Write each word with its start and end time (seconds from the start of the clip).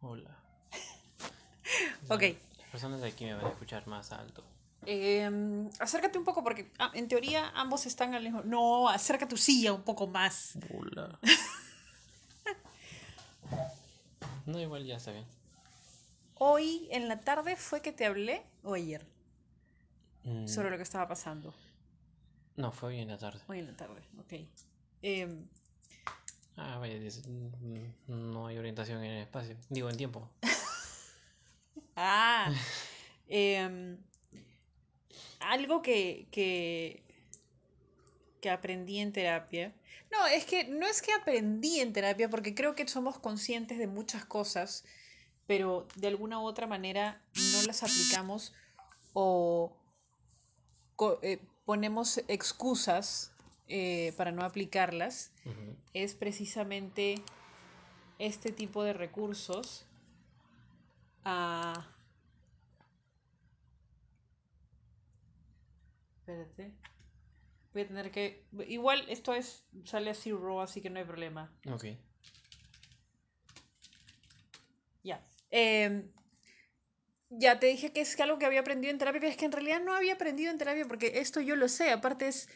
Hola. 0.00 0.30
Ok. 2.08 2.22
Las 2.58 2.68
personas 2.70 3.00
de 3.00 3.08
aquí 3.08 3.24
me 3.24 3.34
van 3.34 3.46
a 3.46 3.48
escuchar 3.48 3.86
más 3.86 4.12
alto. 4.12 4.44
Em, 4.84 5.70
acércate 5.80 6.18
un 6.18 6.24
poco 6.24 6.44
porque 6.44 6.70
ah, 6.78 6.90
en 6.92 7.08
teoría 7.08 7.48
ambos 7.54 7.86
están 7.86 8.14
al 8.14 8.22
mismo. 8.22 8.42
No, 8.42 8.88
acerca 8.88 9.26
tu 9.26 9.38
silla 9.38 9.72
un 9.72 9.82
poco 9.82 10.06
más. 10.06 10.58
Hola. 10.74 11.18
no, 14.46 14.60
igual 14.60 14.84
ya 14.84 14.96
está 14.96 15.12
bien. 15.12 15.24
Hoy 16.34 16.88
en 16.90 17.08
la 17.08 17.20
tarde 17.20 17.56
fue 17.56 17.80
que 17.80 17.92
te 17.92 18.04
hablé 18.04 18.44
o 18.62 18.74
ayer 18.74 19.06
Mm, 20.24 20.48
sobre 20.48 20.70
lo 20.70 20.76
que 20.76 20.82
estaba 20.82 21.06
pasando. 21.06 21.54
No, 22.56 22.72
fue 22.72 22.90
hoy 22.90 23.00
en 23.00 23.08
la 23.08 23.18
tarde. 23.18 23.40
Hoy 23.46 23.58
en 23.58 23.66
la 23.66 23.76
tarde, 23.76 24.02
ok. 24.18 24.32
Em, 25.02 25.46
Ah, 26.56 26.78
vaya, 26.78 26.94
mm, 26.96 28.32
no 28.32 28.46
hay 28.46 28.58
orientación 28.58 29.02
en 29.02 29.10
el 29.10 29.22
espacio. 29.22 29.56
Digo, 29.68 29.90
en 29.90 29.96
tiempo. 29.96 30.30
ah, 31.96 32.52
em, 33.28 33.98
algo 35.40 35.82
que, 35.82 36.28
que, 36.30 37.02
que 38.40 38.50
aprendí 38.50 39.00
en 39.00 39.12
terapia. 39.12 39.74
No, 40.12 40.26
es 40.28 40.44
que 40.44 40.64
no 40.64 40.86
es 40.86 41.02
que 41.02 41.12
aprendí 41.12 41.80
en 41.80 41.92
terapia 41.92 42.30
porque 42.30 42.54
creo 42.54 42.76
que 42.76 42.86
somos 42.86 43.18
conscientes 43.18 43.78
de 43.78 43.88
muchas 43.88 44.24
cosas, 44.24 44.84
pero 45.46 45.88
de 45.96 46.06
alguna 46.06 46.38
u 46.38 46.44
otra 46.44 46.68
manera 46.68 47.20
no 47.52 47.62
las 47.62 47.82
aplicamos 47.82 48.52
o 49.12 49.76
eh, 51.22 51.40
ponemos 51.64 52.18
excusas 52.28 53.33
eh, 53.68 54.12
para 54.16 54.32
no 54.32 54.44
aplicarlas. 54.44 55.32
Es 55.92 56.14
precisamente 56.14 57.16
este 58.18 58.52
tipo 58.52 58.82
de 58.82 58.92
recursos 58.92 59.86
a... 61.24 61.88
Espérate. 66.18 66.72
Voy 67.72 67.82
a 67.82 67.86
tener 67.86 68.10
que... 68.10 68.44
Igual 68.68 69.04
esto 69.08 69.34
es 69.34 69.64
sale 69.84 70.10
así 70.10 70.32
raw, 70.32 70.60
así 70.60 70.80
que 70.80 70.90
no 70.90 70.98
hay 70.98 71.04
problema. 71.04 71.52
Ok. 71.70 71.86
Ya. 75.02 75.22
Em, 75.50 76.10
ya 77.30 77.58
te 77.58 77.66
dije 77.66 77.92
que 77.92 78.00
es 78.00 78.18
algo 78.20 78.38
que 78.38 78.46
había 78.46 78.60
aprendido 78.60 78.92
en 78.92 78.98
terapia, 78.98 79.20
pero 79.20 79.32
es 79.32 79.36
que 79.36 79.44
en 79.44 79.52
realidad 79.52 79.80
no 79.82 79.94
había 79.94 80.14
aprendido 80.14 80.50
en 80.50 80.58
terapia 80.58 80.84
porque 80.86 81.18
esto 81.18 81.40
yo 81.40 81.56
lo 81.56 81.68
sé. 81.68 81.90
Aparte 81.90 82.28
es, 82.28 82.48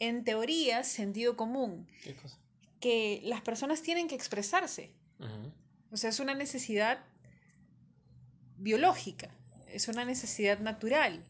en 0.00 0.24
teoría, 0.24 0.82
sentido 0.82 1.36
común. 1.36 1.86
¿Qué 2.02 2.16
cosa? 2.16 2.36
Que 2.80 3.20
las 3.24 3.42
personas 3.42 3.82
tienen 3.82 4.08
que 4.08 4.16
expresarse. 4.16 4.92
O 5.92 5.96
sea, 5.96 6.10
es 6.10 6.18
una 6.18 6.34
necesidad 6.34 7.04
biológica, 8.56 9.30
es 9.68 9.86
una 9.88 10.04
necesidad 10.04 10.58
natural. 10.60 11.24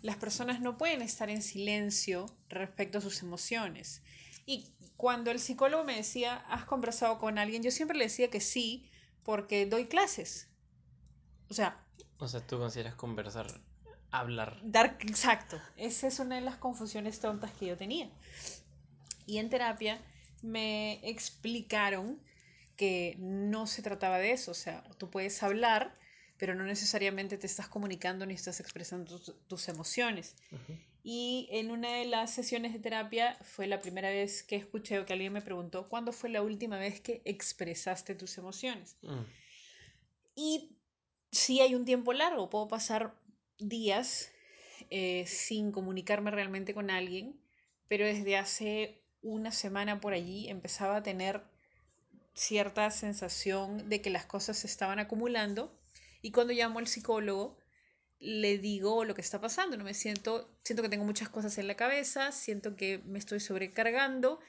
Las 0.00 0.16
personas 0.16 0.60
no 0.60 0.78
pueden 0.78 1.02
estar 1.02 1.28
en 1.28 1.42
silencio 1.42 2.26
respecto 2.48 2.98
a 2.98 3.00
sus 3.02 3.20
emociones. 3.22 4.02
Y 4.46 4.72
cuando 4.96 5.30
el 5.30 5.38
psicólogo 5.38 5.84
me 5.84 5.96
decía, 5.96 6.36
¿has 6.48 6.64
conversado 6.64 7.18
con 7.18 7.38
alguien? 7.38 7.62
Yo 7.62 7.70
siempre 7.70 7.98
le 7.98 8.04
decía 8.04 8.30
que 8.30 8.40
sí, 8.40 8.90
porque 9.22 9.66
doy 9.66 9.86
clases. 9.86 10.48
O 11.50 11.54
sea, 11.54 11.84
O 12.18 12.28
sea, 12.28 12.46
tú 12.46 12.58
consideras 12.58 12.94
conversar, 12.94 13.60
hablar. 14.10 14.58
dar 14.62 14.96
exacto. 15.00 15.60
Esa 15.76 16.06
es 16.06 16.18
una 16.18 16.36
de 16.36 16.40
las 16.42 16.56
confusiones 16.56 17.20
tontas 17.20 17.52
que 17.52 17.66
yo 17.66 17.76
tenía. 17.76 18.10
Y 19.26 19.38
en 19.38 19.50
terapia 19.50 20.00
me 20.42 21.00
explicaron 21.08 22.20
que 22.76 23.16
no 23.18 23.66
se 23.66 23.82
trataba 23.82 24.18
de 24.18 24.32
eso. 24.32 24.50
O 24.50 24.54
sea, 24.54 24.82
tú 24.98 25.10
puedes 25.10 25.42
hablar, 25.42 25.96
pero 26.38 26.54
no 26.54 26.64
necesariamente 26.64 27.38
te 27.38 27.46
estás 27.46 27.68
comunicando 27.68 28.26
ni 28.26 28.34
estás 28.34 28.60
expresando 28.60 29.18
tus, 29.18 29.46
tus 29.46 29.68
emociones. 29.68 30.34
Y 31.02 31.48
en 31.50 31.70
una 31.70 31.92
de 31.92 32.04
las 32.04 32.32
sesiones 32.34 32.72
de 32.72 32.78
terapia 32.78 33.38
fue 33.42 33.66
la 33.66 33.80
primera 33.80 34.10
vez 34.10 34.42
que 34.42 34.56
escuché 34.56 34.98
o 34.98 35.06
que 35.06 35.12
alguien 35.12 35.32
me 35.32 35.40
preguntó, 35.40 35.88
¿cuándo 35.88 36.12
fue 36.12 36.28
la 36.30 36.42
última 36.42 36.78
vez 36.78 37.00
que 37.00 37.22
expresaste 37.24 38.14
tus 38.14 38.36
emociones? 38.36 38.96
Mm. 39.02 39.22
Y 40.34 40.76
sí 41.30 41.60
hay 41.60 41.74
un 41.74 41.84
tiempo 41.84 42.12
largo, 42.12 42.50
puedo 42.50 42.68
pasar 42.68 43.14
días 43.60 44.32
eh, 44.90 45.24
sin 45.26 45.72
comunicarme 45.72 46.30
realmente 46.30 46.74
con 46.74 46.90
alguien, 46.90 47.40
pero 47.88 48.06
desde 48.06 48.36
hace 48.36 49.02
una 49.22 49.52
semana 49.52 50.00
por 50.00 50.12
allí 50.12 50.48
empezaba 50.48 50.96
a 50.96 51.02
tener 51.02 51.42
cierta 52.34 52.90
sensación 52.90 53.88
de 53.88 54.00
que 54.00 54.10
las 54.10 54.24
cosas 54.24 54.58
se 54.58 54.66
estaban 54.66 54.98
acumulando 54.98 55.78
y 56.22 56.30
cuando 56.32 56.52
llamo 56.52 56.78
al 56.78 56.86
psicólogo 56.86 57.58
le 58.18 58.58
digo 58.58 59.04
lo 59.04 59.14
que 59.14 59.20
está 59.20 59.40
pasando, 59.40 59.76
no 59.76 59.84
me 59.84 59.94
siento 59.94 60.50
siento 60.62 60.82
que 60.82 60.88
tengo 60.88 61.04
muchas 61.04 61.28
cosas 61.28 61.56
en 61.58 61.66
la 61.66 61.74
cabeza, 61.74 62.32
siento 62.32 62.76
que 62.76 62.98
me 63.04 63.18
estoy 63.18 63.40
sobrecargando 63.40 64.40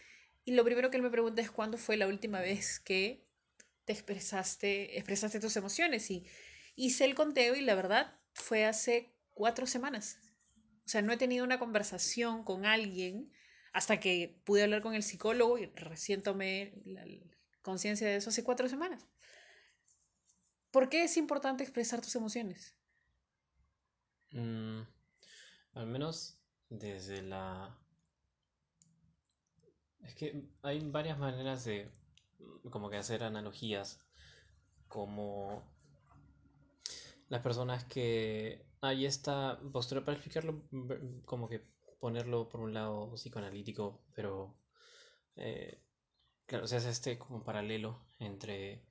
y 0.45 0.53
lo 0.53 0.63
primero 0.63 0.89
que 0.89 0.97
él 0.97 1.03
me 1.03 1.09
pregunta 1.09 1.41
es 1.41 1.51
cuándo 1.51 1.78
fue 1.78 1.97
la 1.97 2.07
última 2.07 2.39
vez 2.39 2.79
que 2.79 3.25
te 3.85 3.93
expresaste 3.93 4.97
expresaste 4.97 5.39
tus 5.39 5.55
emociones 5.57 6.09
y 6.11 6.25
hice 6.75 7.05
el 7.05 7.16
conteo 7.16 7.55
y 7.55 7.61
la 7.61 7.75
verdad 7.75 8.20
fue 8.33 8.65
hace 8.65 9.13
cuatro 9.33 9.65
semanas. 9.67 10.19
O 10.85 10.89
sea, 10.89 11.01
no 11.01 11.13
he 11.13 11.17
tenido 11.17 11.45
una 11.45 11.59
conversación 11.59 12.43
con 12.43 12.65
alguien 12.65 13.31
hasta 13.73 13.99
que 13.99 14.41
pude 14.43 14.63
hablar 14.63 14.81
con 14.81 14.93
el 14.93 15.03
psicólogo 15.03 15.57
y 15.57 15.67
recién 15.67 16.23
tomé 16.23 16.73
la 16.85 17.05
conciencia 17.61 18.07
de 18.07 18.17
eso 18.17 18.29
hace 18.29 18.43
cuatro 18.43 18.67
semanas. 18.67 19.07
¿Por 20.71 20.89
qué 20.89 21.03
es 21.03 21.17
importante 21.17 21.63
expresar 21.63 22.01
tus 22.01 22.15
emociones? 22.15 22.75
Mm, 24.31 24.81
al 25.73 25.87
menos 25.87 26.39
desde 26.69 27.21
la... 27.21 27.77
Es 30.01 30.15
que 30.15 30.43
hay 30.63 30.79
varias 30.89 31.17
maneras 31.19 31.63
de 31.65 31.91
como 32.69 32.89
que 32.89 32.97
hacer 32.97 33.23
analogías, 33.23 33.99
como 34.87 35.63
las 37.31 37.41
personas 37.41 37.85
que... 37.85 38.69
Hay 38.81 39.05
esta 39.05 39.59
postura 39.71 40.03
para 40.03 40.17
explicarlo, 40.17 40.63
como 41.23 41.47
que 41.47 41.61
ponerlo 41.99 42.49
por 42.49 42.61
un 42.61 42.73
lado 42.73 43.13
psicoanalítico, 43.13 44.03
pero 44.15 44.57
eh, 45.35 45.83
claro, 46.47 46.67
se 46.67 46.77
hace 46.77 46.89
este 46.89 47.19
como 47.19 47.43
paralelo 47.43 48.03
entre 48.19 48.83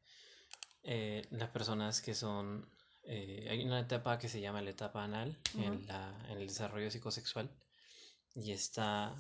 eh, 0.84 1.22
las 1.30 1.50
personas 1.50 2.00
que 2.00 2.14
son... 2.14 2.70
eh, 3.02 3.48
hay 3.50 3.64
una 3.64 3.80
etapa 3.80 4.16
que 4.18 4.28
se 4.28 4.40
llama 4.40 4.62
la 4.62 4.70
etapa 4.70 5.02
anal 5.02 5.36
en, 5.58 5.86
la, 5.88 6.16
en 6.30 6.38
el 6.38 6.46
desarrollo 6.46 6.90
psicosexual 6.90 7.50
y 8.34 8.52
está... 8.52 9.14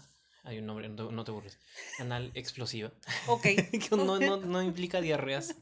Hay 0.44 0.58
un 0.58 0.66
nombre, 0.66 0.88
no 0.88 0.96
te, 0.96 1.12
no 1.12 1.24
te 1.24 1.32
burles. 1.32 1.58
Anal 1.98 2.30
explosiva. 2.34 2.90
Ok. 3.26 3.42
que 3.90 3.96
no, 3.96 4.18
no, 4.18 4.36
no 4.38 4.62
implica 4.70 5.00
diarreas. 5.02 5.56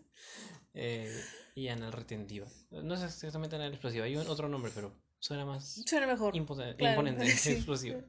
eh, 0.74 1.10
y 1.58 1.68
anal 1.68 1.92
retentiva. 1.92 2.46
No 2.70 2.94
es 2.94 3.02
exactamente 3.02 3.56
anal 3.56 3.72
explosiva, 3.72 4.04
hay 4.04 4.16
un- 4.16 4.26
otro 4.28 4.48
nombre, 4.48 4.70
pero 4.74 4.92
suena 5.18 5.44
más 5.44 5.82
Suena 5.86 6.06
mejor. 6.06 6.34
Claro, 6.76 7.00
imponente, 7.00 7.26
sí. 7.36 7.50
explosiva. 7.52 8.00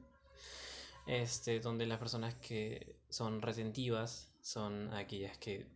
Este, 1.06 1.60
donde 1.60 1.86
las 1.86 1.98
personas 1.98 2.34
que 2.36 2.96
son 3.08 3.42
retentivas 3.42 4.32
son 4.42 4.92
aquellas 4.94 5.36
que 5.38 5.66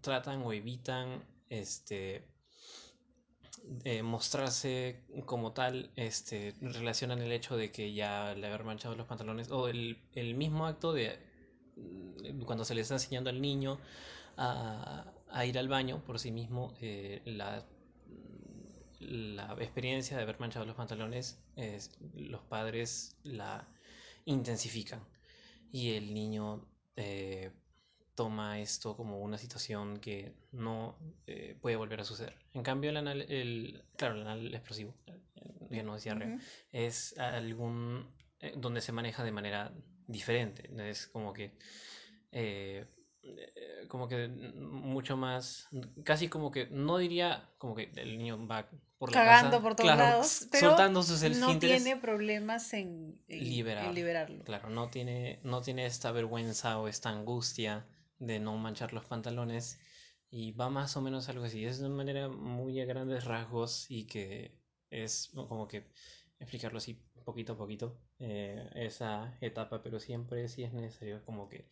tratan 0.00 0.42
o 0.42 0.52
evitan 0.52 1.24
este 1.48 2.24
eh, 3.84 4.02
mostrarse 4.02 5.04
como 5.26 5.52
tal, 5.52 5.90
este, 5.96 6.54
relacionan 6.60 7.20
el 7.20 7.32
hecho 7.32 7.56
de 7.56 7.70
que 7.70 7.92
ya 7.94 8.34
le 8.34 8.46
haber 8.46 8.64
manchado 8.64 8.94
los 8.96 9.06
pantalones 9.06 9.50
o 9.50 9.68
el, 9.68 9.98
el 10.14 10.34
mismo 10.34 10.66
acto 10.66 10.92
de 10.92 11.18
mm, 11.76 12.42
cuando 12.44 12.64
se 12.64 12.74
le 12.74 12.80
está 12.80 12.94
enseñando 12.94 13.30
al 13.30 13.40
niño 13.40 13.78
a, 14.36 15.04
a 15.32 15.44
ir 15.46 15.58
al 15.58 15.68
baño 15.68 16.04
por 16.04 16.18
sí 16.18 16.30
mismo, 16.30 16.74
eh, 16.80 17.22
la, 17.24 17.64
la 19.00 19.54
experiencia 19.60 20.16
de 20.16 20.22
haber 20.22 20.38
manchado 20.40 20.64
los 20.66 20.76
pantalones, 20.76 21.38
es- 21.56 21.90
los 22.14 22.42
padres 22.42 23.16
la 23.24 23.66
intensifican 24.24 25.00
y 25.72 25.92
el 25.94 26.14
niño 26.14 26.66
eh, 26.96 27.50
toma 28.14 28.60
esto 28.60 28.94
como 28.96 29.20
una 29.20 29.38
situación 29.38 29.98
que 29.98 30.34
no 30.52 30.96
eh, 31.26 31.56
puede 31.60 31.76
volver 31.76 32.00
a 32.00 32.04
suceder. 32.04 32.36
En 32.52 32.62
cambio, 32.62 32.90
el 32.90 32.98
anal, 32.98 33.22
el, 33.22 33.82
claro, 33.96 34.14
el 34.16 34.20
anal 34.22 34.54
explosivo, 34.54 34.94
ya 35.70 35.82
no 35.82 35.96
es 35.96 36.04
diarrea, 36.04 36.34
Ujú. 36.34 36.38
es 36.72 37.18
algún 37.18 38.06
eh, 38.40 38.52
donde 38.56 38.82
se 38.82 38.92
maneja 38.92 39.24
de 39.24 39.32
manera 39.32 39.72
diferente. 40.06 40.68
Es 40.90 41.06
como 41.06 41.32
que 41.32 41.52
eh, 42.32 42.84
eh, 43.22 43.86
como 43.88 44.08
que 44.08 44.28
mucho 44.28 45.16
más, 45.16 45.68
casi 46.04 46.28
como 46.28 46.50
que, 46.50 46.66
no 46.70 46.98
diría 46.98 47.48
como 47.58 47.74
que 47.74 47.90
el 47.96 48.18
niño 48.18 48.46
va 48.46 48.68
por 48.98 49.10
la 49.12 49.16
Cagando 49.20 49.56
casa, 49.56 49.62
por 49.62 49.74
todos 49.76 49.90
claro, 49.90 50.02
lados, 50.04 50.48
pero 50.50 50.68
soltando 50.70 51.02
sus 51.02 51.22
no 51.40 51.58
tiene 51.58 51.96
problemas 51.96 52.72
en, 52.72 53.20
en- 53.28 53.38
en 53.38 53.44
liberar. 53.50 53.94
liberarlo. 53.94 54.44
Claro, 54.44 54.70
no 54.70 54.88
tiene, 54.90 55.40
no 55.44 55.60
tiene 55.62 55.86
esta 55.86 56.12
vergüenza 56.12 56.78
o 56.78 56.88
esta 56.88 57.10
angustia 57.10 57.86
de 58.18 58.38
no 58.40 58.56
manchar 58.56 58.92
los 58.92 59.04
pantalones 59.04 59.78
Y 60.30 60.52
va 60.52 60.70
más 60.70 60.96
o 60.96 61.00
menos 61.02 61.28
algo 61.28 61.44
así. 61.44 61.64
Es 61.66 61.78
de 61.78 61.86
una 61.86 61.96
manera 61.96 62.28
muy 62.28 62.80
a 62.80 62.86
grandes 62.86 63.24
rasgos 63.24 63.86
y 63.90 64.06
que 64.06 64.58
es 64.90 65.30
como 65.34 65.68
que 65.68 65.84
explicarlo 66.40 66.78
así 66.78 66.94
poquito 67.24 67.52
a 67.52 67.56
poquito 67.58 67.98
eh, 68.18 68.68
esa 68.74 69.36
etapa, 69.40 69.82
pero 69.82 70.00
siempre 70.00 70.48
sí 70.48 70.64
es 70.64 70.72
necesario 70.72 71.22
como 71.24 71.48
que 71.48 71.68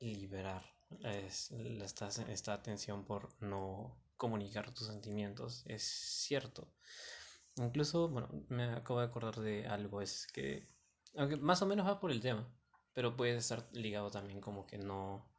liberar 0.00 0.64
es, 1.04 1.50
esta, 1.50 2.08
esta 2.08 2.62
tensión 2.62 3.04
por 3.04 3.30
no 3.42 3.96
comunicar 4.16 4.72
tus 4.72 4.88
sentimientos. 4.88 5.64
Es 5.66 5.82
cierto. 5.82 6.72
Incluso, 7.56 8.08
bueno, 8.08 8.28
me 8.48 8.64
acabo 8.64 9.00
de 9.00 9.06
acordar 9.06 9.36
de 9.40 9.66
algo, 9.66 10.00
es 10.02 10.26
que, 10.26 10.66
aunque 11.16 11.36
más 11.36 11.62
o 11.62 11.66
menos 11.66 11.86
va 11.86 12.00
por 12.00 12.10
el 12.10 12.20
tema, 12.20 12.48
pero 12.92 13.16
puede 13.16 13.36
estar 13.36 13.68
ligado 13.72 14.10
también 14.10 14.40
como 14.40 14.66
que 14.66 14.78
no 14.78 15.30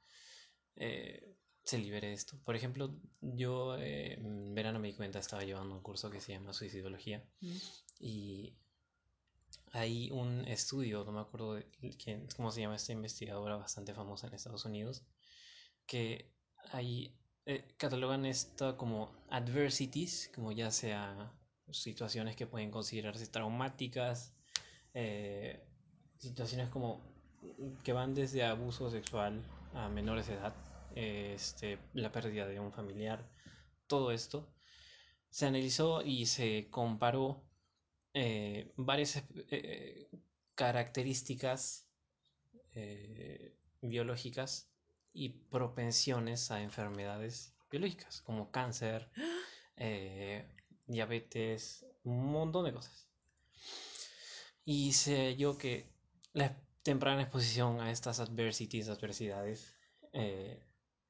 eh, 0.76 1.36
se 1.64 1.78
libere 1.78 2.12
esto. 2.14 2.38
Por 2.44 2.56
ejemplo, 2.56 2.96
yo 3.22 3.78
eh, 3.78 4.14
en 4.14 4.54
verano 4.54 4.80
me 4.80 4.90
di 4.90 4.94
cuenta, 4.96 5.20
estaba 5.20 5.44
llevando 5.44 5.76
un 5.76 5.82
curso 5.82 6.10
que 6.10 6.22
se 6.22 6.34
llama 6.34 6.54
Suicidología 6.54 7.24
Mm. 7.42 7.58
y 8.00 8.58
hay 9.74 10.12
un 10.12 10.46
estudio, 10.48 11.04
no 11.06 11.12
me 11.12 11.22
acuerdo 11.22 11.54
de 11.56 11.66
quién, 11.98 12.28
cómo 12.36 12.52
se 12.52 12.62
llama 12.62 12.76
esta 12.76 12.92
investigadora 12.92 13.58
bastante 13.58 13.94
famosa 13.94 14.28
en 14.28 14.34
Estados 14.34 14.66
Unidos, 14.66 15.04
que 15.92 16.32
hay, 16.72 17.14
eh, 17.46 17.66
catalogan 17.76 18.26
esto 18.26 18.78
como 18.78 19.12
adversities, 19.30 20.32
como 20.34 20.54
ya 20.54 20.72
sea 20.72 21.34
situaciones 21.70 22.38
que 22.38 22.48
pueden 22.48 22.72
considerarse 22.72 23.28
traumáticas, 23.28 24.34
eh, 24.94 25.62
situaciones 26.18 26.70
como 26.70 27.02
que 27.84 27.92
van 27.92 28.14
desde 28.14 28.46
abuso 28.46 28.90
sexual 28.90 29.44
a 29.74 29.90
menores 29.90 30.28
de 30.28 30.36
edad, 30.36 30.56
este, 30.96 31.78
la 31.94 32.10
pérdida 32.10 32.48
de 32.48 32.62
un 32.62 32.72
familiar, 32.72 33.30
todo 33.88 34.14
esto. 34.14 34.48
Se 35.30 35.46
analizó 35.46 36.04
y 36.04 36.26
se 36.26 36.70
comparó 36.70 37.44
eh, 38.14 38.72
varias 38.78 39.22
características 40.56 41.86
biológicas 43.82 44.71
y 45.14 45.30
propensiones 45.30 46.52
a 46.52 46.62
enfermedades 46.62 47.54
biológicas, 47.70 48.22
como 48.22 48.52
cáncer, 48.52 49.10
eh, 49.78 50.46
diabetes, 50.88 51.86
un 52.04 52.32
montón 52.32 52.66
de 52.66 52.74
cosas. 52.74 53.08
Y 54.66 54.94
sé 54.94 55.36
yo 55.36 55.58
que 55.58 55.90
la 56.34 56.56
temprana 56.84 57.24
exposición 57.24 57.80
a 57.82 57.92
estas 57.92 58.20
adversities, 58.20 58.90
adversidades, 58.90 59.76
eh, 60.14 60.64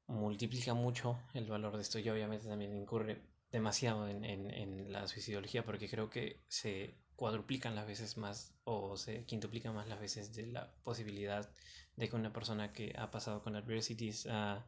multiplica 0.07 0.74
mucho 0.74 1.19
el 1.33 1.48
valor 1.48 1.75
de 1.75 1.81
esto 1.83 2.00
y 2.00 2.09
obviamente 2.09 2.48
también 2.48 2.75
incurre 2.75 3.21
demasiado 3.51 4.07
en, 4.07 4.24
en, 4.24 4.51
en, 4.51 4.92
la 4.92 5.07
suicidología 5.07 5.63
porque 5.63 5.89
creo 5.89 6.09
que 6.09 6.39
se 6.48 6.95
cuadruplican 7.21 7.75
las 7.75 7.85
veces 7.85 8.18
más 8.18 8.51
o 8.63 8.97
se 8.97 9.25
quintuplican 9.25 9.75
más 9.75 9.88
las 9.88 10.00
veces 10.00 10.33
de 10.33 10.47
la 10.47 10.71
posibilidad 10.81 11.47
de 11.95 12.09
que 12.09 12.15
una 12.15 12.33
persona 12.33 12.73
que 12.73 12.95
ha 12.97 13.12
pasado 13.12 13.44
con 13.44 13.56
adversities 13.56 14.25
a 14.25 14.65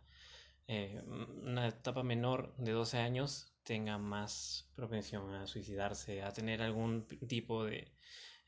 eh, 0.67 1.01
una 1.41 1.69
etapa 1.69 2.03
menor 2.03 2.55
de 2.57 2.73
12 2.73 2.99
años 2.99 3.51
tenga 3.63 3.97
más 3.97 4.69
propensión 4.75 5.33
a 5.33 5.47
suicidarse, 5.47 6.21
a 6.21 6.31
tener 6.31 6.61
algún 6.61 7.07
tipo 7.27 7.65
de 7.65 7.91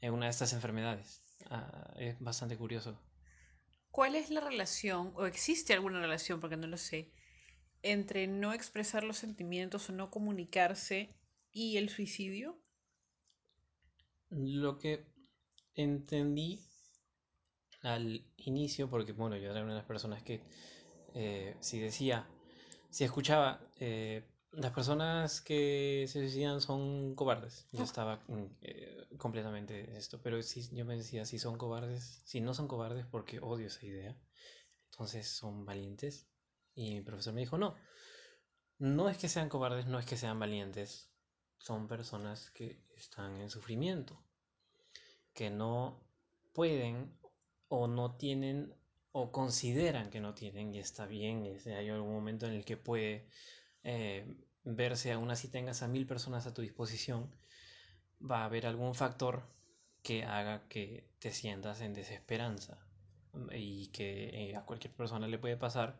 en 0.01 0.13
una 0.13 0.25
de 0.25 0.31
estas 0.33 0.53
enfermedades. 0.53 1.23
Ah, 1.49 1.91
es 1.97 2.19
bastante 2.19 2.57
curioso. 2.57 3.01
¿Cuál 3.89 4.13
es 4.13 4.29
la 4.29 4.41
relación, 4.41 5.13
o 5.15 5.25
existe 5.25 5.73
alguna 5.73 5.99
relación, 5.99 6.39
porque 6.39 6.57
no 6.57 6.67
lo 6.67 6.77
sé, 6.77 7.11
entre 7.81 8.27
no 8.27 8.53
expresar 8.53 9.03
los 9.03 9.17
sentimientos 9.17 9.89
o 9.89 9.93
no 9.93 10.11
comunicarse 10.11 11.09
y 11.51 11.77
el 11.77 11.89
suicidio? 11.89 12.61
Lo 14.35 14.77
que 14.77 15.05
entendí 15.73 16.59
al 17.81 18.25
inicio, 18.37 18.89
porque 18.89 19.13
bueno, 19.13 19.37
yo 19.37 19.51
era 19.51 19.61
una 19.61 19.73
de 19.73 19.79
las 19.79 19.87
personas 19.87 20.23
que 20.23 20.41
eh, 21.13 21.55
si 21.61 21.79
decía, 21.79 22.27
si 22.89 23.05
escuchaba, 23.05 23.61
eh, 23.79 24.27
las 24.51 24.71
personas 24.73 25.41
que 25.41 26.05
se 26.07 26.19
suicidan 26.19 26.59
son 26.59 27.15
cobardes. 27.15 27.67
Yo 27.71 27.83
estaba 27.83 28.21
eh, 28.61 29.07
completamente 29.17 29.97
esto, 29.97 30.21
pero 30.21 30.41
si 30.41 30.75
yo 30.75 30.83
me 30.85 30.97
decía, 30.97 31.25
si 31.25 31.39
son 31.39 31.57
cobardes, 31.57 32.21
si 32.25 32.41
no 32.41 32.53
son 32.53 32.67
cobardes, 32.67 33.05
porque 33.05 33.39
odio 33.39 33.67
esa 33.67 33.85
idea, 33.85 34.17
entonces 34.91 35.29
son 35.29 35.65
valientes. 35.65 36.27
Y 36.73 36.95
mi 36.95 37.01
profesor 37.01 37.33
me 37.33 37.41
dijo, 37.41 37.57
no, 37.57 37.75
no 38.77 39.09
es 39.09 39.17
que 39.17 39.29
sean 39.29 39.47
cobardes, 39.47 39.85
no 39.85 39.99
es 39.99 40.05
que 40.05 40.17
sean 40.17 40.39
valientes, 40.39 41.09
son 41.57 41.87
personas 41.87 42.51
que 42.51 42.83
están 42.97 43.39
en 43.39 43.49
sufrimiento, 43.49 44.24
que 45.35 45.51
no 45.51 46.01
pueden 46.53 47.13
o 47.67 47.87
no 47.87 48.15
tienen 48.15 48.73
o 49.11 49.31
consideran 49.31 50.09
que 50.09 50.19
no 50.19 50.33
tienen 50.33 50.73
y 50.73 50.79
está 50.79 51.05
bien, 51.05 51.45
es, 51.45 51.67
hay 51.67 51.89
algún 51.89 52.13
momento 52.13 52.47
en 52.47 52.53
el 52.53 52.65
que 52.65 52.77
puede 52.77 53.27
eh, 53.83 54.25
verse 54.63 55.11
aún 55.11 55.29
así 55.29 55.47
tengas 55.47 55.83
a 55.83 55.87
mil 55.87 56.07
personas 56.07 56.47
a 56.47 56.53
tu 56.53 56.61
disposición, 56.61 57.31
va 58.19 58.41
a 58.41 58.45
haber 58.45 58.65
algún 58.65 58.95
factor 58.95 59.43
que 60.01 60.23
haga 60.23 60.67
que 60.67 61.07
te 61.19 61.31
sientas 61.31 61.81
en 61.81 61.93
desesperanza 61.93 62.77
y 63.51 63.87
que 63.87 64.49
eh, 64.49 64.55
a 64.55 64.65
cualquier 64.65 64.93
persona 64.93 65.27
le 65.27 65.39
puede 65.39 65.57
pasar. 65.57 65.99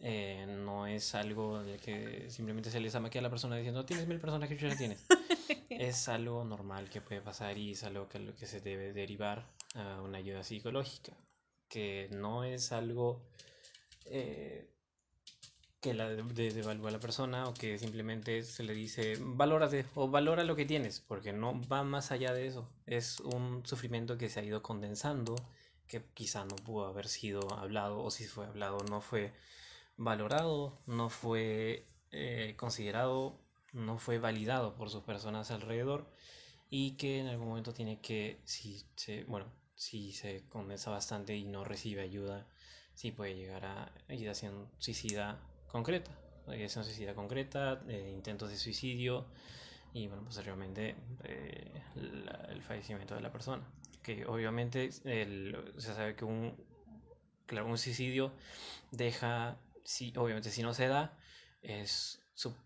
Eh, 0.00 0.44
no 0.46 0.86
es 0.86 1.14
algo 1.14 1.62
de 1.62 1.78
que 1.78 2.28
simplemente 2.30 2.70
se 2.70 2.80
les 2.80 2.94
amaquea 2.94 3.20
a 3.20 3.22
la 3.22 3.30
persona 3.30 3.56
diciendo 3.56 3.86
tienes 3.86 4.06
mil 4.06 4.20
personas 4.20 4.48
que 4.48 4.56
ya 4.56 4.76
tienes. 4.76 5.04
es 5.70 6.08
algo 6.08 6.44
normal 6.44 6.90
que 6.90 7.00
puede 7.00 7.20
pasar 7.20 7.56
y 7.58 7.72
es 7.72 7.84
algo 7.84 8.08
que, 8.08 8.18
lo 8.18 8.34
que 8.34 8.46
se 8.46 8.60
debe 8.60 8.92
derivar 8.92 9.46
a 9.74 10.02
una 10.02 10.18
ayuda 10.18 10.42
psicológica. 10.42 11.16
Que 11.68 12.08
no 12.12 12.44
es 12.44 12.72
algo 12.72 13.22
eh, 14.06 14.68
que 15.84 15.92
la 15.92 16.08
devalúa 16.08 16.88
a 16.88 16.92
la 16.92 16.98
persona 16.98 17.46
o 17.46 17.52
que 17.52 17.78
simplemente 17.78 18.42
se 18.42 18.62
le 18.62 18.72
dice 18.72 19.18
valórate 19.20 19.84
o 19.94 20.08
valora 20.08 20.42
lo 20.42 20.56
que 20.56 20.64
tienes, 20.64 21.00
porque 21.00 21.34
no 21.34 21.60
va 21.68 21.82
más 21.82 22.10
allá 22.10 22.32
de 22.32 22.46
eso. 22.46 22.70
Es 22.86 23.20
un 23.20 23.66
sufrimiento 23.66 24.16
que 24.16 24.30
se 24.30 24.40
ha 24.40 24.44
ido 24.44 24.62
condensando, 24.62 25.34
que 25.86 26.02
quizá 26.14 26.46
no 26.46 26.56
pudo 26.56 26.86
haber 26.86 27.06
sido 27.06 27.52
hablado 27.52 28.02
o 28.02 28.10
si 28.10 28.24
fue 28.26 28.46
hablado 28.46 28.78
no 28.88 29.02
fue 29.02 29.34
valorado, 29.96 30.78
no 30.86 31.08
fue 31.08 31.86
eh, 32.12 32.54
considerado, 32.56 33.38
no 33.72 33.98
fue 33.98 34.18
validado 34.18 34.74
por 34.74 34.90
sus 34.90 35.02
personas 35.02 35.50
alrededor 35.50 36.06
y 36.70 36.92
que 36.92 37.20
en 37.20 37.28
algún 37.28 37.48
momento 37.48 37.72
tiene 37.72 38.00
que, 38.00 38.40
si 38.44 38.84
se, 38.96 39.24
bueno, 39.24 39.46
si 39.74 40.12
se 40.12 40.44
condensa 40.48 40.90
bastante 40.90 41.36
y 41.36 41.44
no 41.44 41.64
recibe 41.64 42.02
ayuda, 42.02 42.46
sí 42.94 43.10
puede 43.10 43.34
llegar 43.34 43.64
a 43.64 43.92
ideación 44.08 44.68
suicida 44.78 45.40
concreta, 45.68 46.10
ideación 46.48 46.84
suicida 46.84 47.14
concreta, 47.14 47.82
eh, 47.88 48.12
intentos 48.14 48.50
de 48.50 48.56
suicidio 48.56 49.26
y 49.92 50.08
bueno, 50.08 50.24
posteriormente 50.24 50.96
eh, 51.24 51.82
el 52.48 52.62
fallecimiento 52.62 53.14
de 53.14 53.20
la 53.20 53.32
persona. 53.32 53.64
Que 54.02 54.26
obviamente 54.26 54.90
el, 55.04 55.72
se 55.78 55.94
sabe 55.94 56.14
que 56.14 56.24
un, 56.24 56.54
claro, 57.46 57.66
un 57.68 57.78
suicidio 57.78 58.32
deja, 58.90 59.56
si, 59.84 60.12
obviamente 60.16 60.50
si 60.50 60.62
no 60.62 60.74
se 60.74 60.88
da, 60.88 61.16
es, 61.62 62.20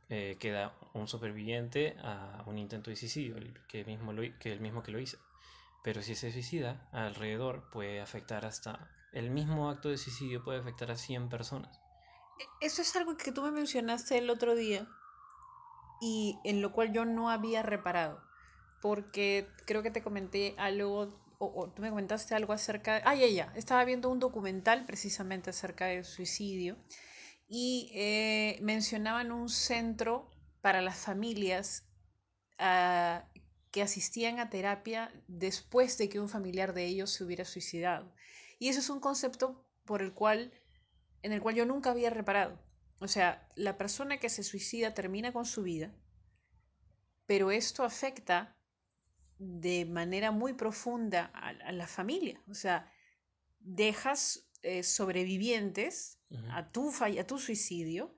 eh, 0.09 0.37
queda 0.41 0.75
un 0.95 1.09
superviviente 1.09 1.97
a 2.03 2.43
un 2.47 2.59
intento 2.59 2.91
de 2.91 2.97
suicidio, 2.97 3.37
que, 3.69 3.85
mismo 3.85 4.13
lo, 4.13 4.23
que 4.39 4.53
el 4.53 4.61
mismo 4.61 4.83
que 4.83 4.93
lo 4.93 5.01
hizo. 5.01 5.19
Pero 5.83 6.03
si 6.03 6.15
se 6.15 6.33
suicida, 6.33 6.89
alrededor 6.93 7.69
puede 7.71 8.01
afectar 8.01 8.45
hasta... 8.45 8.91
El 9.13 9.31
mismo 9.31 9.71
acto 9.71 9.89
de 9.89 9.97
suicidio 9.97 10.45
puede 10.45 10.59
afectar 10.59 10.91
a 10.91 10.97
100 10.97 11.29
personas. 11.29 11.81
Eso 12.61 12.83
es 12.83 12.95
algo 12.97 13.17
que 13.17 13.33
tú 13.33 13.43
me 13.43 13.51
mencionaste 13.51 14.19
el 14.19 14.31
otro 14.31 14.55
día 14.55 14.87
y 16.01 16.39
en 16.45 16.63
lo 16.63 16.73
cual 16.73 16.93
yo 16.93 17.05
no 17.05 17.31
había 17.31 17.63
reparado, 17.63 18.23
porque 18.81 19.49
creo 19.67 19.83
que 19.83 19.91
te 19.91 20.03
comenté 20.03 20.55
algo, 20.59 21.09
o, 21.39 21.47
o 21.47 21.69
tú 21.71 21.83
me 21.83 21.91
comentaste 21.91 22.35
algo 22.35 22.53
acerca. 22.53 23.01
Ah, 23.05 23.15
ya, 23.15 23.27
ya, 23.27 23.53
estaba 23.57 23.85
viendo 23.85 24.09
un 24.09 24.21
documental 24.21 24.85
precisamente 24.87 25.51
acerca 25.51 25.87
del 25.87 26.05
suicidio 26.05 26.77
y 27.49 27.91
eh, 27.95 28.59
mencionaban 28.61 29.33
un 29.33 29.49
centro 29.49 30.31
para 30.61 30.83
las 30.83 30.99
familias 30.99 31.85
uh, 32.61 33.27
que 33.71 33.83
asistían 33.83 34.39
a 34.39 34.51
terapia 34.51 35.11
después 35.27 35.97
de 35.97 36.09
que 36.09 36.21
un 36.21 36.29
familiar 36.29 36.75
de 36.75 36.85
ellos 36.85 37.11
se 37.11 37.25
hubiera 37.25 37.45
suicidado. 37.45 38.13
Y 38.59 38.69
eso 38.69 38.81
es 38.81 38.91
un 38.91 39.01
concepto 39.01 39.65
por 39.85 40.03
el 40.03 40.13
cual 40.13 40.53
en 41.23 41.33
el 41.33 41.41
cual 41.41 41.55
yo 41.55 41.65
nunca 41.65 41.91
había 41.91 42.11
reparado. 42.11 42.61
O 43.01 43.09
sea, 43.09 43.49
la 43.55 43.79
persona 43.79 44.19
que 44.19 44.29
se 44.29 44.43
suicida 44.43 44.95
termina 44.95 45.33
con 45.33 45.47
su 45.47 45.63
vida, 45.63 45.93
pero 47.27 47.51
esto 47.51 47.85
afecta 47.85 48.57
de 49.39 49.85
manera 49.85 50.33
muy 50.33 50.53
profunda 50.53 51.31
a, 51.35 51.49
a 51.49 51.73
la 51.73 51.87
familia. 51.87 52.43
O 52.49 52.55
sea, 52.55 52.93
dejas 53.61 54.49
eh, 54.63 54.83
sobrevivientes 54.83 56.18
uh 56.31 56.37
-huh. 56.37 56.51
a, 56.53 56.73
tu, 56.73 56.93
a 57.03 57.27
tu 57.27 57.39
suicidio 57.39 58.15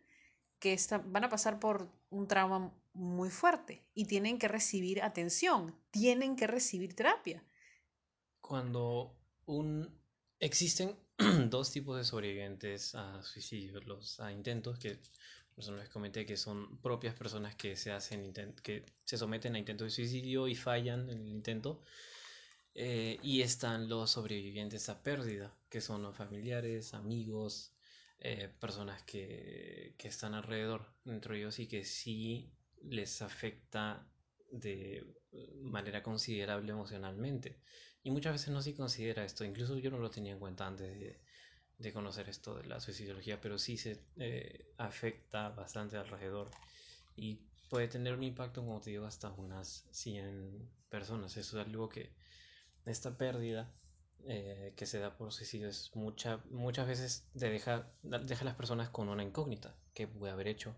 que 0.59 0.77
van 1.07 1.25
a 1.25 1.29
pasar 1.29 1.59
por 1.59 1.91
un 2.11 2.27
trauma 2.27 2.73
muy 2.93 3.31
fuerte 3.31 3.87
y 3.95 4.05
tienen 4.05 4.39
que 4.39 4.49
recibir 4.49 5.03
atención, 5.03 5.75
tienen 5.91 6.37
que 6.37 6.47
recibir 6.47 6.95
terapia. 6.95 7.43
Cuando 8.41 9.17
un... 9.47 9.89
existen 10.39 10.97
dos 11.49 11.71
tipos 11.71 11.97
de 11.97 12.05
sobrevivientes 12.05 12.95
a 12.95 13.23
suicidios, 13.23 13.87
los 13.87 14.21
a 14.21 14.33
intentos 14.33 14.79
que 14.79 14.99
les 15.57 15.89
comenté 15.91 16.25
que 16.25 16.37
son 16.37 16.79
propias 16.81 17.15
personas 17.15 17.55
que 17.55 17.77
se 17.77 17.93
hacen 17.93 18.33
que 18.63 18.87
se 19.05 19.19
someten 19.19 19.55
a 19.55 19.59
intentos 19.59 19.87
de 19.87 19.91
suicidio 19.91 20.49
y 20.49 20.55
fallan 20.55 21.11
en 21.11 21.21
el 21.21 21.29
intento 21.29 21.83
eh, 22.75 23.19
y 23.23 23.43
están 23.43 23.89
los 23.89 24.13
sobrevivientes 24.13 24.89
a 24.89 25.03
pérdida 25.03 25.55
que 25.69 25.83
son 25.83 26.03
los 26.03 26.17
familiares 26.17 26.95
amigos 26.95 27.75
eh, 28.21 28.49
personas 28.61 29.03
que, 29.03 29.95
que, 29.99 30.09
están 30.09 30.35
alrededor 30.35 30.87
dentro 31.05 31.35
de 31.35 31.41
ellos 31.41 31.59
y 31.59 31.67
que 31.67 31.85
sí 31.85 32.53
les 32.83 33.23
afecta 33.23 34.07
de 34.51 35.07
manera 35.63 36.03
considerable 36.03 36.73
emocionalmente 36.73 37.61
y 38.03 38.11
muchas 38.11 38.33
veces 38.33 38.49
no 38.51 38.63
se 38.63 38.75
considera 38.75 39.25
esto 39.25 39.45
incluso 39.45 39.79
yo 39.79 39.91
no 39.91 39.99
lo 39.99 40.11
tenía 40.11 40.33
en 40.33 40.41
cuenta 40.41 40.67
antes 40.67 40.99
de, 40.99 41.21
de 41.81 41.93
conocer 41.95 42.29
esto 42.29 42.57
de 42.57 42.65
la 42.65 42.79
suicidología, 42.79 43.41
pero 43.41 43.59
sí 43.59 43.79
se 43.79 44.05
eh, 44.19 44.67
afecta 44.77 45.49
bastante 45.49 45.97
alrededor 45.97 46.51
y 47.17 47.41
puede 47.71 47.89
tener 47.89 48.13
un 48.13 48.23
impacto, 48.23 48.61
como 48.61 48.81
te 48.81 48.91
digo, 48.91 49.07
hasta 49.07 49.31
unas 49.33 49.87
100 49.91 50.69
personas. 50.91 51.37
Eso 51.39 51.59
es 51.59 51.67
algo 51.67 51.89
que 51.89 52.13
esta 52.85 53.17
pérdida 53.17 53.73
eh, 54.27 54.75
que 54.77 54.87
se 54.87 54.99
da 54.99 55.17
por 55.17 55.33
suicidio 55.33 55.69
es 55.69 55.91
mucha, 55.95 56.43
muchas 56.51 56.87
veces 56.87 57.27
te 57.39 57.49
deja, 57.49 57.91
deja 58.03 58.43
a 58.43 58.45
las 58.45 58.55
personas 58.55 58.91
con 58.91 59.09
una 59.09 59.23
incógnita. 59.23 59.75
¿Qué 59.95 60.07
pude 60.07 60.31
haber 60.31 60.49
hecho? 60.49 60.77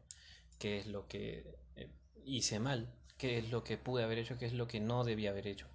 ¿Qué 0.59 0.79
es 0.79 0.87
lo 0.87 1.07
que 1.09 1.59
eh, 1.77 1.91
hice 2.25 2.61
mal? 2.61 2.95
¿Qué 3.19 3.39
es 3.39 3.51
lo 3.51 3.65
que 3.65 3.79
pude 3.79 4.05
haber 4.05 4.19
hecho? 4.19 4.39
¿Qué 4.39 4.47
es 4.47 4.53
lo 4.53 4.67
que 4.67 4.81
no 4.81 5.05
debía 5.05 5.31
haber 5.31 5.47
hecho? 5.47 5.69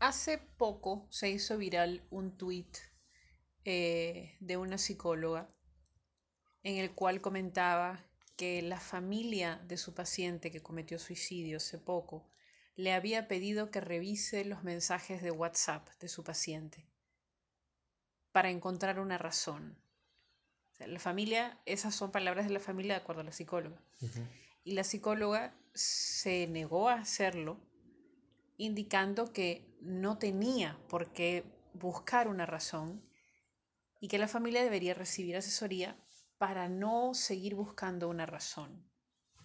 Hace 0.00 0.38
poco 0.38 1.06
se 1.10 1.30
hizo 1.30 1.56
viral 1.56 2.06
un 2.10 2.36
tweet 2.36 2.70
eh, 3.64 4.36
de 4.40 4.56
una 4.56 4.78
psicóloga 4.78 5.54
en 6.62 6.76
el 6.76 6.94
cual 6.94 7.20
comentaba 7.20 8.04
que 8.36 8.62
la 8.62 8.80
familia 8.80 9.62
de 9.66 9.76
su 9.76 9.94
paciente 9.94 10.50
que 10.50 10.62
cometió 10.62 10.98
suicidio 10.98 11.58
hace 11.58 11.78
poco 11.78 12.30
le 12.76 12.92
había 12.92 13.28
pedido 13.28 13.70
que 13.70 13.80
revise 13.80 14.44
los 14.44 14.64
mensajes 14.64 15.22
de 15.22 15.30
WhatsApp 15.30 15.88
de 16.00 16.08
su 16.08 16.24
paciente 16.24 16.86
para 18.34 18.50
encontrar 18.50 18.98
una 18.98 19.16
razón. 19.16 19.78
la 20.80 20.98
familia, 20.98 21.56
esas 21.66 21.94
son 21.94 22.10
palabras 22.10 22.48
de 22.48 22.52
la 22.52 22.58
familia 22.58 22.94
de 22.94 23.00
acuerdo 23.00 23.20
a 23.20 23.24
la 23.24 23.30
psicóloga. 23.30 23.80
Y 24.64 24.72
la 24.72 24.82
psicóloga 24.82 25.54
se 25.72 26.48
negó 26.48 26.88
a 26.88 26.94
hacerlo, 26.94 27.60
indicando 28.56 29.32
que 29.32 29.64
no 29.80 30.18
tenía 30.18 30.76
por 30.88 31.12
qué 31.12 31.44
buscar 31.74 32.26
una 32.26 32.44
razón 32.44 33.08
y 34.00 34.08
que 34.08 34.18
la 34.18 34.26
familia 34.26 34.64
debería 34.64 34.94
recibir 34.94 35.36
asesoría 35.36 35.96
para 36.36 36.68
no 36.68 37.14
seguir 37.14 37.54
buscando 37.54 38.08
una 38.08 38.26
razón. 38.26 38.84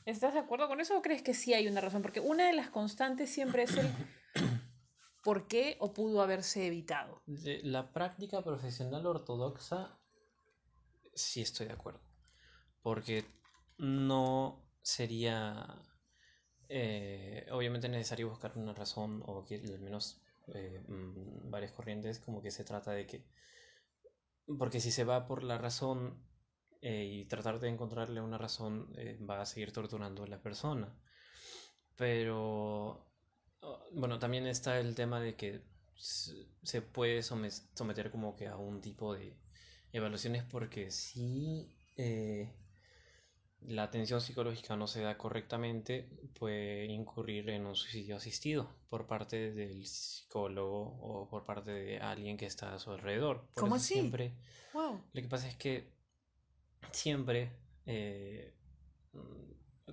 ¿Estás 0.05 0.33
de 0.33 0.39
acuerdo 0.39 0.67
con 0.67 0.81
eso 0.81 0.97
o 0.97 1.03
crees 1.03 1.21
que 1.21 1.35
sí 1.35 1.53
hay 1.53 1.67
una 1.67 1.81
razón? 1.81 2.01
Porque 2.01 2.21
una 2.21 2.47
de 2.47 2.53
las 2.53 2.71
constantes 2.71 3.29
siempre 3.29 3.63
es 3.63 3.77
el 3.77 3.87
por 5.29 5.45
qué 5.45 5.77
o 5.79 5.93
pudo 5.93 6.23
haberse 6.23 6.65
evitado. 6.65 7.21
La 7.75 7.93
práctica 7.93 8.41
profesional 8.43 9.05
ortodoxa, 9.05 9.95
sí 11.13 11.41
estoy 11.41 11.67
de 11.67 11.73
acuerdo. 11.73 12.01
Porque 12.81 13.25
no 13.77 14.65
sería 14.81 15.67
eh, 16.67 17.45
obviamente 17.51 17.87
necesario 17.89 18.27
buscar 18.27 18.57
una 18.57 18.73
razón 18.73 19.21
o 19.27 19.45
que 19.45 19.57
al 19.57 19.79
menos 19.81 20.19
eh, 20.47 20.83
mm, 20.87 21.51
varias 21.51 21.73
corrientes 21.73 22.17
como 22.17 22.41
que 22.41 22.49
se 22.49 22.63
trata 22.63 22.91
de 22.91 23.05
que 23.05 23.23
porque 24.57 24.79
si 24.79 24.91
se 24.91 25.03
va 25.03 25.27
por 25.27 25.43
la 25.43 25.59
razón 25.59 26.25
eh, 26.81 27.05
y 27.05 27.25
tratar 27.25 27.59
de 27.59 27.69
encontrarle 27.69 28.19
una 28.19 28.39
razón, 28.39 28.91
eh, 28.97 29.19
va 29.29 29.41
a 29.41 29.45
seguir 29.45 29.71
torturando 29.71 30.23
a 30.23 30.27
la 30.27 30.41
persona. 30.41 30.91
Pero, 31.95 33.08
bueno, 33.91 34.19
también 34.19 34.47
está 34.47 34.79
el 34.79 34.95
tema 34.95 35.19
de 35.19 35.35
que 35.35 35.61
se 35.95 36.81
puede 36.81 37.21
someter 37.23 38.11
como 38.11 38.35
que 38.35 38.47
a 38.47 38.55
un 38.55 38.81
tipo 38.81 39.13
de 39.13 39.35
evaluaciones 39.91 40.43
porque 40.43 40.91
si 40.91 41.75
eh, 41.97 42.53
la 43.61 43.83
atención 43.83 44.21
psicológica 44.21 44.75
no 44.75 44.87
se 44.87 45.01
da 45.01 45.17
correctamente, 45.17 46.09
puede 46.37 46.85
incurrir 46.85 47.49
en 47.49 47.65
un 47.65 47.75
suicidio 47.75 48.15
asistido 48.15 48.69
por 48.89 49.07
parte 49.07 49.51
del 49.51 49.85
psicólogo 49.85 50.97
o 51.01 51.27
por 51.29 51.43
parte 51.43 51.71
de 51.71 51.99
alguien 51.99 52.37
que 52.37 52.45
está 52.45 52.73
a 52.73 52.79
su 52.79 52.91
alrededor. 52.91 53.41
Por 53.53 53.63
¿Cómo 53.63 53.75
así? 53.75 53.95
Siempre, 53.95 54.33
Lo 54.73 55.21
que 55.21 55.27
pasa 55.27 55.49
es 55.49 55.57
que 55.57 55.91
siempre 56.91 57.51
eh, 57.85 58.53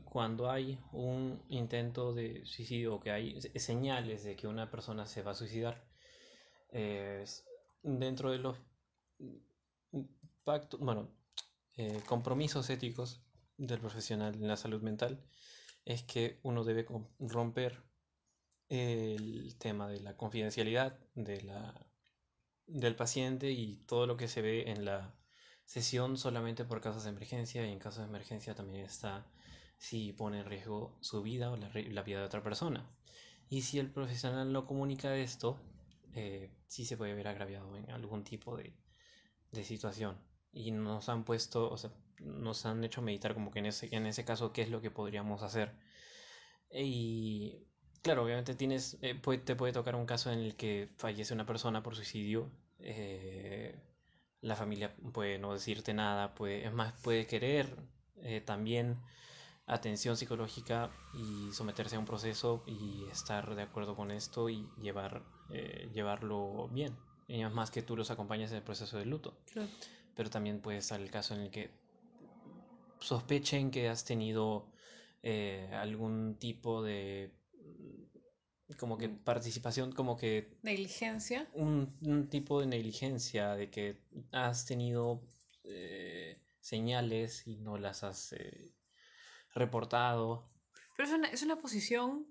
cuando 0.04 0.50
hay 0.50 0.78
un 0.92 1.42
intento 1.48 2.14
de 2.14 2.44
suicidio 2.44 2.94
o 2.96 3.00
que 3.00 3.10
hay 3.10 3.40
señales 3.56 4.24
de 4.24 4.36
que 4.36 4.46
una 4.46 4.70
persona 4.70 5.06
se 5.06 5.22
va 5.22 5.32
a 5.32 5.34
suicidar, 5.34 5.84
dentro 7.82 8.30
de 8.30 8.38
los 8.38 8.56
pactos, 10.44 10.80
bueno, 10.80 11.08
eh, 11.76 12.00
compromisos 12.06 12.70
éticos 12.70 13.22
del 13.56 13.80
profesional 13.80 14.34
en 14.34 14.48
la 14.48 14.56
salud 14.56 14.82
mental 14.82 15.22
es 15.84 16.02
que 16.02 16.40
uno 16.42 16.64
debe 16.64 16.86
romper 17.18 17.82
el 18.68 19.56
tema 19.58 19.88
de 19.88 20.00
la 20.00 20.16
confidencialidad 20.16 20.98
de 21.14 21.42
la, 21.42 21.86
del 22.66 22.96
paciente 22.96 23.50
y 23.50 23.84
todo 23.86 24.06
lo 24.06 24.16
que 24.16 24.28
se 24.28 24.42
ve 24.42 24.70
en 24.70 24.84
la 24.84 25.14
sesión 25.64 26.16
solamente 26.16 26.64
por 26.64 26.80
casos 26.80 27.04
de 27.04 27.10
emergencia 27.10 27.66
y 27.66 27.72
en 27.72 27.78
casos 27.78 28.00
de 28.00 28.08
emergencia 28.08 28.54
también 28.54 28.84
está 28.84 29.26
si 29.76 30.12
pone 30.12 30.40
en 30.40 30.46
riesgo 30.46 30.96
su 31.00 31.22
vida 31.22 31.50
o 31.50 31.56
la, 31.56 32.02
vida 32.02 32.20
de 32.20 32.24
otra 32.24 32.42
persona. 32.42 32.88
Y 33.48 33.62
si 33.62 33.78
el 33.78 33.90
profesional 33.90 34.52
no 34.52 34.66
comunica 34.66 35.16
esto, 35.16 35.58
eh, 36.14 36.50
sí 36.66 36.84
se 36.84 36.96
puede 36.96 37.14
ver 37.14 37.28
agraviado 37.28 37.76
en 37.76 37.90
algún 37.90 38.24
tipo 38.24 38.56
de, 38.56 38.74
de 39.52 39.64
situación. 39.64 40.16
Y 40.52 40.70
nos 40.70 41.08
han 41.08 41.24
puesto, 41.24 41.70
o 41.70 41.76
sea, 41.76 41.90
nos 42.20 42.66
han 42.66 42.82
hecho 42.84 43.02
meditar 43.02 43.34
como 43.34 43.50
que 43.50 43.58
en 43.60 43.66
ese, 43.66 43.94
en 43.94 44.06
ese 44.06 44.24
caso 44.24 44.52
qué 44.52 44.62
es 44.62 44.70
lo 44.70 44.80
que 44.80 44.90
podríamos 44.90 45.42
hacer. 45.42 45.72
Y 46.70 47.66
claro, 48.02 48.24
obviamente 48.24 48.54
tienes, 48.54 48.98
eh, 49.02 49.20
te 49.44 49.56
puede 49.56 49.72
tocar 49.72 49.96
un 49.96 50.06
caso 50.06 50.32
en 50.32 50.40
el 50.40 50.56
que 50.56 50.90
fallece 50.96 51.34
una 51.34 51.46
persona 51.46 51.82
por 51.82 51.96
suicidio. 51.96 52.50
Eh, 52.78 53.78
la 54.40 54.56
familia 54.56 54.94
puede 55.12 55.38
no 55.38 55.52
decirte 55.52 55.94
nada, 55.94 56.34
puede, 56.34 56.66
es 56.66 56.72
más, 56.72 56.94
puede 57.02 57.26
querer 57.26 57.76
eh, 58.22 58.40
también 58.40 58.98
atención 59.66 60.16
psicológica 60.16 60.90
y 61.14 61.52
someterse 61.52 61.96
a 61.96 61.98
un 61.98 62.04
proceso 62.04 62.62
y 62.66 63.04
estar 63.10 63.54
de 63.54 63.62
acuerdo 63.62 63.96
con 63.96 64.10
esto 64.10 64.48
y 64.48 64.68
llevar, 64.80 65.22
llevarlo 65.92 66.68
bien. 66.68 66.96
Y 67.28 67.44
más 67.44 67.70
que 67.70 67.82
tú 67.82 67.96
los 67.96 68.10
acompañes 68.10 68.50
en 68.52 68.58
el 68.58 68.62
proceso 68.62 68.98
de 68.98 69.06
luto. 69.06 69.36
Pero 70.14 70.30
también 70.30 70.60
puede 70.60 70.78
estar 70.78 71.00
el 71.00 71.10
caso 71.10 71.34
en 71.34 71.40
el 71.40 71.50
que 71.50 71.70
sospechen 73.00 73.70
que 73.70 73.88
has 73.88 74.04
tenido 74.04 74.66
eh, 75.22 75.68
algún 75.72 76.36
tipo 76.38 76.82
de 76.82 77.32
como 78.78 78.98
que 78.98 79.08
participación, 79.08 79.92
como 79.92 80.16
que... 80.16 80.56
Negligencia. 80.62 81.48
Un, 81.54 82.28
tipo 82.28 82.60
de 82.60 82.66
negligencia, 82.66 83.54
de 83.54 83.70
que 83.70 84.02
has 84.32 84.66
tenido 84.66 85.22
eh, 85.64 86.40
señales 86.60 87.46
y 87.46 87.56
no 87.56 87.78
las 87.78 88.02
has 88.02 88.32
eh, 88.32 88.72
reportado. 89.56 90.48
Pero 90.96 91.08
es 91.08 91.14
una, 91.14 91.28
es 91.28 91.42
una 91.42 91.56
posición 91.56 92.26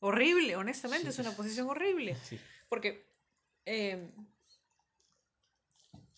horrible, 0.00 0.56
honestamente, 0.56 1.08
es 1.08 1.18
una 1.18 1.32
posición 1.32 1.68
horrible. 1.68 2.16
Porque 2.68 3.08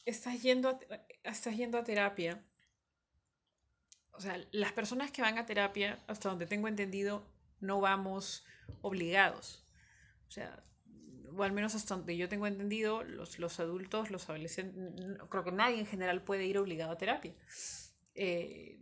estás, 0.05 0.43
yendo 0.43 0.79
estás 1.23 1.57
yendo 1.57 1.79
a 1.79 1.85
terapia 1.85 2.45
o 4.21 4.23
sea, 4.23 4.39
las 4.53 4.73
personas 4.73 5.11
que 5.11 5.23
van 5.23 5.39
a 5.39 5.47
terapia, 5.47 5.99
hasta 6.07 6.29
donde 6.29 6.47
tengo 6.47 6.69
entendido, 6.69 7.25
no 7.61 7.81
vamos 7.81 8.45
obligados. 8.83 9.67
O 10.29 10.31
sea, 10.31 10.63
o 11.35 11.43
al 11.43 11.53
menos 11.53 11.75
hasta 11.75 11.97
donde 11.97 12.19
yo 12.19 12.29
tengo 12.29 12.47
entendido, 12.47 13.03
los, 13.03 13.39
los 13.39 13.59
adultos, 13.61 14.11
los 14.11 14.29
adolescentes, 14.29 14.93
creo 15.31 15.43
que 15.43 15.53
nadie 15.53 15.79
en 15.79 15.87
general 15.87 16.23
puede 16.23 16.45
ir 16.45 16.59
obligado 16.59 16.93
a 16.93 16.99
terapia. 16.99 17.35
Eh, 18.15 18.79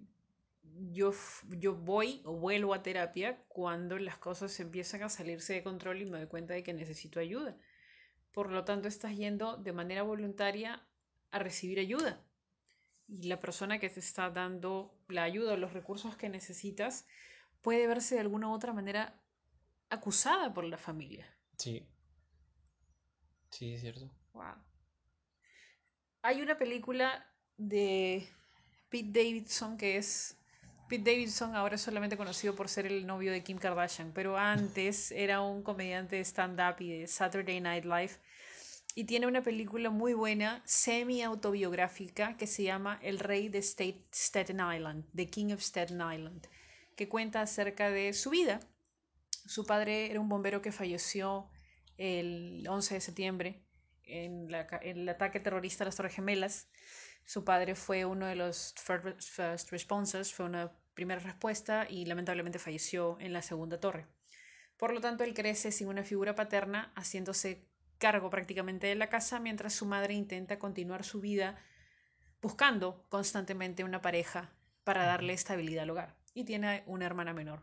yo, 0.78 1.12
yo 1.50 1.74
voy 1.74 2.22
o 2.24 2.34
vuelvo 2.36 2.74
a 2.74 2.82
terapia 2.82 3.42
cuando 3.48 3.98
las 3.98 4.18
cosas 4.18 4.58
empiezan 4.60 5.02
a 5.02 5.08
salirse 5.08 5.54
de 5.54 5.62
control 5.62 6.00
y 6.02 6.06
me 6.06 6.18
doy 6.18 6.28
cuenta 6.28 6.54
de 6.54 6.62
que 6.62 6.72
necesito 6.74 7.20
ayuda. 7.20 7.56
Por 8.32 8.50
lo 8.52 8.64
tanto, 8.64 8.88
estás 8.88 9.16
yendo 9.16 9.56
de 9.56 9.72
manera 9.72 10.02
voluntaria 10.02 10.86
a 11.30 11.38
recibir 11.38 11.78
ayuda. 11.78 12.24
y 13.08 13.24
la 13.28 13.40
persona 13.40 13.78
que 13.78 13.90
te 13.90 14.00
está 14.00 14.30
dando 14.30 14.94
la 15.08 15.22
ayuda 15.24 15.54
o 15.54 15.56
los 15.56 15.72
recursos 15.72 16.16
que 16.16 16.28
necesitas 16.28 17.06
puede 17.62 17.86
verse 17.86 18.14
de 18.16 18.20
alguna 18.22 18.48
u 18.48 18.52
otra 18.52 18.72
manera 18.72 19.20
acusada 19.90 20.52
por 20.54 20.64
la 20.64 20.78
familia. 20.78 21.26
Sí. 21.58 21.86
Sí, 23.50 23.74
es 23.74 23.80
cierto. 23.80 24.10
Wow. 24.32 24.54
Hay 26.22 26.42
una 26.42 26.56
película 26.58 27.26
de 27.56 28.28
Pete 28.88 29.10
Davidson 29.12 29.76
que 29.76 29.96
es... 29.96 30.37
Pete 30.88 31.10
Davidson 31.10 31.54
ahora 31.54 31.74
es 31.74 31.82
solamente 31.82 32.16
conocido 32.16 32.54
por 32.56 32.66
ser 32.70 32.86
el 32.86 33.06
novio 33.06 33.30
de 33.30 33.42
Kim 33.42 33.58
Kardashian, 33.58 34.12
pero 34.14 34.38
antes 34.38 35.10
era 35.12 35.42
un 35.42 35.62
comediante 35.62 36.16
de 36.16 36.24
stand-up 36.24 36.76
y 36.80 37.00
de 37.00 37.06
Saturday 37.06 37.60
Night 37.60 37.84
Live. 37.84 38.12
Y 38.94 39.04
tiene 39.04 39.26
una 39.26 39.42
película 39.42 39.90
muy 39.90 40.14
buena, 40.14 40.62
semi-autobiográfica, 40.64 42.38
que 42.38 42.46
se 42.46 42.62
llama 42.62 42.98
El 43.02 43.18
Rey 43.18 43.50
de 43.50 43.58
State, 43.58 44.06
Staten 44.12 44.60
Island, 44.60 45.04
The 45.14 45.28
King 45.28 45.52
of 45.52 45.60
Staten 45.60 46.00
Island, 46.00 46.48
que 46.96 47.06
cuenta 47.06 47.42
acerca 47.42 47.90
de 47.90 48.14
su 48.14 48.30
vida. 48.30 48.58
Su 49.44 49.66
padre 49.66 50.10
era 50.10 50.20
un 50.20 50.28
bombero 50.30 50.62
que 50.62 50.72
falleció 50.72 51.50
el 51.98 52.66
11 52.66 52.94
de 52.94 53.00
septiembre 53.02 53.62
en, 54.04 54.50
la, 54.50 54.66
en 54.80 55.00
el 55.00 55.08
ataque 55.10 55.38
terrorista 55.38 55.84
a 55.84 55.86
las 55.86 55.96
Torres 55.96 56.14
Gemelas. 56.14 56.68
Su 57.28 57.44
padre 57.44 57.74
fue 57.74 58.06
uno 58.06 58.24
de 58.24 58.36
los 58.36 58.72
first 58.78 59.70
responses, 59.70 60.32
fue 60.32 60.46
una 60.46 60.72
primera 60.94 61.20
respuesta 61.20 61.86
y 61.86 62.06
lamentablemente 62.06 62.58
falleció 62.58 63.18
en 63.20 63.34
la 63.34 63.42
segunda 63.42 63.78
torre. 63.78 64.06
Por 64.78 64.94
lo 64.94 65.02
tanto, 65.02 65.24
él 65.24 65.34
crece 65.34 65.70
sin 65.70 65.88
una 65.88 66.04
figura 66.04 66.34
paterna, 66.34 66.90
haciéndose 66.96 67.68
cargo 67.98 68.30
prácticamente 68.30 68.86
de 68.86 68.94
la 68.94 69.10
casa 69.10 69.40
mientras 69.40 69.74
su 69.74 69.84
madre 69.84 70.14
intenta 70.14 70.58
continuar 70.58 71.04
su 71.04 71.20
vida 71.20 71.58
buscando 72.40 73.04
constantemente 73.10 73.84
una 73.84 74.00
pareja 74.00 74.50
para 74.82 75.04
darle 75.04 75.34
estabilidad 75.34 75.82
al 75.82 75.90
hogar. 75.90 76.16
Y 76.32 76.44
tiene 76.44 76.82
una 76.86 77.04
hermana 77.04 77.34
menor. 77.34 77.62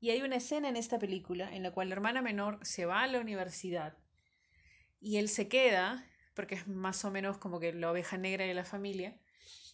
Y 0.00 0.10
hay 0.10 0.20
una 0.20 0.36
escena 0.36 0.68
en 0.68 0.76
esta 0.76 0.98
película 0.98 1.50
en 1.50 1.62
la 1.62 1.70
cual 1.70 1.88
la 1.88 1.94
hermana 1.94 2.20
menor 2.20 2.58
se 2.60 2.84
va 2.84 3.00
a 3.00 3.06
la 3.06 3.20
universidad 3.20 3.96
y 5.00 5.16
él 5.16 5.30
se 5.30 5.48
queda, 5.48 6.04
porque 6.36 6.54
es 6.54 6.68
más 6.68 7.04
o 7.04 7.10
menos 7.10 7.38
como 7.38 7.58
que 7.58 7.72
la 7.72 7.90
oveja 7.90 8.18
negra 8.18 8.44
de 8.44 8.54
la 8.54 8.64
familia, 8.64 9.18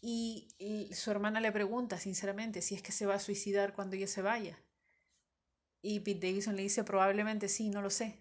y, 0.00 0.90
su 0.94 1.10
hermana 1.10 1.40
le 1.40 1.52
pregunta 1.52 1.98
sinceramente 1.98 2.60
si 2.60 2.74
es 2.74 2.82
que 2.82 2.92
se 2.92 3.06
va 3.06 3.14
a 3.14 3.20
suicidar 3.20 3.72
cuando 3.74 3.96
ella 3.96 4.08
se 4.08 4.22
vaya. 4.22 4.58
Y 5.80 6.00
Pete 6.00 6.26
Davidson 6.26 6.56
le 6.56 6.62
dice 6.62 6.82
probablemente 6.82 7.48
sí, 7.48 7.70
no 7.70 7.82
lo 7.82 7.90
sé. 7.90 8.18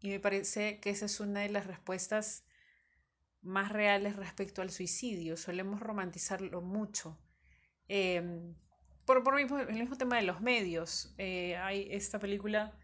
Y 0.00 0.10
me 0.10 0.20
parece 0.20 0.80
que 0.80 0.90
esa 0.90 1.06
es 1.06 1.20
una 1.20 1.40
de 1.40 1.48
las 1.48 1.66
respuestas 1.66 2.44
más 3.40 3.72
reales 3.72 4.16
respecto 4.16 4.60
al 4.60 4.70
suicidio. 4.70 5.36
Solemos 5.36 5.80
romantizarlo 5.80 6.60
mucho. 6.60 7.18
Eh, 7.88 8.54
por, 9.06 9.22
el 9.38 9.74
mismo 9.74 9.96
tema 9.96 10.16
de 10.16 10.22
los 10.22 10.40
medios. 10.42 11.14
Eh, 11.16 11.56
hay 11.56 11.88
esta 11.90 12.18
película 12.18 12.76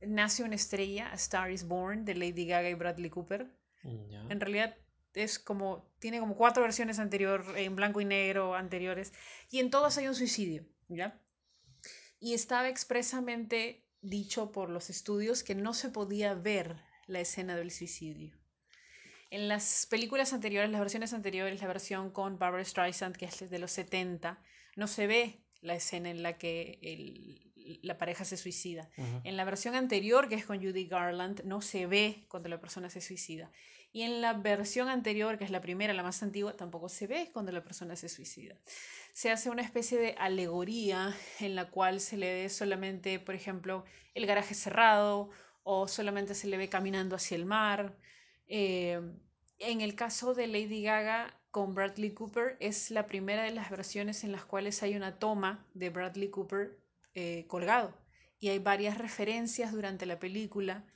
Nace 0.00 0.42
una 0.42 0.54
estrella, 0.54 1.10
A 1.10 1.14
Star 1.14 1.50
is 1.50 1.66
Born, 1.66 2.04
de 2.04 2.14
Lady 2.14 2.46
Gaga 2.46 2.68
y 2.68 2.74
Bradley 2.74 3.10
Cooper. 3.10 3.50
Ya. 3.82 4.26
En 4.28 4.40
realidad 4.40 4.76
es 5.14 5.38
como, 5.38 5.90
tiene 5.98 6.20
como 6.20 6.36
cuatro 6.36 6.62
versiones 6.62 6.98
anterior, 6.98 7.44
en 7.56 7.74
blanco 7.76 8.00
y 8.00 8.04
negro, 8.04 8.54
anteriores, 8.54 9.12
y 9.50 9.58
en 9.60 9.70
todas 9.70 9.98
hay 9.98 10.08
un 10.08 10.14
suicidio, 10.14 10.66
¿ya? 10.88 11.20
Y 12.20 12.34
estaba 12.34 12.68
expresamente 12.68 13.84
dicho 14.00 14.52
por 14.52 14.70
los 14.70 14.90
estudios 14.90 15.42
que 15.42 15.54
no 15.54 15.74
se 15.74 15.88
podía 15.88 16.34
ver 16.34 16.76
la 17.06 17.20
escena 17.20 17.56
del 17.56 17.70
suicidio. 17.70 18.36
En 19.30 19.48
las 19.48 19.86
películas 19.90 20.32
anteriores, 20.32 20.70
las 20.70 20.80
versiones 20.80 21.12
anteriores, 21.12 21.60
la 21.60 21.68
versión 21.68 22.10
con 22.10 22.38
Barbara 22.38 22.64
Streisand, 22.64 23.16
que 23.16 23.26
es 23.26 23.50
de 23.50 23.58
los 23.58 23.72
70, 23.72 24.42
no 24.76 24.86
se 24.86 25.06
ve 25.06 25.44
la 25.60 25.74
escena 25.74 26.10
en 26.10 26.22
la 26.22 26.38
que 26.38 26.78
el, 26.82 27.47
la 27.82 27.98
pareja 27.98 28.24
se 28.24 28.36
suicida. 28.36 28.88
En 29.24 29.36
la 29.36 29.44
versión 29.44 29.74
anterior, 29.74 30.28
que 30.28 30.34
es 30.34 30.44
con 30.44 30.62
Judy 30.62 30.86
Garland, 30.86 31.42
no 31.44 31.60
se 31.60 31.86
ve 31.86 32.24
cuando 32.28 32.48
la 32.48 32.60
persona 32.60 32.90
se 32.90 33.00
suicida. 33.00 33.50
Y 33.92 34.02
en 34.02 34.20
la 34.20 34.34
versión 34.34 34.88
anterior, 34.88 35.38
que 35.38 35.44
es 35.44 35.50
la 35.50 35.60
primera, 35.60 35.94
la 35.94 36.02
más 36.02 36.22
antigua, 36.22 36.56
tampoco 36.56 36.88
se 36.88 37.06
ve 37.06 37.30
cuando 37.32 37.52
la 37.52 37.64
persona 37.64 37.96
se 37.96 38.08
suicida. 38.08 38.56
Se 39.12 39.30
hace 39.30 39.50
una 39.50 39.62
especie 39.62 39.98
de 39.98 40.14
alegoría 40.18 41.14
en 41.40 41.54
la 41.54 41.70
cual 41.70 42.00
se 42.00 42.16
le 42.16 42.32
ve 42.32 42.48
solamente, 42.48 43.18
por 43.18 43.34
ejemplo, 43.34 43.84
el 44.14 44.26
garaje 44.26 44.54
cerrado 44.54 45.30
o 45.62 45.88
solamente 45.88 46.34
se 46.34 46.48
le 46.48 46.56
ve 46.56 46.68
caminando 46.68 47.16
hacia 47.16 47.36
el 47.36 47.46
mar. 47.46 47.96
Eh, 48.46 49.00
en 49.58 49.80
el 49.80 49.94
caso 49.94 50.34
de 50.34 50.46
Lady 50.46 50.82
Gaga 50.82 51.34
con 51.50 51.74
Bradley 51.74 52.12
Cooper, 52.12 52.56
es 52.60 52.90
la 52.90 53.06
primera 53.06 53.42
de 53.42 53.50
las 53.50 53.70
versiones 53.70 54.22
en 54.22 54.32
las 54.32 54.44
cuales 54.44 54.82
hay 54.82 54.96
una 54.96 55.18
toma 55.18 55.66
de 55.74 55.90
Bradley 55.90 56.30
Cooper 56.30 56.78
eh, 57.18 57.46
colgado. 57.48 57.92
Y 58.38 58.50
hay 58.50 58.60
varias 58.60 58.96
referencias 58.96 59.72
durante 59.72 60.06
la 60.06 60.20
película 60.20 60.86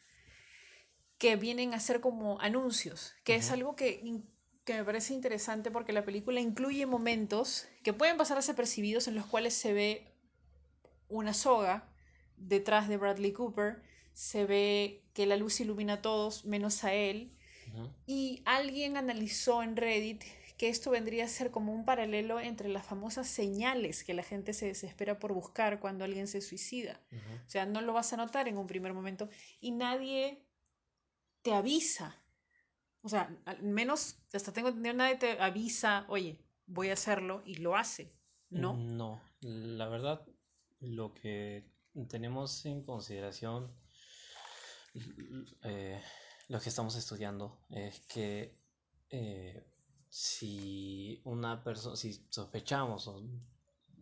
que 1.19 1.35
vienen 1.35 1.75
a 1.75 1.81
ser 1.81 2.01
como 2.01 2.41
anuncios, 2.41 3.15
que 3.25 3.35
es 3.35 3.51
algo 3.51 3.75
que, 3.75 4.23
que 4.65 4.75
me 4.75 4.85
parece 4.85 5.15
interesante 5.15 5.73
porque 5.73 5.93
la 5.93 6.05
película 6.05 6.41
incluye 6.41 6.87
momentos 6.87 7.67
que 7.83 7.93
pueden 7.93 8.17
pasar 8.17 8.37
desapercibidos 8.37 9.09
en 9.09 9.17
los 9.17 9.27
cuales 9.27 9.55
se 9.55 9.73
ve 9.73 10.15
una 11.09 11.35
soga 11.35 11.93
detrás 12.37 12.89
de 12.89 12.99
Bradley 12.99 13.33
Cooper, 13.33 13.83
se 14.13 14.45
ve 14.45 15.05
que 15.15 15.27
la 15.27 15.37
luz 15.37 15.61
ilumina 15.61 15.95
a 15.95 16.03
todos 16.03 16.45
menos 16.45 16.85
a 16.85 16.95
él, 16.95 17.37
y 18.07 18.43
alguien 18.45 18.97
analizó 18.97 19.63
en 19.63 19.77
Reddit 19.77 20.23
que 20.63 20.69
esto 20.69 20.93
vendría 20.93 21.25
a 21.25 21.29
ser 21.29 21.51
como 21.51 21.73
un 21.73 21.85
paralelo 21.85 22.39
entre 22.39 22.69
las 22.69 22.87
famosas 22.87 23.27
señales 23.27 24.05
que 24.05 24.15
la 24.15 24.23
gente 24.23 24.53
se 24.53 24.67
desespera 24.67 25.19
por 25.19 25.33
buscar 25.33 25.81
cuando 25.81 26.05
alguien 26.05 26.29
se 26.29 26.41
suicida. 26.41 27.01
O 27.45 27.51
sea, 27.51 27.67
no 27.67 27.81
lo 27.81 27.93
vas 27.93 28.13
a 28.13 28.17
notar 28.17 28.47
en 28.47 28.57
un 28.57 28.69
primer 28.69 28.95
momento 28.95 29.29
y 29.61 29.73
nadie 29.73 30.47
te 31.43 31.53
avisa. 31.53 32.17
O 33.01 33.09
sea, 33.09 33.37
al 33.45 33.61
menos 33.65 34.19
hasta 34.33 34.53
tengo 34.53 34.69
entendido, 34.69 34.95
nadie 34.95 35.17
te 35.17 35.33
avisa, 35.43 36.05
oye, 36.07 36.39
voy 36.67 36.91
a 36.91 36.93
hacerlo 36.93 37.43
y 37.45 37.57
lo 37.57 37.75
hace. 37.75 38.13
¿No? 38.49 38.73
No, 38.77 39.21
la 39.41 39.89
verdad, 39.89 40.25
lo 40.79 41.13
que 41.13 41.67
tenemos 42.09 42.65
en 42.67 42.85
consideración, 42.85 43.75
eh, 45.65 46.01
los 46.47 46.63
que 46.63 46.69
estamos 46.69 46.95
estudiando, 46.95 47.59
es 47.69 47.99
que 48.03 48.63
eh, 49.11 49.72
si 50.15 51.23
una 51.25 51.65
persona, 51.65 51.97
si 51.97 52.13
sospechamos, 52.29 53.11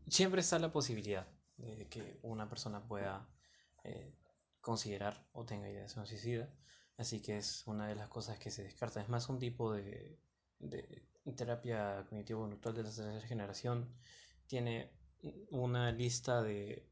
siempre 0.09 0.40
está 0.40 0.59
la 0.59 0.73
posibilidad 0.73 1.29
de 1.57 1.87
que 1.88 2.18
una 2.23 2.49
persona 2.49 2.83
pueda 2.83 3.29
eh, 3.85 4.12
considerar 4.61 5.25
o 5.31 5.44
tenga 5.44 5.70
ideas 5.70 5.94
de 5.94 6.01
un 6.01 6.09
suicida. 6.09 6.53
Así 6.96 7.23
que 7.23 7.37
es 7.37 7.64
una 7.68 7.87
de 7.87 7.94
las 7.94 8.09
cosas 8.09 8.40
que 8.40 8.51
se 8.51 8.64
descarta. 8.64 9.01
Es 9.01 9.09
más 9.09 9.29
un 9.29 9.38
tipo 9.38 9.73
de, 9.73 10.18
de 10.59 11.07
terapia 11.37 12.05
cognitivo-conductual 12.09 12.75
de 12.75 12.83
la 12.83 12.88
tercera 12.88 13.20
generación. 13.20 13.88
Tiene 14.49 14.90
una 15.51 15.92
lista 15.92 16.42
de 16.42 16.90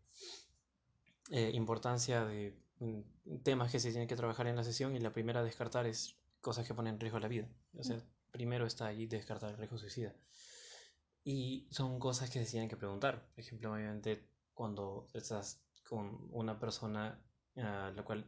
eh, 1.33 1.51
importancia 1.55 2.25
de 2.25 2.57
mm, 2.79 3.39
temas 3.43 3.73
que 3.73 3.81
se 3.81 3.91
tienen 3.91 4.07
que 4.07 4.15
trabajar 4.15 4.47
en 4.47 4.55
la 4.55 4.63
sesión 4.63 4.95
y 4.95 5.01
la 5.01 5.13
primera 5.13 5.41
a 5.41 5.43
descartar 5.45 5.87
es 5.87 6.15
cosas 6.41 6.69
que 6.69 6.75
ponen 6.75 6.95
en 6.95 7.01
riesgo 7.01 7.19
la 7.19 7.27
vida. 7.27 7.49
O 7.77 7.83
sea, 7.83 8.01
primero 8.31 8.67
está 8.67 8.87
allí 8.87 9.07
descartar 9.07 9.51
el 9.51 9.57
riesgo 9.59 9.79
suicida. 9.79 10.15
Y 11.25 11.69
son 11.71 11.99
cosas 12.01 12.31
que 12.31 12.45
se 12.45 12.51
tienen 12.51 12.69
que 12.69 12.77
preguntar. 12.77 13.29
Por 13.35 13.41
ejemplo, 13.45 13.73
obviamente, 13.73 14.29
cuando 14.55 15.09
estás 15.15 15.63
con 15.89 16.29
una 16.33 16.59
persona 16.59 17.23
la 17.55 18.03
cual, 18.05 18.25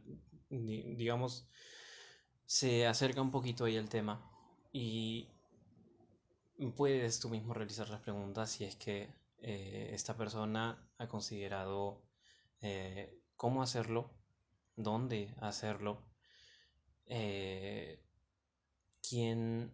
di- 0.49 0.95
digamos, 0.95 1.47
se 2.45 2.85
acerca 2.87 3.21
un 3.21 3.31
poquito 3.31 3.65
ahí 3.65 3.75
el 3.77 3.89
tema 3.89 4.21
y 4.73 5.27
puedes 6.77 7.19
tú 7.19 7.29
mismo 7.29 7.53
realizar 7.53 7.89
las 7.89 7.99
preguntas 8.01 8.51
si 8.51 8.63
es 8.63 8.75
que 8.77 9.09
eh, 9.41 9.89
esta 9.93 10.15
persona 10.15 10.89
ha 10.97 11.07
considerado 11.07 12.01
eh, 12.61 13.19
cómo 13.35 13.63
hacerlo, 13.63 14.11
dónde 14.75 15.35
hacerlo, 15.41 16.03
eh, 17.05 17.99
quién 19.07 19.71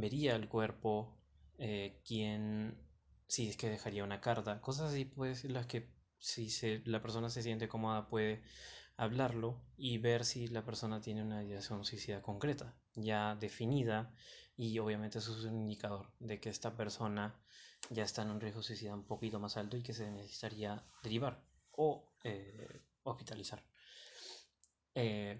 vería 0.00 0.36
el 0.36 0.48
cuerpo, 0.48 1.18
eh, 1.58 2.02
quién, 2.06 2.78
si 3.28 3.48
es 3.48 3.56
que 3.56 3.68
dejaría 3.70 4.04
una 4.04 4.20
carta, 4.20 4.60
cosas 4.60 4.90
así, 4.92 5.04
pues, 5.04 5.44
las 5.44 5.66
que 5.66 5.90
si 6.18 6.50
se, 6.50 6.82
la 6.86 7.02
persona 7.02 7.28
se 7.30 7.42
siente 7.42 7.68
cómoda 7.68 8.08
puede 8.08 8.42
hablarlo 8.96 9.60
y 9.76 9.98
ver 9.98 10.24
si 10.24 10.48
la 10.48 10.64
persona 10.64 11.00
tiene 11.00 11.22
una 11.22 11.44
ideación 11.44 11.84
suicida 11.84 12.22
concreta, 12.22 12.74
ya 12.94 13.36
definida 13.36 14.14
y 14.56 14.78
obviamente 14.78 15.18
eso 15.18 15.38
es 15.38 15.44
un 15.44 15.60
indicador 15.60 16.12
de 16.18 16.40
que 16.40 16.48
esta 16.48 16.76
persona 16.76 17.38
ya 17.90 18.04
está 18.04 18.22
en 18.22 18.30
un 18.30 18.40
riesgo 18.40 18.62
suicida 18.62 18.94
un 18.94 19.06
poquito 19.06 19.38
más 19.38 19.56
alto 19.56 19.76
y 19.76 19.82
que 19.82 19.92
se 19.92 20.10
necesitaría 20.10 20.82
derivar 21.02 21.44
o 21.72 22.14
eh, 22.24 22.82
hospitalizar. 23.02 23.62
Eh, 24.94 25.38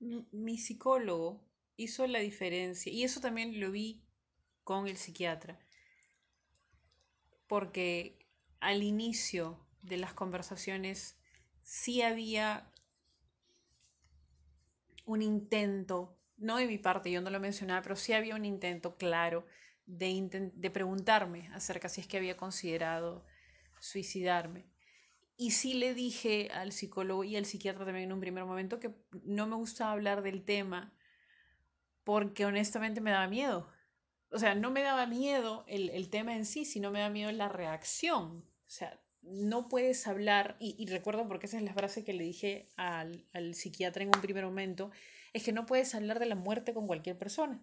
Mi, 0.00 0.28
mi 0.32 0.58
psicólogo 0.58 1.48
hizo 1.76 2.06
la 2.06 2.20
diferencia, 2.20 2.92
y 2.92 3.04
eso 3.04 3.20
también 3.20 3.60
lo 3.60 3.70
vi 3.70 4.02
con 4.64 4.88
el 4.88 4.96
psiquiatra. 4.96 5.58
Porque 7.46 8.18
al 8.60 8.82
inicio 8.82 9.64
de 9.82 9.98
las 9.98 10.12
conversaciones 10.14 11.16
sí 11.62 12.02
había 12.02 12.70
un 15.04 15.22
intento, 15.22 16.18
no 16.36 16.56
de 16.56 16.66
mi 16.66 16.78
parte, 16.78 17.10
yo 17.10 17.20
no 17.20 17.30
lo 17.30 17.40
mencionaba, 17.40 17.82
pero 17.82 17.96
sí 17.96 18.12
había 18.12 18.34
un 18.34 18.44
intento 18.44 18.96
claro 18.96 19.46
de, 19.86 20.50
de 20.54 20.70
preguntarme 20.70 21.48
acerca 21.52 21.88
si 21.88 22.00
es 22.00 22.08
que 22.08 22.16
había 22.16 22.36
considerado 22.36 23.24
suicidarme. 23.80 24.66
Y 25.36 25.52
sí 25.52 25.74
le 25.74 25.94
dije 25.94 26.50
al 26.52 26.72
psicólogo 26.72 27.22
y 27.22 27.36
al 27.36 27.44
psiquiatra 27.44 27.84
también 27.84 28.06
en 28.06 28.12
un 28.12 28.20
primer 28.20 28.44
momento 28.44 28.80
que 28.80 28.94
no 29.22 29.46
me 29.46 29.56
gustaba 29.56 29.92
hablar 29.92 30.22
del 30.22 30.44
tema 30.44 30.95
porque 32.06 32.46
honestamente 32.46 33.00
me 33.00 33.10
daba 33.10 33.26
miedo. 33.26 33.68
O 34.30 34.38
sea, 34.38 34.54
no 34.54 34.70
me 34.70 34.82
daba 34.82 35.06
miedo 35.06 35.64
el, 35.66 35.90
el 35.90 36.08
tema 36.08 36.36
en 36.36 36.46
sí, 36.46 36.64
sino 36.64 36.92
me 36.92 37.00
daba 37.00 37.12
miedo 37.12 37.32
la 37.32 37.48
reacción. 37.48 38.44
O 38.64 38.70
sea, 38.70 39.00
no 39.22 39.66
puedes 39.66 40.06
hablar, 40.06 40.56
y, 40.60 40.76
y, 40.78 40.86
recuerdo 40.86 41.26
porque 41.26 41.46
esa 41.46 41.56
es 41.56 41.64
la 41.64 41.74
frase 41.74 42.04
que 42.04 42.12
le 42.12 42.22
dije 42.22 42.68
al, 42.76 43.26
al 43.32 43.56
psiquiatra 43.56 44.04
en 44.04 44.14
un 44.14 44.22
primer 44.22 44.44
momento, 44.44 44.92
es 45.32 45.42
que 45.42 45.50
no 45.50 45.66
puedes 45.66 45.96
hablar 45.96 46.20
de 46.20 46.26
la 46.26 46.36
muerte 46.36 46.72
con 46.74 46.86
cualquier 46.86 47.18
persona. 47.18 47.60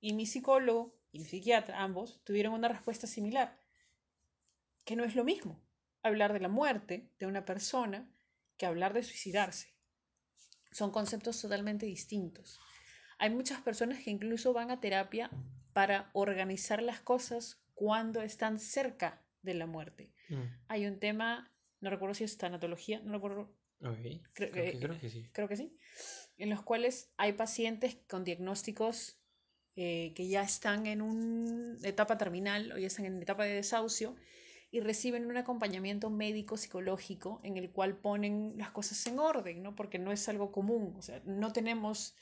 Y 0.00 0.14
mi 0.14 0.24
psicólogo 0.24 0.96
y 1.12 1.18
mi 1.18 1.26
psiquiatra, 1.26 1.82
ambos, 1.82 2.24
tuvieron 2.24 2.54
una 2.54 2.68
respuesta 2.68 3.06
similar, 3.06 3.58
que 4.86 4.96
no 4.96 5.04
es 5.04 5.14
lo 5.14 5.22
mismo 5.22 5.60
hablar 6.02 6.32
de 6.32 6.40
la 6.40 6.48
muerte 6.48 7.10
de 7.18 7.26
una 7.26 7.44
persona 7.44 8.10
que 8.56 8.64
hablar 8.64 8.94
de 8.94 9.02
suicidarse. 9.02 9.74
Son 10.70 10.90
conceptos 10.90 11.42
totalmente 11.42 11.84
distintos. 11.84 12.58
Hay 13.22 13.30
muchas 13.30 13.60
personas 13.60 14.02
que 14.02 14.10
incluso 14.10 14.52
van 14.52 14.72
a 14.72 14.80
terapia 14.80 15.30
para 15.72 16.10
organizar 16.12 16.82
las 16.82 16.98
cosas 16.98 17.62
cuando 17.72 18.20
están 18.20 18.58
cerca 18.58 19.22
de 19.42 19.54
la 19.54 19.66
muerte. 19.66 20.10
Mm. 20.28 20.42
Hay 20.66 20.86
un 20.86 20.98
tema, 20.98 21.54
no 21.80 21.90
recuerdo 21.90 22.16
si 22.16 22.24
es 22.24 22.36
tanatología, 22.36 22.98
no 23.04 23.12
recuerdo. 23.12 23.54
Okay. 23.80 24.20
Creo, 24.32 24.50
creo, 24.50 24.72
que, 24.72 24.78
creo, 24.80 25.00
que, 25.00 25.08
sí. 25.08 25.30
Creo 25.32 25.46
que 25.46 25.56
sí. 25.56 25.78
En 26.36 26.50
los 26.50 26.62
cuales 26.62 27.12
hay 27.16 27.34
pacientes 27.34 27.96
con 28.08 28.24
diagnósticos 28.24 29.20
eh, 29.76 30.12
que 30.16 30.26
ya 30.26 30.42
están 30.42 30.88
en 30.88 31.00
una 31.00 31.78
etapa 31.88 32.18
terminal 32.18 32.72
o 32.72 32.78
ya 32.78 32.88
están 32.88 33.04
en 33.04 33.22
etapa 33.22 33.44
de 33.44 33.54
desahucio 33.54 34.16
y 34.72 34.80
reciben 34.80 35.26
un 35.26 35.36
acompañamiento 35.36 36.10
médico 36.10 36.56
psicológico 36.56 37.40
en 37.44 37.56
el 37.56 37.70
cual 37.70 37.96
ponen 37.98 38.54
las 38.56 38.72
cosas 38.72 39.06
en 39.06 39.20
orden, 39.20 39.62
¿no? 39.62 39.76
Porque 39.76 40.00
no 40.00 40.10
es 40.10 40.28
algo 40.28 40.50
común, 40.50 40.96
o 40.98 41.02
sea, 41.02 41.22
no 41.24 41.52
tenemos 41.52 42.16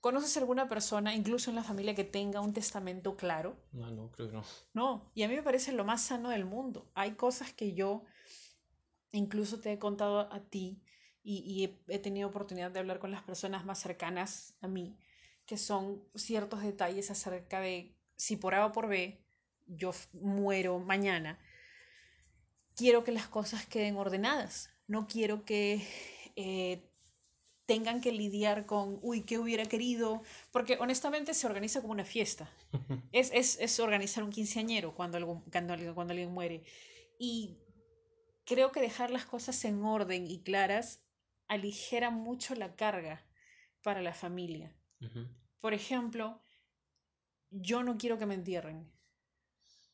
¿Conoces 0.00 0.36
alguna 0.36 0.68
persona, 0.68 1.14
incluso 1.14 1.50
en 1.50 1.56
la 1.56 1.64
familia, 1.64 1.94
que 1.94 2.04
tenga 2.04 2.40
un 2.40 2.52
testamento 2.52 3.16
claro? 3.16 3.56
No, 3.72 3.90
no, 3.90 4.10
creo 4.12 4.28
que 4.28 4.36
no. 4.36 4.44
No, 4.72 5.10
y 5.14 5.22
a 5.22 5.28
mí 5.28 5.34
me 5.34 5.42
parece 5.42 5.72
lo 5.72 5.84
más 5.84 6.02
sano 6.02 6.30
del 6.30 6.44
mundo. 6.44 6.90
Hay 6.94 7.12
cosas 7.12 7.52
que 7.52 7.74
yo 7.74 8.04
incluso 9.10 9.60
te 9.60 9.72
he 9.72 9.78
contado 9.78 10.32
a 10.32 10.40
ti 10.40 10.82
y, 11.22 11.38
y 11.38 11.64
he, 11.64 11.94
he, 11.94 11.98
tenido 11.98 12.28
oportunidad 12.28 12.70
de 12.70 12.78
hablar 12.78 12.98
con 12.98 13.10
las 13.10 13.22
personas 13.22 13.64
más 13.64 13.80
cercanas 13.80 14.54
a 14.60 14.68
mí, 14.68 14.98
que 15.46 15.56
son 15.56 16.04
ciertos 16.14 16.62
detalles 16.62 17.10
acerca 17.10 17.60
de 17.60 17.96
si 18.16 18.36
por 18.36 18.54
A 18.54 18.66
o 18.66 18.72
por 18.72 18.88
B 18.88 19.24
yo 19.66 19.92
muero 20.12 20.78
mañana, 20.78 21.38
quiero 22.74 23.04
que 23.04 23.12
las 23.12 23.26
cosas 23.26 23.66
queden 23.66 23.96
ordenadas. 23.96 24.70
No 24.86 25.06
quiero 25.06 25.44
que 25.44 25.86
eh, 26.36 26.88
tengan 27.66 28.00
que 28.00 28.12
lidiar 28.12 28.64
con, 28.64 28.98
uy, 29.02 29.22
¿qué 29.22 29.38
hubiera 29.38 29.66
querido? 29.66 30.22
Porque 30.52 30.78
honestamente 30.80 31.34
se 31.34 31.46
organiza 31.46 31.80
como 31.80 31.92
una 31.92 32.04
fiesta. 32.04 32.48
es, 33.12 33.30
es, 33.34 33.58
es, 33.60 33.80
organizar 33.80 34.22
un 34.22 34.30
quinceañero 34.30 34.94
cuando, 34.94 35.18
algo, 35.18 35.42
cuando, 35.50 35.94
cuando 35.94 36.12
alguien 36.12 36.32
muere. 36.32 36.62
Y 37.18 37.58
creo 38.44 38.70
que 38.70 38.80
dejar 38.80 39.10
las 39.10 39.26
cosas 39.26 39.64
en 39.64 39.82
orden 39.82 40.30
y 40.30 40.40
claras 40.42 41.02
aligera 41.48 42.10
mucho 42.10 42.54
la 42.54 42.76
carga 42.76 43.26
para 43.82 44.00
la 44.00 44.14
familia. 44.14 44.72
Uh 45.00 45.06
-huh. 45.06 45.28
Por 45.60 45.74
ejemplo, 45.74 46.40
yo 47.50 47.82
no 47.82 47.98
quiero 47.98 48.18
que 48.18 48.26
me 48.26 48.34
entierren. 48.34 48.90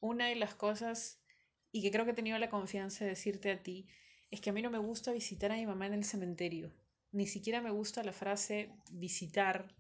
Una 0.00 0.26
de 0.26 0.37
las 0.37 0.54
cosas, 0.54 1.22
y 1.70 1.80
que 1.80 1.90
creo 1.90 2.04
que 2.04 2.11
he 2.11 2.14
tenido 2.14 2.38
la 2.38 2.50
confianza 2.50 3.04
de 3.04 3.11
decirte 3.11 3.50
a 3.50 3.62
ti, 3.62 3.87
es 4.30 4.40
que 4.40 4.50
a 4.50 4.52
mí 4.52 4.61
no 4.61 4.70
me 4.70 4.78
gusta 4.78 5.12
visitar 5.12 5.52
a 5.52 5.56
mi 5.56 5.66
mamá 5.66 5.87
en 5.87 5.94
el 5.94 6.04
cementerio 6.04 6.72
ni 7.12 7.27
siquiera 7.27 7.61
me 7.61 7.70
gusta 7.70 8.03
la 8.03 8.12
frase 8.12 8.70
visitar 8.90 9.75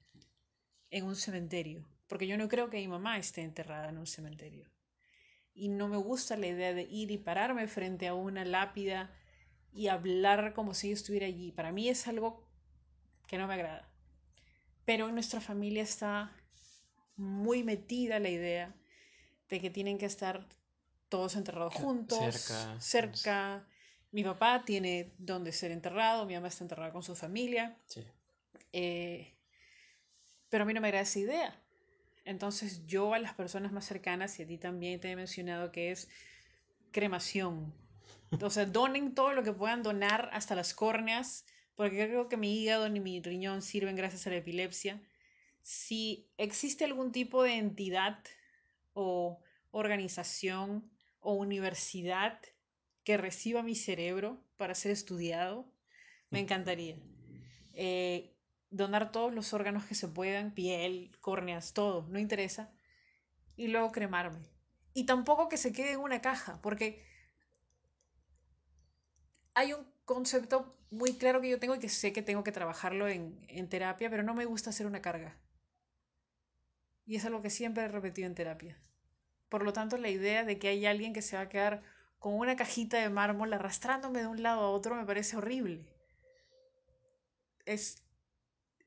en 0.90 1.04
un 1.04 1.16
cementerio, 1.16 1.88
porque 2.06 2.26
yo 2.26 2.36
no 2.36 2.48
creo 2.48 2.68
que 2.68 2.76
mi 2.76 2.88
mamá 2.88 3.18
esté 3.18 3.40
enterrada 3.40 3.88
en 3.88 3.98
un 3.98 4.06
cementerio. 4.06 4.70
Y 5.54 5.68
no 5.68 5.88
me 5.88 5.96
gusta 5.96 6.36
la 6.36 6.46
idea 6.46 6.72
de 6.72 6.82
ir 6.82 7.10
y 7.10 7.18
pararme 7.18 7.66
frente 7.66 8.06
a 8.06 8.14
una 8.14 8.44
lápida 8.44 9.10
y 9.72 9.88
hablar 9.88 10.52
como 10.52 10.74
si 10.74 10.88
yo 10.88 10.94
estuviera 10.94 11.26
allí. 11.26 11.52
Para 11.52 11.72
mí 11.72 11.88
es 11.88 12.06
algo 12.06 12.46
que 13.26 13.38
no 13.38 13.46
me 13.46 13.54
agrada. 13.54 13.90
Pero 14.84 15.08
en 15.08 15.14
nuestra 15.14 15.40
familia 15.40 15.82
está 15.82 16.32
muy 17.16 17.62
metida 17.64 18.18
la 18.18 18.28
idea 18.28 18.74
de 19.48 19.60
que 19.60 19.70
tienen 19.70 19.98
que 19.98 20.06
estar 20.06 20.46
todos 21.08 21.36
enterrados 21.36 21.74
juntos, 21.74 22.18
cerca, 22.18 22.80
cerca 22.80 23.66
mi 24.12 24.22
papá 24.22 24.64
tiene 24.64 25.12
donde 25.18 25.52
ser 25.52 25.72
enterrado, 25.72 26.26
mi 26.26 26.34
mamá 26.34 26.48
está 26.48 26.64
enterrada 26.64 26.92
con 26.92 27.02
su 27.02 27.16
familia. 27.16 27.76
Sí. 27.86 28.04
Eh, 28.72 29.34
pero 30.48 30.64
a 30.64 30.66
mí 30.66 30.74
no 30.74 30.82
me 30.82 30.88
agrada 30.88 31.02
esa 31.02 31.18
idea. 31.18 31.62
Entonces 32.24 32.86
yo 32.86 33.14
a 33.14 33.18
las 33.18 33.34
personas 33.34 33.72
más 33.72 33.86
cercanas, 33.86 34.38
y 34.38 34.42
a 34.42 34.46
ti 34.46 34.58
también 34.58 35.00
te 35.00 35.10
he 35.10 35.16
mencionado 35.16 35.72
que 35.72 35.90
es 35.90 36.08
cremación. 36.92 37.74
O 38.40 38.50
sea, 38.50 38.66
donen 38.66 39.14
todo 39.14 39.32
lo 39.32 39.42
que 39.42 39.52
puedan 39.52 39.82
donar, 39.82 40.28
hasta 40.32 40.54
las 40.54 40.74
córneas, 40.74 41.46
porque 41.74 42.06
creo 42.06 42.28
que 42.28 42.36
mi 42.36 42.62
hígado 42.62 42.88
ni 42.90 43.00
mi 43.00 43.22
riñón 43.22 43.62
sirven 43.62 43.96
gracias 43.96 44.26
a 44.26 44.30
la 44.30 44.36
epilepsia. 44.36 45.02
Si 45.62 46.28
existe 46.36 46.84
algún 46.84 47.12
tipo 47.12 47.42
de 47.42 47.54
entidad 47.54 48.18
o 48.92 49.40
organización 49.70 50.90
o 51.20 51.32
universidad 51.32 52.38
que 53.04 53.16
reciba 53.16 53.62
mi 53.62 53.74
cerebro 53.74 54.42
para 54.56 54.74
ser 54.74 54.92
estudiado, 54.92 55.66
me 56.30 56.40
encantaría. 56.40 56.96
Eh, 57.74 58.36
donar 58.70 59.12
todos 59.12 59.32
los 59.32 59.52
órganos 59.52 59.84
que 59.84 59.94
se 59.94 60.08
puedan, 60.08 60.54
piel, 60.54 61.16
córneas, 61.20 61.74
todo, 61.74 62.06
no 62.08 62.18
interesa. 62.18 62.72
Y 63.56 63.68
luego 63.68 63.92
cremarme. 63.92 64.40
Y 64.94 65.04
tampoco 65.04 65.48
que 65.48 65.56
se 65.56 65.72
quede 65.72 65.92
en 65.92 66.00
una 66.00 66.20
caja, 66.20 66.60
porque 66.62 67.04
hay 69.54 69.72
un 69.72 69.86
concepto 70.04 70.78
muy 70.90 71.14
claro 71.14 71.40
que 71.40 71.50
yo 71.50 71.58
tengo 71.58 71.74
y 71.74 71.78
que 71.78 71.88
sé 71.88 72.12
que 72.12 72.22
tengo 72.22 72.44
que 72.44 72.52
trabajarlo 72.52 73.08
en, 73.08 73.44
en 73.48 73.68
terapia, 73.68 74.10
pero 74.10 74.22
no 74.22 74.34
me 74.34 74.44
gusta 74.44 74.70
hacer 74.70 74.86
una 74.86 75.02
carga. 75.02 75.36
Y 77.06 77.16
es 77.16 77.24
algo 77.24 77.42
que 77.42 77.50
siempre 77.50 77.84
he 77.84 77.88
repetido 77.88 78.26
en 78.26 78.34
terapia. 78.34 78.78
Por 79.48 79.64
lo 79.64 79.72
tanto, 79.72 79.98
la 79.98 80.08
idea 80.08 80.44
de 80.44 80.58
que 80.58 80.68
hay 80.68 80.86
alguien 80.86 81.12
que 81.12 81.22
se 81.22 81.36
va 81.36 81.42
a 81.42 81.48
quedar 81.48 81.82
con 82.22 82.34
una 82.34 82.54
cajita 82.54 82.98
de 82.98 83.10
mármol 83.10 83.52
arrastrándome 83.52 84.20
de 84.20 84.28
un 84.28 84.44
lado 84.44 84.60
a 84.60 84.70
otro 84.70 84.94
me 84.94 85.04
parece 85.04 85.36
horrible. 85.36 85.84
Es. 87.66 88.00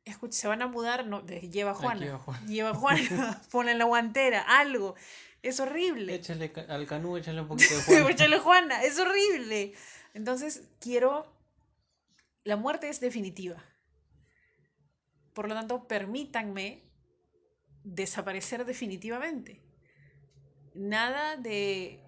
Escucha, 0.06 0.38
se 0.38 0.48
van 0.48 0.62
a 0.62 0.68
mudar, 0.68 1.06
no, 1.06 1.26
lleva 1.26 1.74
Juana. 1.74 2.00
Lleva 2.00 2.18
Juana, 2.18 2.46
lleva 2.48 2.74
Juana 2.74 3.42
ponle 3.52 3.74
la 3.74 3.84
guantera, 3.84 4.42
algo. 4.42 4.96
Es 5.42 5.60
horrible. 5.60 6.16
Échale 6.16 6.54
al 6.70 6.88
canú, 6.88 7.18
échale 7.18 7.42
un 7.42 7.50
poquito 7.50 7.76
de 7.76 7.82
Juana. 7.84 8.10
échale 8.10 8.40
Juana, 8.40 8.84
es 8.84 8.98
horrible. 9.00 9.74
Entonces, 10.14 10.70
quiero. 10.80 11.30
La 12.46 12.56
muerte 12.56 12.88
es 12.88 13.02
definitiva. 13.02 13.62
Por 15.34 15.50
lo 15.50 15.56
tanto, 15.56 15.90
permítanme 15.90 16.84
desaparecer 17.84 18.64
definitivamente. 18.64 19.62
Nada 20.74 21.36
de 21.36 22.05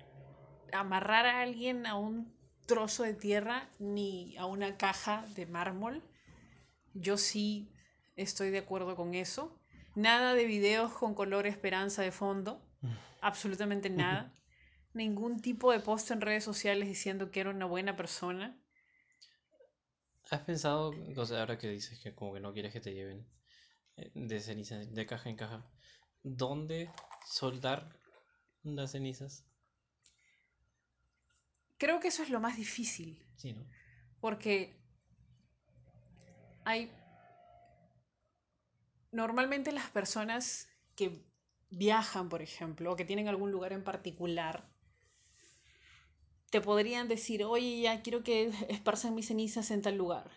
amarrar 0.74 1.26
a 1.26 1.42
alguien 1.42 1.86
a 1.86 1.96
un 1.96 2.36
trozo 2.66 3.04
de 3.04 3.14
tierra 3.14 3.70
ni 3.80 4.38
a 4.38 4.46
una 4.46 4.78
caja 4.78 5.26
de 5.36 5.46
mármol. 5.46 6.04
Yo 6.94 7.18
sí 7.18 7.72
estoy 8.16 8.52
de 8.52 8.60
acuerdo 8.60 8.96
con 8.96 9.14
eso. 9.14 9.60
Nada 9.96 10.34
de 10.34 10.46
videos 10.46 10.94
con 10.94 11.16
color 11.16 11.48
esperanza 11.48 12.02
de 12.04 12.12
fondo. 12.12 12.62
Absolutamente 13.22 13.90
nada. 13.90 14.34
Ningún 14.94 15.42
tipo 15.42 15.72
de 15.72 15.80
post 15.80 16.12
en 16.12 16.22
redes 16.22 16.44
sociales 16.44 16.88
diciendo 16.88 17.32
que 17.32 17.40
era 17.40 17.50
una 17.50 17.66
buena 17.66 17.96
persona. 17.96 18.60
¿Has 20.30 20.42
pensado, 20.42 20.94
o 21.16 21.26
sea, 21.26 21.40
ahora 21.40 21.58
que 21.58 21.70
dices 21.70 22.00
que 22.00 22.14
como 22.14 22.34
que 22.34 22.42
no 22.42 22.52
quieres 22.54 22.74
que 22.74 22.82
te 22.82 22.94
lleven 22.94 23.26
eh, 23.96 24.12
de 24.14 24.40
cenizas, 24.42 24.94
de 24.94 25.06
caja 25.06 25.30
en 25.30 25.38
caja, 25.38 25.66
¿dónde 26.22 26.92
soldar 27.26 27.98
las 28.64 28.92
cenizas? 28.92 29.47
Creo 31.78 32.00
que 32.00 32.08
eso 32.10 32.24
es 32.24 32.30
lo 32.30 32.40
más 32.40 32.58
difícil. 32.58 33.24
Sí, 33.36 33.54
¿no? 33.54 33.66
Porque 34.20 34.76
hay... 36.66 36.92
Normalmente 39.12 39.72
las 39.72 39.90
personas 39.90 40.68
que 40.96 41.24
viajan, 41.70 42.30
por 42.30 42.42
ejemplo, 42.42 42.92
o 42.92 42.96
que 42.96 43.06
tienen 43.06 43.28
algún 43.28 43.52
lugar 43.52 43.74
en 43.74 43.84
particular, 43.84 44.70
te 46.50 46.62
podrían 46.62 47.08
decir, 47.08 47.44
oye, 47.44 47.82
ya 47.82 48.02
quiero 48.02 48.24
que 48.24 48.52
esparzan 48.70 49.16
mis 49.16 49.28
cenizas 49.28 49.72
en 49.72 49.82
tal 49.82 49.98
lugar. 49.98 50.30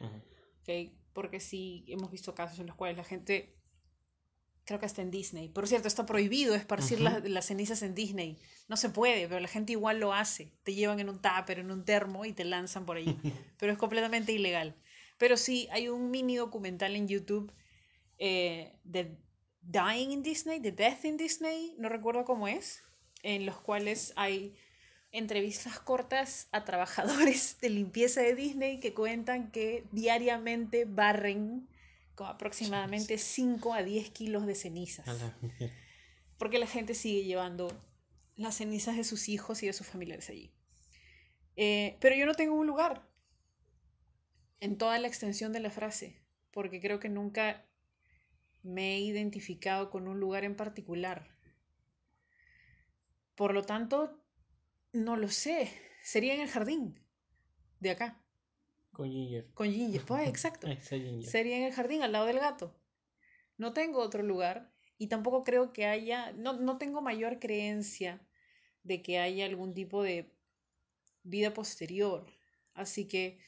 ¿okay? 0.63 0.99
Porque 1.13 1.41
sí, 1.41 1.85
hemos 1.89 2.11
visto 2.11 2.35
casos 2.35 2.59
en 2.59 2.67
los 2.67 2.77
cuales 2.77 2.97
la 2.97 3.05
gente, 3.05 3.60
creo 4.65 4.79
que 4.79 4.87
hasta 4.87 5.03
en 5.03 5.11
Disney, 5.11 5.49
por 5.49 5.67
cierto, 5.67 5.89
está 5.89 6.07
prohibido 6.07 6.55
esparcir 6.55 7.01
las, 7.01 7.25
las, 7.25 7.47
cenizas 7.47 7.83
en 7.83 7.95
Disney. 7.95 8.39
No 8.69 8.77
se 8.77 8.89
puede, 8.89 9.27
pero 9.27 9.41
la 9.41 9.49
gente 9.49 9.73
igual 9.73 9.99
lo 10.01 10.13
hace. 10.13 10.53
Te 10.63 10.75
llevan 10.75 11.01
en 11.01 11.09
un 11.09 11.21
tupper, 11.21 11.59
en 11.59 11.71
un 11.71 11.85
termo 11.85 12.25
y 12.25 12.33
te 12.33 12.45
lanzan 12.45 12.87
por 12.87 12.97
ahí. 12.97 13.19
pero 13.59 13.73
es 13.73 13.79
completamente 13.79 14.33
ilegal. 14.33 14.77
Pero 15.19 15.37
sí, 15.37 15.69
hay 15.71 15.89
un 15.89 16.11
mini 16.11 16.37
documental 16.37 16.97
en 16.97 17.09
YouTube 17.09 17.53
eh, 18.19 18.73
de 18.85 19.17
Dying 19.63 20.13
in 20.13 20.23
Disney, 20.23 20.61
The 20.61 20.73
Death 20.73 21.05
in 21.05 21.17
Disney, 21.17 21.75
no 21.79 21.89
recuerdo 21.89 22.25
cómo 22.25 22.49
es, 22.49 22.83
en 23.23 23.47
los 23.47 23.59
cuales 23.61 24.13
hay 24.17 24.55
entrevistas 25.13 25.79
cortas 25.81 26.49
a 26.53 26.65
trabajadores 26.65 27.59
de 27.61 27.71
limpieza 27.71 28.23
de 28.23 28.35
Disney 28.35 28.81
que 28.81 28.95
cuentan 28.95 29.51
que 29.51 29.85
diariamente 29.93 30.85
barren 30.85 31.69
con 32.21 32.29
aproximadamente 32.29 33.17
5 33.17 33.73
a 33.73 33.83
10 33.83 34.11
kilos 34.11 34.45
de 34.45 34.55
cenizas. 34.55 35.07
Porque 36.37 36.59
la 36.59 36.67
gente 36.67 36.95
sigue 36.95 37.25
llevando 37.25 37.69
las 38.37 38.57
cenizas 38.57 38.99
de 38.99 39.05
sus 39.05 39.31
hijos 39.31 39.63
y 39.63 39.69
de 39.69 39.73
sus 39.73 39.87
familiares 39.87 40.29
allí. 40.29 40.53
Eh, 41.57 41.97
pero 41.99 42.15
yo 42.15 42.27
no 42.27 42.35
tengo 42.35 42.57
un 42.57 42.67
lugar 42.67 43.09
en 44.61 44.77
toda 44.77 44.99
la 44.99 45.09
extensión 45.09 45.55
de 45.55 45.61
la 45.61 45.71
frase, 45.71 46.23
porque 46.51 46.79
creo 46.79 47.01
que 47.01 47.09
nunca 47.09 47.67
me 48.63 48.97
he 48.97 49.01
identificado 49.01 49.89
con 49.89 50.07
un 50.07 50.21
lugar 50.21 50.45
en 50.45 50.57
particular. 50.57 51.27
Por 53.35 53.55
lo 53.55 53.63
tanto, 53.63 54.23
no 54.93 55.17
lo 55.17 55.31
sé. 55.31 55.73
Sería 56.03 56.35
en 56.35 56.43
el 56.43 56.51
jardín 56.51 57.01
de 57.79 57.93
acá. 57.93 58.20
Con 58.93 59.11
Ginger. 59.11 59.53
Con 59.55 59.71
Ginger, 59.71 60.05
pues 60.05 60.29
exacto. 60.29 60.67
Sería 61.23 61.57
en 61.57 61.65
el 61.65 61.73
jardín 61.73 62.03
al 62.03 62.13
lado 62.13 62.27
del 62.27 62.39
gato. 62.39 62.77
No 63.57 63.73
tengo 63.73 64.01
otro 64.01 64.23
lugar 64.23 64.73
y 64.99 65.09
tampoco 65.09 65.45
creo 65.45 65.73
que 65.73 65.87
haya, 65.87 66.33
no, 66.33 66.55
no 66.55 66.79
tengo 66.79 67.03
mayor 67.03 67.39
creencia 67.39 68.27
de 68.83 69.03
que 69.03 69.19
haya 69.19 69.47
algún 69.47 69.75
tipo 69.75 70.03
de 70.03 70.35
vida 71.23 71.53
posterior. 71.53 72.27
Así 72.75 73.07
que 73.07 73.39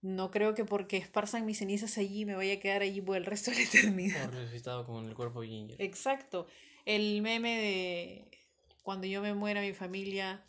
no 0.00 0.30
creo 0.30 0.54
que 0.54 0.64
porque 0.64 0.96
esparzan 0.96 1.46
mis 1.46 1.58
cenizas 1.58 1.98
allí 1.98 2.24
me 2.24 2.36
vaya 2.36 2.54
a 2.54 2.60
quedar 2.60 2.82
allí 2.82 3.00
por 3.00 3.16
el 3.16 3.24
resto 3.24 3.50
de 3.50 3.58
la 3.58 3.62
eternidad. 3.64 4.28
O 4.28 4.30
resucitado 4.30 4.86
con 4.86 5.08
el 5.08 5.14
cuerpo 5.14 5.40
de 5.40 5.48
Ginger. 5.48 5.82
Exacto. 5.82 6.46
El 6.84 7.20
meme 7.22 7.58
de 7.58 8.30
cuando 8.82 9.06
yo 9.06 9.20
me 9.20 9.34
muera 9.34 9.60
mi 9.60 9.72
familia, 9.72 10.46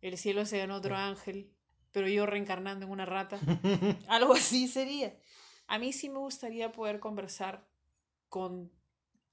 el 0.00 0.16
cielo 0.18 0.46
sea 0.46 0.64
en 0.64 0.70
otro 0.70 0.96
ángel, 0.96 1.52
pero 1.92 2.08
yo 2.08 2.26
reencarnando 2.26 2.86
en 2.86 2.92
una 2.92 3.06
rata. 3.06 3.38
Algo 4.08 4.34
así 4.34 4.68
sería. 4.68 5.16
A 5.66 5.78
mí 5.78 5.92
sí 5.92 6.08
me 6.08 6.18
gustaría 6.18 6.72
poder 6.72 7.00
conversar 7.00 7.68
con 8.28 8.72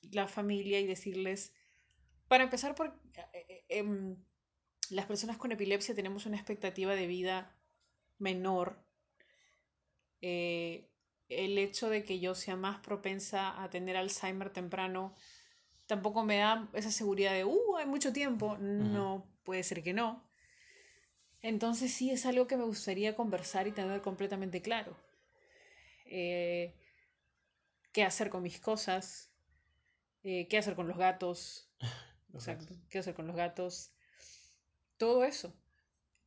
la 0.02 0.28
familia 0.28 0.80
y 0.80 0.88
decirles, 0.88 1.54
para 2.28 2.44
empezar, 2.44 2.76
por, 2.76 2.94
eh, 3.34 3.66
eh, 3.70 4.16
las 4.90 5.06
personas 5.06 5.38
con 5.38 5.52
epilepsia 5.52 5.96
tenemos 5.96 6.26
una 6.26 6.38
expectativa 6.38 6.96
de 6.96 7.08
vida 7.08 7.56
menor. 8.20 8.80
Eh, 10.22 10.90
el 11.30 11.58
hecho 11.58 11.90
de 11.90 12.04
que 12.04 12.20
yo 12.20 12.36
sea 12.36 12.56
más 12.56 12.80
propensa 12.80 13.62
a 13.62 13.70
tener 13.70 13.98
Alzheimer 13.98 14.50
temprano 14.50 15.14
tampoco 15.86 16.24
me 16.24 16.38
da 16.38 16.70
esa 16.74 16.92
seguridad 16.92 17.34
de, 17.34 17.46
uh, 17.46 17.78
hay 17.78 17.86
mucho 17.86 18.14
tiempo. 18.14 18.58
No, 18.58 19.26
puede 19.44 19.64
ser 19.64 19.84
que 19.84 19.94
no. 19.94 20.27
Entonces 21.42 21.92
sí 21.94 22.12
es 22.12 22.26
algo 22.28 22.46
que 22.48 22.58
me 22.58 22.64
gustaría 22.66 23.16
conversar 23.16 23.68
y 23.68 23.72
tener 23.72 24.02
completamente 24.02 24.62
claro. 24.62 24.96
Eh, 26.06 26.74
¿Qué 27.92 28.04
hacer 28.04 28.30
con 28.30 28.44
mis 28.44 28.60
cosas? 28.60 29.32
Eh, 30.24 30.48
¿Qué 30.50 30.58
hacer 30.58 30.76
con 30.76 30.88
los 30.88 30.98
gatos? 30.98 31.70
Exacto. 32.34 32.76
¿Qué 32.90 33.00
hacer 33.00 33.16
con 33.16 33.28
los 33.28 33.36
gatos? 33.36 33.92
Todo 34.98 35.24
eso. 35.24 35.54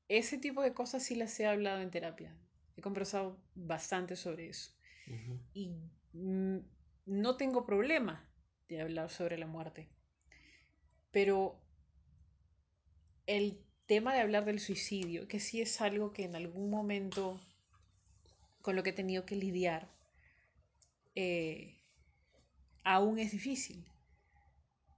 Ese 0.08 0.38
tipo 0.38 0.62
de 0.62 0.74
cosas 0.74 1.02
sí 1.04 1.14
las 1.14 1.38
he 1.40 1.46
hablado 1.46 1.80
en 1.82 1.90
terapia. 1.90 2.36
He 2.76 2.82
conversado 2.82 3.38
bastante 3.54 4.16
sobre 4.16 4.48
eso. 4.48 4.72
Y 5.54 5.70
mm, 6.14 6.58
no 7.06 7.36
tengo 7.36 7.66
problema 7.66 8.28
de 8.68 8.80
hablar 8.82 9.10
sobre 9.10 9.38
la 9.38 9.46
muerte. 9.46 9.90
Pero 11.12 11.60
el 13.26 13.58
tema 13.90 14.14
de 14.14 14.20
hablar 14.20 14.44
del 14.44 14.60
suicidio, 14.60 15.26
que 15.26 15.40
sí 15.40 15.60
es 15.60 15.80
algo 15.80 16.12
que 16.12 16.22
en 16.22 16.36
algún 16.36 16.70
momento 16.70 17.40
con 18.62 18.76
lo 18.76 18.84
que 18.84 18.90
he 18.90 18.92
tenido 18.92 19.26
que 19.26 19.34
lidiar, 19.34 19.90
eh, 21.16 21.74
aún 22.84 23.18
es 23.18 23.32
difícil. 23.32 23.84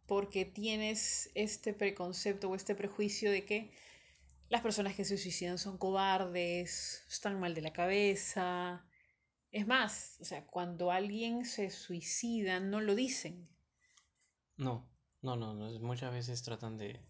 Porque 0.07 0.45
tienes 0.45 1.31
este 1.35 1.73
preconcepto 1.73 2.51
o 2.51 2.55
este 2.55 2.75
prejuicio 2.75 3.31
de 3.31 3.47
que 3.47 3.71
las 4.51 4.61
personas 4.61 4.95
que 4.95 5.07
se 5.07 5.17
suicidan 5.17 5.57
son 5.57 5.79
cobardes, 5.79 7.03
están 7.09 7.41
mal 7.41 7.55
de 7.55 7.63
la 7.63 7.73
cabeza. 7.73 8.85
Es 9.53 9.67
más, 9.67 10.19
o 10.21 10.27
sea, 10.27 10.45
cuando 10.45 10.91
alguien 10.91 11.47
se 11.47 11.71
suicida 11.71 12.61
no 12.61 12.83
lo 12.83 12.95
dicen. 12.95 13.49
No, 14.59 14.87
no, 15.23 15.35
no, 15.37 15.55
no, 15.55 15.81
muchas 15.81 16.13
veces 16.13 16.43
tratan 16.43 16.77
de... 16.77 17.01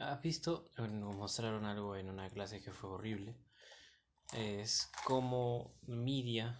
¿Has 0.00 0.20
visto? 0.22 0.70
Nos 0.78 1.14
mostraron 1.16 1.64
algo 1.64 1.96
en 1.96 2.08
una 2.08 2.30
clase 2.30 2.60
que 2.62 2.72
fue 2.72 2.90
horrible. 2.90 3.34
Es 4.32 4.90
como 5.04 5.74
media 5.86 6.58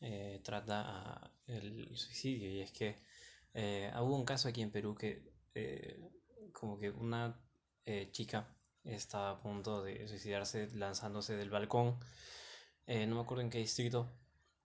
eh, 0.00 0.40
trata 0.42 1.32
el 1.46 1.96
suicidio 1.96 2.50
y 2.50 2.60
es 2.60 2.72
que 2.72 3.02
eh, 3.54 3.92
hubo 4.00 4.16
un 4.16 4.24
caso 4.24 4.48
aquí 4.48 4.62
en 4.62 4.70
Perú 4.70 4.94
que 4.94 5.22
eh, 5.54 6.00
como 6.52 6.78
que 6.78 6.90
una 6.90 7.38
chica 8.12 8.56
estaba 8.84 9.30
a 9.30 9.40
punto 9.42 9.82
de 9.82 10.08
suicidarse 10.08 10.68
lanzándose 10.74 11.36
del 11.36 11.50
balcón 11.50 11.98
no 12.86 13.14
me 13.16 13.20
acuerdo 13.20 13.42
en 13.42 13.50
qué 13.50 13.58
distrito 13.58 14.08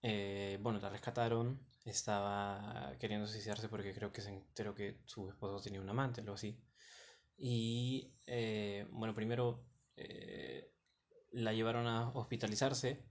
bueno 0.02 0.80
la 0.80 0.90
rescataron 0.90 1.60
estaba 1.90 2.94
queriendo 3.00 3.28
suicidarse 3.28 3.70
porque 3.70 3.94
creo 3.94 4.12
que 4.12 4.22
se 4.22 4.30
enteró 4.30 4.76
que 4.76 5.00
su 5.06 5.30
esposo 5.30 5.62
tenía 5.62 5.82
un 5.82 5.90
amante, 5.90 6.22
algo 6.22 6.34
así. 6.34 6.60
Y 7.38 8.12
eh, 8.26 8.88
bueno, 8.92 9.14
primero 9.14 9.64
eh, 9.96 10.72
la 11.32 11.54
llevaron 11.54 11.88
a 11.88 12.10
hospitalizarse. 12.10 13.04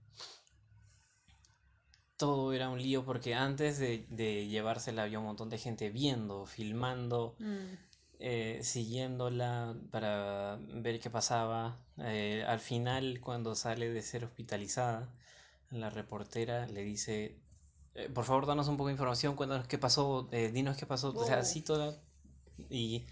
Todo 2.17 2.51
era 2.53 2.69
un 2.69 2.81
lío 2.81 3.05
porque 3.05 3.35
antes 3.35 3.77
de, 3.77 4.05
de 4.09 4.47
llevársela 4.47 5.03
había 5.03 5.19
un 5.19 5.25
montón 5.25 5.49
de 5.49 5.59
gente 5.59 5.89
viendo, 5.91 6.45
filmando, 6.45 7.35
mm. 7.39 7.73
eh, 8.19 8.59
siguiéndola 8.63 9.75
para 9.91 10.57
ver 10.59 10.99
qué 10.99 11.09
pasaba. 11.09 11.79
al 11.97 12.59
final, 12.59 13.19
cuando 13.21 13.55
sale 13.55 13.89
de 13.89 14.01
ser 14.01 14.25
hospitalizada, 14.25 15.13
la 15.69 15.89
reportera 15.89 16.65
le 16.67 16.83
dice, 16.83 17.39
eh, 17.97 18.09
por 18.09 18.25
favor, 18.25 18.45
danos 18.45 18.67
un 18.67 18.77
poco 18.77 18.87
de 18.87 18.93
información, 18.93 19.35
cuéntanos 19.35 19.67
qué 19.67 19.79
pasó, 19.79 20.29
eh, 20.31 20.51
dinos 20.51 20.77
qué 20.77 20.85
pasó, 20.85 21.09
o 21.09 21.25
sea, 21.25 21.39
así 21.39 21.61
toda. 21.63 21.99
Y 22.69 23.05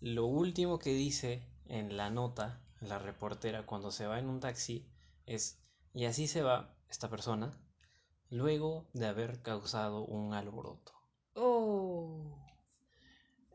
lo 0.00 0.26
último 0.26 0.78
que 0.78 0.94
dice 0.94 1.42
en 1.68 1.96
la 1.96 2.10
nota, 2.10 2.60
la 2.80 2.98
reportera, 2.98 3.66
cuando 3.66 3.90
se 3.90 4.06
va 4.06 4.18
en 4.18 4.28
un 4.28 4.40
taxi, 4.40 4.86
es, 5.26 5.58
y 5.94 6.04
así 6.04 6.28
se 6.28 6.42
va 6.42 6.74
esta 6.88 7.08
persona, 7.08 7.58
luego 8.30 8.88
de 8.92 9.06
haber 9.06 9.42
causado 9.42 10.04
un 10.04 10.34
alboroto. 10.34 10.92
Oh. 11.34 12.38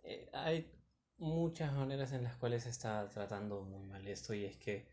Eh, 0.04 0.30
hay 0.34 0.72
muchas 1.18 1.74
maneras 1.74 2.12
en 2.14 2.24
las 2.24 2.36
cuales 2.38 2.64
se 2.64 2.70
está 2.70 3.08
tratando 3.10 3.62
muy 3.62 3.84
mal 3.86 4.08
esto 4.08 4.34
y 4.34 4.46
es 4.46 4.58
que 4.58 4.88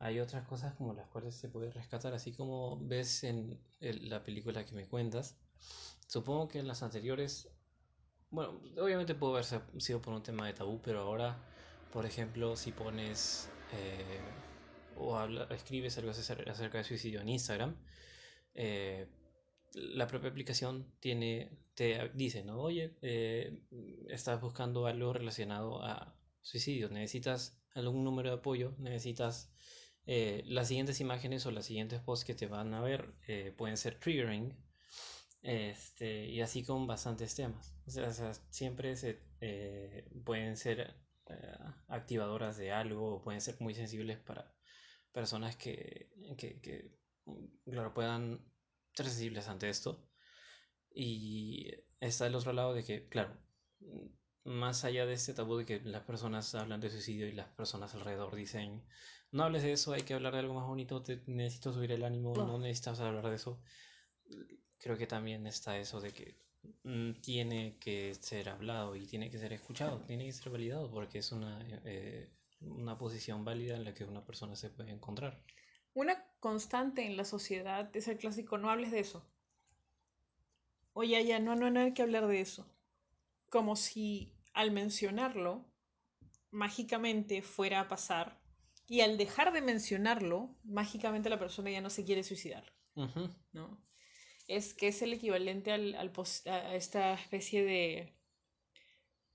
hay 0.00 0.20
otras 0.20 0.46
cosas 0.46 0.74
como 0.74 0.94
las 0.94 1.08
cuales 1.08 1.34
se 1.34 1.48
puede 1.48 1.70
rescatar, 1.70 2.12
así 2.14 2.32
como 2.32 2.78
ves 2.80 3.24
en 3.24 3.60
la 3.80 4.22
película 4.22 4.64
que 4.64 4.74
me 4.74 4.86
cuentas. 4.86 5.36
Supongo 6.06 6.48
que 6.48 6.58
en 6.58 6.68
las 6.68 6.82
anteriores, 6.82 7.48
bueno, 8.30 8.60
obviamente 8.78 9.14
pudo 9.14 9.36
haber 9.36 9.44
sido 9.78 10.00
por 10.00 10.14
un 10.14 10.22
tema 10.22 10.46
de 10.46 10.52
tabú, 10.52 10.80
pero 10.82 11.00
ahora, 11.00 11.36
por 11.92 12.06
ejemplo, 12.06 12.56
si 12.56 12.72
pones 12.72 13.48
eh, 13.72 14.20
o 14.96 15.16
habla, 15.16 15.46
escribes 15.50 15.96
algo 15.98 16.10
acerca 16.10 16.78
de 16.78 16.84
suicidio 16.84 17.20
en 17.20 17.28
Instagram, 17.28 17.76
eh, 18.54 19.06
la 19.72 20.06
propia 20.06 20.30
aplicación 20.30 20.86
tiene, 21.00 21.50
te 21.74 22.10
dice, 22.14 22.42
¿no? 22.42 22.60
Oye, 22.60 22.96
eh, 23.02 23.62
estás 24.08 24.40
buscando 24.40 24.86
algo 24.86 25.12
relacionado 25.12 25.82
a 25.82 26.16
suicidio, 26.42 26.88
necesitas 26.90 27.62
algún 27.74 28.04
número 28.04 28.30
de 28.30 28.36
apoyo, 28.36 28.74
necesitas 28.78 29.52
eh, 30.06 30.42
las 30.46 30.68
siguientes 30.68 31.00
imágenes 31.00 31.46
o 31.46 31.50
las 31.50 31.66
siguientes 31.66 32.00
posts 32.00 32.24
que 32.24 32.34
te 32.34 32.46
van 32.46 32.74
a 32.74 32.80
ver 32.80 33.14
pueden 33.56 33.76
ser 33.76 33.98
triggering 34.00 34.56
Este, 35.42 36.26
y 36.26 36.40
así 36.40 36.64
con 36.64 36.86
bastantes 36.86 37.34
temas. 37.34 37.76
O 37.86 37.90
sea, 37.90 38.08
o 38.08 38.12
sea, 38.12 38.34
siempre 38.50 38.96
se, 38.96 39.22
eh, 39.40 40.10
pueden 40.24 40.56
ser 40.56 40.94
eh, 41.26 41.58
activadoras 41.88 42.56
de 42.56 42.72
algo 42.72 43.16
o 43.16 43.22
pueden 43.22 43.40
ser 43.40 43.56
muy 43.60 43.74
sensibles 43.74 44.18
para 44.18 44.52
personas 45.12 45.56
que, 45.56 46.10
que, 46.36 46.60
que, 46.60 46.98
claro, 47.64 47.94
puedan 47.94 48.44
ser 48.94 49.06
sensibles 49.06 49.48
ante 49.48 49.68
esto. 49.68 50.08
Y 50.90 51.70
está 52.00 52.26
el 52.26 52.34
otro 52.34 52.52
lado 52.52 52.74
de 52.74 52.84
que, 52.84 53.08
claro, 53.08 53.36
más 54.44 54.84
allá 54.84 55.06
de 55.06 55.12
este 55.12 55.34
tabú 55.34 55.56
de 55.56 55.66
que 55.66 55.80
las 55.80 56.02
personas 56.02 56.54
hablan 56.54 56.80
de 56.80 56.90
suicidio 56.90 57.28
y 57.28 57.32
las 57.32 57.48
personas 57.48 57.94
alrededor 57.94 58.34
dicen, 58.34 58.84
no 59.30 59.44
hables 59.44 59.62
de 59.62 59.72
eso, 59.72 59.92
hay 59.92 60.02
que 60.02 60.14
hablar 60.14 60.32
de 60.32 60.40
algo 60.40 60.54
más 60.54 60.66
bonito, 60.66 61.02
te, 61.02 61.22
necesito 61.26 61.72
subir 61.72 61.92
el 61.92 62.04
ánimo, 62.04 62.34
no 62.34 62.58
necesitas 62.58 63.00
hablar 63.00 63.28
de 63.28 63.36
eso. 63.36 63.62
Creo 64.78 64.96
que 64.96 65.06
también 65.06 65.46
está 65.46 65.78
eso 65.78 66.00
de 66.00 66.12
que 66.12 66.34
mm, 66.84 67.20
tiene 67.20 67.78
que 67.78 68.14
ser 68.14 68.48
hablado 68.48 68.96
y 68.96 69.06
tiene 69.06 69.30
que 69.30 69.38
ser 69.38 69.52
escuchado, 69.52 70.00
tiene 70.06 70.24
que 70.26 70.32
ser 70.32 70.50
validado 70.50 70.90
porque 70.90 71.18
es 71.18 71.32
una, 71.32 71.58
eh, 71.84 72.28
una 72.60 72.96
posición 72.98 73.44
válida 73.44 73.76
en 73.76 73.84
la 73.84 73.94
que 73.94 74.04
una 74.04 74.24
persona 74.24 74.56
se 74.56 74.70
puede 74.70 74.90
encontrar. 74.92 75.44
Una 75.92 76.24
constante 76.40 77.04
en 77.04 77.18
la 77.18 77.26
sociedad 77.26 77.94
es 77.94 78.08
el 78.08 78.16
clásico, 78.16 78.56
no 78.56 78.70
hables 78.70 78.90
de 78.90 79.00
eso. 79.00 79.22
Oye, 80.92 81.24
ya, 81.24 81.38
no, 81.38 81.54
no, 81.56 81.70
no 81.70 81.80
hay 81.80 81.94
que 81.94 82.02
hablar 82.02 82.26
de 82.26 82.40
eso. 82.40 82.66
Como 83.50 83.76
si 83.76 84.32
al 84.54 84.70
mencionarlo, 84.72 85.64
mágicamente 86.50 87.42
fuera 87.42 87.80
a 87.80 87.88
pasar 87.88 88.40
y 88.86 89.00
al 89.02 89.18
dejar 89.18 89.52
de 89.52 89.62
mencionarlo, 89.62 90.56
mágicamente 90.64 91.30
la 91.30 91.38
persona 91.38 91.70
ya 91.70 91.80
no 91.80 91.90
se 91.90 92.04
quiere 92.04 92.22
suicidar, 92.24 92.64
Ujú, 92.96 93.30
¿no? 93.52 93.87
Es 94.48 94.74
que 94.74 94.88
es 94.88 95.00
el 95.02 95.12
equivalente 95.12 95.70
al, 95.70 95.94
al 95.94 96.12
a 96.46 96.74
esta 96.74 97.14
especie 97.14 97.64
de, 97.64 98.12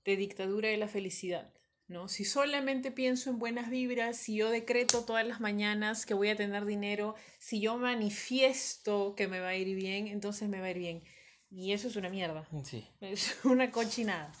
de 0.04 0.16
dictadura 0.16 0.68
de 0.68 0.76
la 0.76 0.88
felicidad, 0.88 1.52
¿no? 1.88 2.08
Si 2.08 2.24
solamente 2.24 2.90
pienso 2.90 3.30
en 3.30 3.38
buenas 3.38 3.70
vibras, 3.70 4.18
si 4.18 4.36
yo 4.36 4.50
decreto 4.50 5.04
todas 5.04 5.26
las 5.26 5.40
mañanas 5.40 6.04
que 6.04 6.14
voy 6.14 6.28
a 6.28 6.36
tener 6.36 6.66
dinero, 6.66 7.14
si 7.38 7.60
yo 7.60 7.78
manifiesto 7.78 9.14
que 9.16 9.28
me 9.28 9.40
va 9.40 9.48
a 9.48 9.56
ir 9.56 9.74
bien, 9.74 10.08
entonces 10.08 10.48
me 10.48 10.60
va 10.60 10.66
a 10.66 10.70
ir 10.70 10.78
bien. 10.78 11.02
Y 11.50 11.72
eso 11.72 11.88
es 11.88 11.96
una 11.96 12.10
mierda, 12.10 12.46
Sí, 12.64 12.84
es 13.00 13.38
una 13.44 13.70
cochinada. 13.70 14.32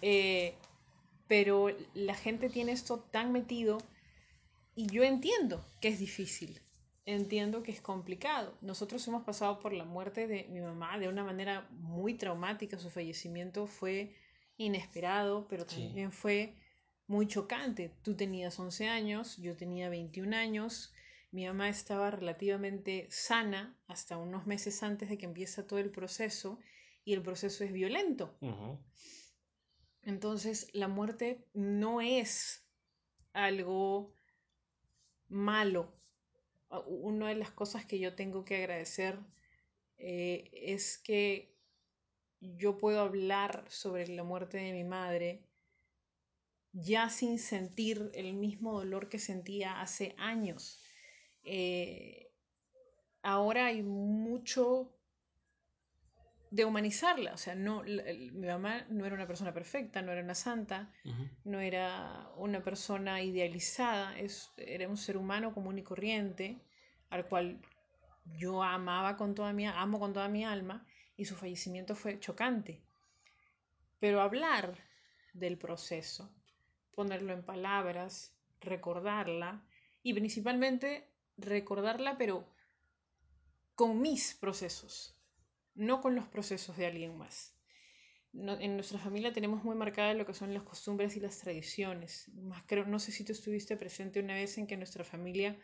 Eh, 0.00 0.54
pero 1.26 1.68
la 1.94 2.14
gente 2.14 2.48
tiene 2.48 2.72
esto 2.72 3.00
tan 3.00 3.32
metido 3.32 3.78
y 4.76 4.86
yo 4.86 5.02
entiendo 5.02 5.64
que 5.80 5.88
es 5.88 5.98
difícil, 5.98 6.60
entiendo 7.06 7.62
que 7.62 7.70
es 7.70 7.80
complicado. 7.80 8.58
Nosotros 8.60 9.06
hemos 9.08 9.24
pasado 9.24 9.60
por 9.60 9.72
la 9.72 9.84
muerte 9.84 10.26
de 10.26 10.48
mi 10.50 10.60
mamá 10.60 10.98
de 10.98 11.08
una 11.08 11.24
manera 11.24 11.66
muy 11.70 12.14
traumática. 12.14 12.78
Su 12.78 12.90
fallecimiento 12.90 13.66
fue 13.66 14.14
inesperado, 14.56 15.46
pero 15.48 15.64
sí. 15.68 15.86
también 15.86 16.12
fue 16.12 16.56
muy 17.06 17.28
chocante. 17.28 17.92
Tú 18.02 18.16
tenías 18.16 18.58
11 18.58 18.88
años, 18.88 19.36
yo 19.36 19.56
tenía 19.56 19.88
21 19.88 20.36
años. 20.36 20.92
Mi 21.30 21.46
mamá 21.46 21.68
estaba 21.68 22.10
relativamente 22.10 23.06
sana 23.10 23.78
hasta 23.86 24.16
unos 24.16 24.46
meses 24.46 24.82
antes 24.82 25.08
de 25.08 25.16
que 25.16 25.26
empieza 25.26 25.66
todo 25.66 25.78
el 25.78 25.90
proceso 25.90 26.58
y 27.04 27.12
el 27.12 27.22
proceso 27.22 27.62
es 27.62 27.72
violento. 27.72 28.36
Entonces, 30.02 30.68
la 30.72 30.88
muerte 30.88 31.46
no 31.54 32.00
es 32.00 32.66
algo 33.32 34.12
malo. 35.28 35.92
Una 36.86 37.28
de 37.28 37.36
las 37.36 37.50
cosas 37.50 37.86
que 37.86 37.98
yo 37.98 38.14
tengo 38.14 38.44
que 38.44 38.56
agradecer 38.56 39.18
eh, 39.98 40.50
es 40.52 40.98
que 40.98 41.54
yo 42.40 42.76
puedo 42.76 43.00
hablar 43.00 43.64
sobre 43.68 44.08
la 44.08 44.24
muerte 44.24 44.58
de 44.58 44.72
mi 44.72 44.84
madre 44.84 45.46
ya 46.72 47.08
sin 47.08 47.38
sentir 47.38 48.10
el 48.14 48.34
mismo 48.34 48.78
dolor 48.78 49.08
que 49.08 49.18
sentía 49.18 49.80
hace 49.80 50.14
años. 50.18 50.82
Eh, 51.42 52.30
ahora 53.22 53.66
hay 53.66 53.82
mucho 53.82 54.95
de 56.50 56.64
humanizarla, 56.64 57.34
o 57.34 57.36
sea, 57.36 57.54
no, 57.54 57.82
la- 57.82 58.02
el- 58.04 58.32
mi 58.32 58.46
mamá 58.46 58.84
no 58.88 59.04
era 59.04 59.14
una 59.14 59.26
persona 59.26 59.52
perfecta, 59.52 60.00
no 60.02 60.12
era 60.12 60.22
una 60.22 60.34
santa, 60.34 60.90
no 61.44 61.60
era 61.60 62.30
una 62.36 62.62
persona 62.62 63.22
idealizada, 63.22 64.16
es, 64.18 64.52
era 64.56 64.88
un 64.88 64.96
ser 64.96 65.16
humano 65.16 65.52
común 65.52 65.78
y 65.78 65.82
corriente, 65.82 66.58
al 67.10 67.26
cual 67.26 67.60
yo 68.38 68.62
amaba 68.62 69.16
con 69.16 69.34
toda 69.34 69.52
mi, 69.52 69.66
amo 69.66 69.98
con 69.98 70.12
toda 70.12 70.28
mi 70.28 70.44
alma, 70.44 70.86
y 71.16 71.24
su 71.24 71.34
fallecimiento 71.34 71.94
fue 71.94 72.20
chocante. 72.20 72.80
Pero 73.98 74.20
hablar 74.20 74.76
del 75.32 75.56
proceso, 75.58 76.30
ponerlo 76.94 77.32
en 77.32 77.42
palabras, 77.42 78.34
recordarla, 78.60 79.62
y 80.02 80.14
principalmente 80.14 81.08
recordarla, 81.36 82.16
pero 82.18 82.46
con 83.74 84.00
mis 84.00 84.34
procesos, 84.34 85.15
no 85.76 86.00
con 86.00 86.14
los 86.14 86.26
procesos 86.26 86.76
de 86.76 86.86
alguien 86.86 87.16
más. 87.16 87.54
No, 88.32 88.58
en 88.60 88.74
nuestra 88.74 88.98
familia 88.98 89.32
tenemos 89.32 89.64
muy 89.64 89.76
marcadas 89.76 90.16
lo 90.16 90.26
que 90.26 90.34
son 90.34 90.52
las 90.52 90.62
costumbres 90.62 91.16
y 91.16 91.20
las 91.20 91.38
tradiciones. 91.38 92.30
Más 92.34 92.62
creo, 92.66 92.84
no 92.84 92.98
sé 92.98 93.12
si 93.12 93.24
tú 93.24 93.32
estuviste 93.32 93.76
presente 93.76 94.20
una 94.20 94.34
vez 94.34 94.58
en 94.58 94.66
que 94.66 94.76
nuestra 94.76 95.04
familia, 95.04 95.58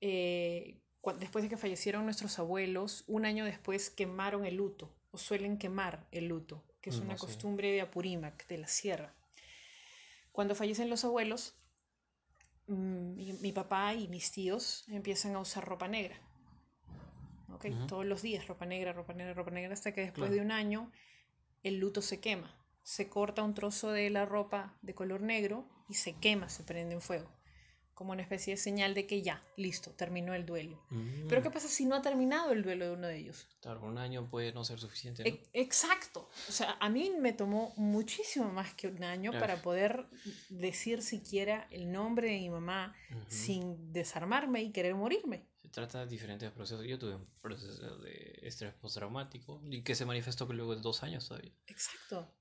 eh, 0.00 0.80
después 1.18 1.42
de 1.42 1.48
que 1.48 1.56
fallecieron 1.56 2.04
nuestros 2.04 2.38
abuelos, 2.38 3.04
un 3.06 3.24
año 3.24 3.44
después 3.44 3.88
quemaron 3.88 4.44
el 4.44 4.56
luto, 4.56 4.94
o 5.10 5.18
suelen 5.18 5.58
quemar 5.58 6.06
el 6.10 6.26
luto, 6.26 6.64
que 6.82 6.90
es 6.90 6.96
No 6.96 7.04
una 7.04 7.16
costumbre 7.16 7.70
de 7.72 7.80
Apurímac, 7.80 8.46
de 8.46 8.58
la 8.58 8.68
sierra. 8.68 9.14
Cuando 10.32 10.54
fallecen 10.54 10.90
los 10.90 11.04
abuelos, 11.04 11.54
mm, 12.66 13.14
mi, 13.16 13.32
mi 13.34 13.52
papá 13.52 13.94
y 13.94 14.08
mis 14.08 14.32
tíos 14.32 14.84
empiezan 14.88 15.34
a 15.34 15.40
usar 15.40 15.64
ropa 15.64 15.88
negra. 15.88 16.20
¿Ok? 17.56 17.66
Ujú, 17.66 17.86
Todos 17.86 18.06
los 18.06 18.22
días, 18.22 18.46
ropa 18.46 18.64
negra, 18.66 18.92
ropa 18.92 19.12
negra, 19.12 19.34
ropa 19.34 19.50
negra, 19.50 19.74
hasta 19.74 19.92
que 19.92 20.02
después 20.02 20.30
Claro. 20.30 20.34
de 20.34 20.40
un 20.40 20.52
año 20.52 20.90
el 21.62 21.78
luto 21.78 22.00
se 22.02 22.20
quema. 22.20 22.54
Se 22.82 23.08
corta 23.08 23.42
un 23.42 23.54
trozo 23.54 23.90
de 23.90 24.08
la 24.10 24.24
ropa 24.24 24.78
de 24.82 24.94
color 24.94 25.20
negro 25.20 25.68
y 25.88 25.94
se 25.94 26.14
quema, 26.14 26.48
se 26.48 26.62
prende 26.62 26.94
en 26.94 27.00
fuego. 27.00 27.28
Como 27.94 28.12
una 28.12 28.22
especie 28.22 28.52
de 28.54 28.58
señal 28.58 28.92
de 28.94 29.06
que 29.06 29.22
ya, 29.22 29.42
listo, 29.56 29.90
terminó 29.92 30.34
el 30.34 30.44
duelo. 30.44 30.78
Pero 31.28 31.42
¿qué 31.42 31.48
Mm, 31.48 31.52
pasa 31.52 31.66
si 31.66 31.86
no 31.86 31.96
ha 31.96 32.02
terminado 32.02 32.52
el 32.52 32.62
duelo 32.62 32.84
de 32.86 32.92
uno 32.92 33.06
de 33.06 33.16
ellos? 33.16 33.48
Claro, 33.62 33.80
un 33.82 33.96
año 33.98 34.28
puede 34.30 34.52
no 34.52 34.64
ser 34.64 34.78
suficiente, 34.78 35.24
¿no? 35.24 35.30
E- 35.30 35.48
Exacto. 35.54 36.28
O 36.48 36.52
sea, 36.52 36.76
a 36.78 36.88
mí 36.90 37.10
me 37.18 37.32
tomó 37.32 37.72
muchísimo 37.76 38.50
más 38.52 38.74
que 38.74 38.86
un 38.86 39.02
año 39.02 39.32
para 39.32 39.62
poder 39.62 40.06
decir 40.50 41.02
siquiera 41.02 41.66
el 41.70 41.90
nombre 41.90 42.28
de 42.30 42.38
mi 42.38 42.50
mamá 42.50 42.94
sin 43.28 43.92
desarmarme 43.92 44.62
y 44.62 44.70
querer 44.72 44.94
morirme. 44.94 45.46
Trata 45.76 46.06
diferentes 46.06 46.50
procesos. 46.52 46.86
Yo 46.86 46.98
tuve 46.98 47.16
un 47.16 47.26
proceso 47.42 47.98
de 47.98 48.38
estrés 48.40 48.72
postraumático 48.72 49.60
y 49.62 49.82
que 49.82 49.94
se 49.94 50.06
manifestó 50.06 50.46
luego 50.46 50.74
de 50.74 50.80
dos 50.80 51.02
años 51.02 51.28
todavía. 51.28 51.52
Exacto. 51.66 52.34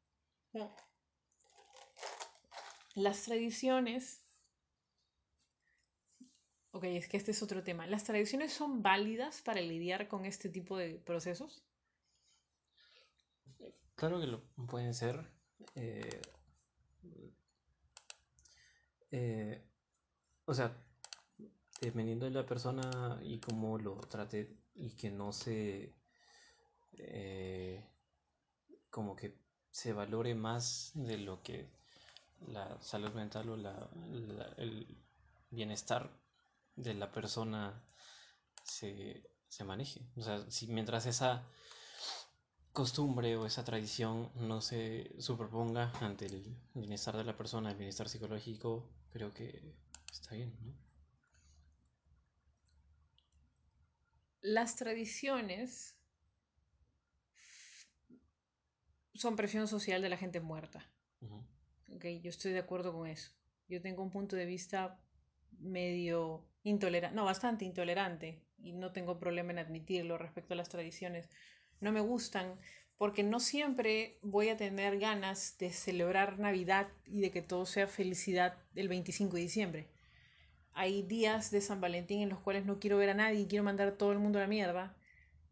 Las 2.94 3.24
tradiciones. 3.24 4.24
Ok, 6.72 6.86
es 6.86 7.10
que 7.10 7.18
este 7.18 7.32
es 7.32 7.44
otro 7.44 7.62
tema. 7.62 7.86
¿Las 7.88 8.06
tradiciones 8.06 8.54
son 8.54 8.82
válidas 8.82 9.42
para 9.42 9.60
lidiar 9.60 10.08
con 10.08 10.24
este 10.24 10.48
tipo 10.48 10.78
de 10.78 10.94
procesos? 11.00 11.62
Claro 13.96 14.22
que 14.22 14.28
lo 14.28 14.46
pueden 14.66 14.94
ser. 14.94 15.30
eh, 15.76 16.22
eh, 19.12 19.62
o 20.46 20.54
sea, 20.54 20.85
dependiendo 21.82 22.26
de 22.26 22.32
la 22.32 22.46
persona 22.46 23.20
y 23.24 23.40
cómo 23.40 23.78
lo 23.78 23.96
trate 24.02 24.56
y 24.76 24.92
que 24.92 25.10
no 25.12 25.32
se... 25.34 25.94
eh, 26.98 27.84
como 28.90 29.16
que 29.16 29.38
se 29.72 29.94
valore 29.94 30.34
más 30.36 30.92
de 30.96 31.18
lo 31.18 31.42
que 31.44 31.70
la 32.48 32.82
salud 32.82 33.14
mental 33.14 33.50
o 33.50 33.58
la, 33.58 33.90
el 34.58 34.98
bienestar 35.52 36.10
de 36.76 36.94
la 36.94 37.12
persona 37.12 37.84
se, 38.64 39.30
se 39.50 39.64
maneje. 39.64 40.02
O 40.18 40.22
sea, 40.22 40.50
si 40.50 40.68
mientras 40.68 41.06
esa 41.06 41.48
costumbre 42.74 43.38
o 43.38 43.46
esa 43.48 43.64
tradición 43.64 44.32
no 44.36 44.62
se 44.62 45.16
superponga 45.20 45.92
ante 46.02 46.28
el 46.28 46.56
bienestar 46.76 47.18
de 47.18 47.24
la 47.24 47.36
persona, 47.36 47.72
el 47.72 47.78
bienestar 47.78 48.08
psicológico, 48.10 48.88
creo 49.12 49.34
que 49.34 49.74
está 50.12 50.36
bien, 50.36 50.56
¿no? 50.62 50.74
Las 54.46 54.76
tradiciones 54.76 55.98
son 59.16 59.36
presión 59.36 59.68
social 59.68 60.04
de 60.04 60.10
la 60.10 60.18
gente 60.18 60.40
muerta. 60.40 60.88
Yo 61.88 62.30
estoy 62.30 62.52
de 62.52 62.60
acuerdo 62.60 62.94
con 62.94 63.08
eso. 63.08 63.32
Yo 63.68 63.82
tengo 63.82 64.04
un 64.04 64.12
punto 64.12 64.36
de 64.36 64.46
vista 64.46 65.02
medio 65.58 66.46
intolerante, 66.62 67.16
no, 67.16 67.26
bastante 67.26 67.66
intolerante, 67.66 68.40
y 68.60 68.74
no 68.74 68.92
tengo 68.92 69.18
problema 69.18 69.52
en 69.52 69.58
admitirlo 69.58 70.20
respecto 70.20 70.54
a 70.54 70.58
las 70.58 70.70
tradiciones, 70.70 71.28
no 71.82 71.92
me 71.92 72.02
gustan, 72.02 72.60
porque 72.98 73.24
no 73.24 73.40
siempre 73.40 74.20
voy 74.22 74.50
a 74.50 74.58
tener 74.58 75.00
ganas 75.00 75.58
de 75.58 75.72
celebrar 75.72 76.38
Navidad 76.38 76.88
y 77.08 77.22
de 77.22 77.32
que 77.32 77.42
todo 77.42 77.66
sea 77.66 77.88
felicidad 77.88 78.60
el 78.76 78.90
25 78.90 79.38
de 79.38 79.42
diciembre. 79.42 79.95
Hay 80.78 81.04
días 81.04 81.52
de 81.52 81.62
San 81.62 81.80
Valentín 81.80 82.22
en 82.22 82.28
los 82.28 82.40
cuales 82.40 82.66
no 82.66 82.82
quiero 82.82 82.98
ver 82.98 83.10
a 83.10 83.14
nadie 83.14 83.40
y 83.40 83.48
quiero 83.48 83.64
mandar 83.64 83.88
a 83.88 83.98
todo 83.98 84.12
el 84.12 84.20
mundo 84.20 84.40
a 84.40 84.42
la 84.42 84.48
mierda. 84.50 84.94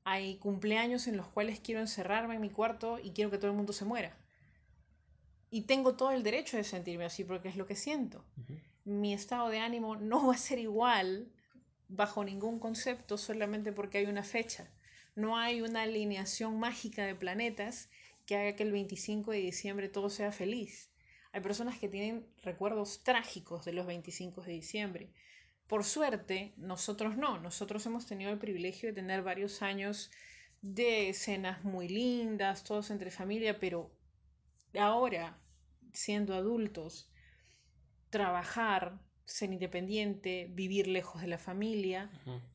Hay 0.04 0.36
cumpleaños 0.36 1.08
en 1.08 1.16
los 1.16 1.28
cuales 1.30 1.62
quiero 1.62 1.80
encerrarme 1.80 2.36
en 2.36 2.42
mi 2.42 2.50
cuarto 2.50 3.00
y 3.02 3.12
quiero 3.12 3.32
que 3.32 3.38
todo 3.38 3.50
el 3.50 3.56
mundo 3.56 3.72
se 3.72 3.86
muera. 3.86 4.18
Y 5.50 5.62
tengo 5.62 5.96
todo 5.96 6.12
el 6.12 6.24
derecho 6.24 6.58
de 6.58 6.66
sentirme 6.66 7.06
así 7.06 7.24
porque 7.24 7.48
es 7.48 7.56
lo 7.56 7.66
que 7.66 7.78
siento. 7.78 8.26
Mi 8.84 9.14
estado 9.14 9.48
de 9.48 9.60
ánimo 9.60 9.96
no 9.96 10.28
va 10.28 10.34
a 10.34 10.38
ser 10.38 10.60
igual 10.60 11.32
bajo 11.88 12.26
ningún 12.26 12.60
concepto 12.60 13.18
solamente 13.18 13.72
porque 13.72 14.00
hay 14.00 14.08
una 14.08 14.24
fecha. 14.24 14.68
No 15.16 15.38
hay 15.38 15.62
una 15.62 15.84
alineación 15.84 16.60
mágica 16.60 17.06
de 17.06 17.16
planetas 17.16 17.90
que 18.26 18.36
haga 18.36 18.58
que 18.58 18.64
el 18.64 18.74
25 18.74 19.32
de 19.32 19.38
diciembre 19.38 19.88
todo 19.88 20.10
sea 20.10 20.34
feliz. 20.34 20.93
Hay 21.34 21.42
personas 21.42 21.80
que 21.80 21.90
tienen 21.90 22.28
recuerdos 22.44 23.04
trágicos 23.04 23.66
de 23.66 23.74
los 23.74 23.88
25 23.88 24.44
de 24.44 24.52
diciembre. 24.52 25.10
Por 25.68 25.84
suerte, 25.84 26.54
nosotros 26.58 27.18
no. 27.18 27.40
Nosotros 27.40 27.84
hemos 27.88 28.06
tenido 28.06 28.32
el 28.32 28.38
privilegio 28.38 28.90
de 28.90 28.94
tener 28.94 29.24
varios 29.24 29.64
años 29.64 30.12
de 30.62 31.10
escenas 31.10 31.64
muy 31.64 31.90
lindas, 31.90 32.64
todos 32.64 32.92
entre 32.92 33.10
familia, 33.10 33.60
pero 33.60 33.92
ahora, 34.78 35.38
siendo 35.92 36.36
adultos, 36.36 37.10
trabajar, 38.12 39.00
ser 39.26 39.52
independiente, 39.52 40.48
vivir 40.52 40.88
lejos 40.88 41.20
de 41.20 41.28
la 41.28 41.40
familia, 41.40 42.12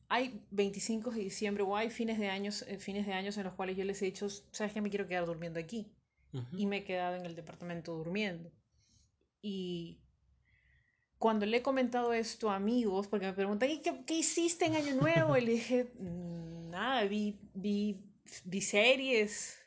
hay 0.07 0.41
25 0.51 1.11
de 1.11 1.19
diciembre 1.19 1.63
o 1.63 1.75
hay 1.75 1.89
fines 1.89 2.17
de 2.17 2.29
años, 2.29 2.63
eh, 2.67 2.79
fines 2.79 3.05
de 3.05 3.11
años 3.11 3.37
en 3.37 3.43
los 3.43 3.55
cuales 3.55 3.75
yo 3.75 3.83
les 3.83 4.01
he 4.01 4.05
dicho, 4.05 4.29
sabes 4.29 4.71
que 4.71 4.81
me 4.81 4.89
quiero 4.89 5.07
quedar 5.07 5.25
durmiendo 5.25 5.59
aquí 5.59 5.91
y 6.53 6.65
me 6.65 6.77
he 6.77 6.83
quedado 6.85 7.17
en 7.17 7.25
el 7.25 7.35
departamento 7.35 7.93
durmiendo. 7.93 8.51
Y 9.41 10.01
cuando 11.17 11.45
le 11.45 11.57
he 11.57 11.61
comentado 11.61 12.13
esto 12.13 12.49
a 12.49 12.55
amigos, 12.55 13.07
porque 13.07 13.25
me 13.25 13.33
preguntan, 13.33 13.69
¿y 13.69 13.81
qué, 13.81 14.03
qué 14.05 14.15
hiciste 14.15 14.65
en 14.65 14.75
Año 14.75 14.95
Nuevo? 14.95 15.37
Y 15.37 15.41
le 15.41 15.51
dije, 15.53 15.91
"Mm, 15.99 16.69
nada, 16.69 17.03
vi, 17.03 17.39
vi, 17.53 17.99
vi 18.45 18.61
series. 18.61 19.57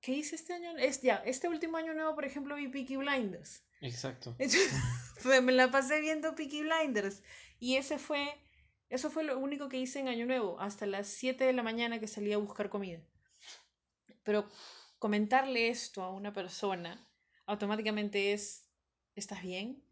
¿Qué 0.00 0.12
hice 0.12 0.36
este 0.36 0.54
año? 0.54 0.76
Es, 0.78 1.02
ya, 1.02 1.16
este 1.26 1.48
último 1.48 1.76
año 1.76 1.92
nuevo, 1.94 2.14
por 2.14 2.24
ejemplo, 2.24 2.54
vi 2.56 2.68
Peaky 2.68 2.96
Blinders. 2.96 3.62
Exacto. 3.80 4.36
Fue- 5.18 5.40
me 5.42 5.52
la 5.52 5.70
pasé 5.70 6.00
viendo 6.00 6.34
Peaky 6.34 6.62
Blinders. 6.62 7.22
Y 7.58 7.76
ese 7.76 7.98
fue, 7.98 8.32
eso 8.88 9.10
fue 9.10 9.24
lo 9.24 9.38
único 9.38 9.68
que 9.68 9.78
hice 9.78 9.98
en 10.00 10.08
Año 10.08 10.26
Nuevo, 10.26 10.58
hasta 10.60 10.86
las 10.86 11.08
7 11.08 11.44
de 11.44 11.52
la 11.52 11.62
mañana 11.62 11.98
que 12.00 12.06
salí 12.08 12.32
a 12.32 12.38
buscar 12.38 12.70
comida. 12.70 13.00
Pero 14.22 14.48
comentarle 14.98 15.68
esto 15.68 16.02
a 16.02 16.10
una 16.10 16.32
persona 16.32 17.06
automáticamente 17.46 18.32
es, 18.32 18.69
¿estás 19.14 19.42
bien? 19.42 19.82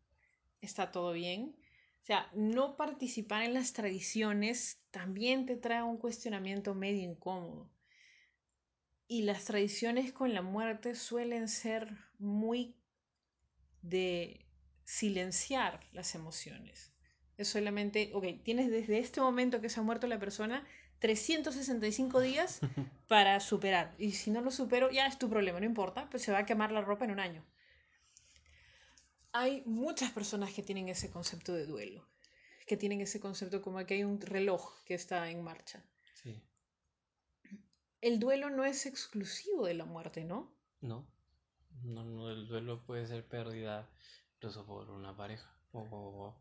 ¿Está 0.60 0.90
todo 0.90 1.12
bien? 1.12 1.56
O 2.02 2.06
sea, 2.06 2.30
no 2.34 2.76
participar 2.76 3.42
en 3.42 3.54
las 3.54 3.72
tradiciones 3.72 4.80
también 4.90 5.46
te 5.46 5.56
trae 5.56 5.82
un 5.82 5.98
cuestionamiento 5.98 6.74
medio 6.74 7.02
incómodo. 7.02 7.70
Y 9.06 9.22
las 9.22 9.44
tradiciones 9.44 10.12
con 10.12 10.34
la 10.34 10.42
muerte 10.42 10.94
suelen 10.94 11.48
ser 11.48 11.88
muy 12.18 12.76
de 13.82 14.46
silenciar 14.84 15.80
las 15.92 16.14
emociones. 16.14 16.92
Es 17.36 17.48
solamente, 17.48 18.10
ok, 18.14 18.42
tienes 18.42 18.70
desde 18.70 18.98
este 18.98 19.20
momento 19.20 19.60
que 19.60 19.68
se 19.68 19.80
ha 19.80 19.82
muerto 19.82 20.06
la 20.06 20.18
persona 20.18 20.66
365 20.98 22.20
días 22.20 22.60
para 23.08 23.38
superar. 23.40 23.94
Y 23.98 24.12
si 24.12 24.30
no 24.30 24.40
lo 24.40 24.50
supero, 24.50 24.90
ya 24.90 25.06
es 25.06 25.18
tu 25.18 25.28
problema, 25.28 25.60
no 25.60 25.66
importa, 25.66 26.08
pues 26.10 26.22
se 26.22 26.32
va 26.32 26.38
a 26.38 26.46
quemar 26.46 26.72
la 26.72 26.80
ropa 26.80 27.04
en 27.04 27.12
un 27.12 27.20
año. 27.20 27.44
Hay 29.40 29.62
muchas 29.66 30.10
personas 30.10 30.52
que 30.52 30.64
tienen 30.64 30.88
ese 30.88 31.12
concepto 31.12 31.52
de 31.52 31.64
duelo, 31.64 32.04
que 32.66 32.76
tienen 32.76 33.00
ese 33.00 33.20
concepto 33.20 33.62
como 33.62 33.78
que 33.86 33.94
hay 33.94 34.02
un 34.02 34.20
reloj 34.20 34.82
que 34.84 34.94
está 34.94 35.30
en 35.30 35.44
marcha. 35.44 35.80
Sí. 36.20 36.42
El 38.00 38.18
duelo 38.18 38.50
no 38.50 38.64
es 38.64 38.84
exclusivo 38.84 39.64
de 39.66 39.74
la 39.74 39.84
muerte, 39.84 40.24
¿no? 40.24 40.52
No. 40.80 41.06
No, 41.84 42.02
no, 42.02 42.30
el 42.30 42.48
duelo 42.48 42.84
puede 42.84 43.06
ser 43.06 43.28
pérdida 43.28 43.88
incluso 44.34 44.66
por 44.66 44.90
una 44.90 45.16
pareja 45.16 45.48
o 45.70 46.36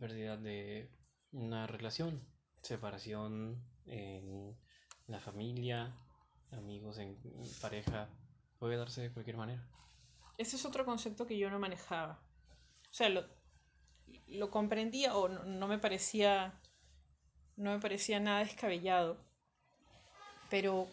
pérdida 0.00 0.38
de 0.38 0.90
una 1.32 1.66
relación, 1.66 2.26
separación 2.62 3.62
en 3.84 4.56
la 5.08 5.20
familia, 5.20 5.94
amigos, 6.52 6.96
en 6.96 7.18
pareja, 7.60 8.08
puede 8.58 8.78
darse 8.78 9.02
de 9.02 9.12
cualquier 9.12 9.36
manera. 9.36 9.68
Ese 10.38 10.56
es 10.56 10.64
otro 10.64 10.84
concepto 10.84 11.26
que 11.26 11.38
yo 11.38 11.50
no 11.50 11.58
manejaba. 11.58 12.22
O 12.90 12.94
sea, 12.94 13.08
lo, 13.08 13.24
lo 14.26 14.50
comprendía 14.50 15.16
o 15.16 15.28
no, 15.28 15.44
no 15.44 15.68
me 15.68 15.78
parecía 15.78 16.60
no 17.56 17.72
me 17.72 17.80
parecía 17.80 18.20
nada 18.20 18.40
descabellado. 18.40 19.24
Pero 20.50 20.88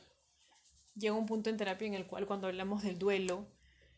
llega 0.96 1.16
un 1.16 1.26
punto 1.26 1.50
en 1.50 1.58
terapia 1.58 1.88
en 1.88 1.94
el 1.94 2.08
cual 2.08 2.26
cuando 2.26 2.48
hablamos 2.48 2.84
del 2.84 2.98
duelo, 2.98 3.48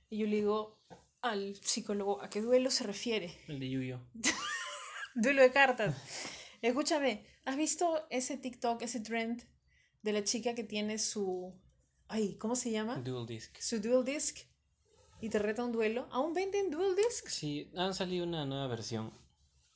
y 0.09 0.17
yo 0.19 0.27
le 0.27 0.37
digo 0.37 0.79
al 1.21 1.55
psicólogo, 1.55 2.21
¿a 2.21 2.29
qué 2.29 2.41
duelo 2.41 2.71
se 2.71 2.83
refiere? 2.83 3.37
El 3.47 3.59
de 3.59 3.69
Yuyo. 3.69 3.99
Duelo 5.15 5.41
de 5.41 5.51
cartas. 5.51 5.93
Escúchame, 6.61 7.25
¿has 7.43 7.57
visto 7.57 8.07
ese 8.09 8.37
TikTok, 8.37 8.81
ese 8.81 9.01
trend 9.01 9.43
de 10.01 10.13
la 10.13 10.23
chica 10.23 10.55
que 10.55 10.63
tiene 10.63 10.97
su... 10.99 11.53
Ay, 12.07 12.37
¿cómo 12.37 12.55
se 12.55 12.71
llama? 12.71 12.95
Dual 12.95 13.25
Disc. 13.27 13.57
Su 13.59 13.81
dual 13.81 14.05
disc 14.05 14.39
y 15.21 15.29
te 15.29 15.39
reta 15.39 15.63
un 15.63 15.71
duelo. 15.71 16.07
¿Aún 16.11 16.33
venden 16.33 16.69
dual 16.71 16.95
discs? 16.95 17.33
Sí, 17.33 17.69
han 17.75 17.93
salido 17.93 18.25
una 18.25 18.45
nueva 18.45 18.67
versión. 18.67 19.13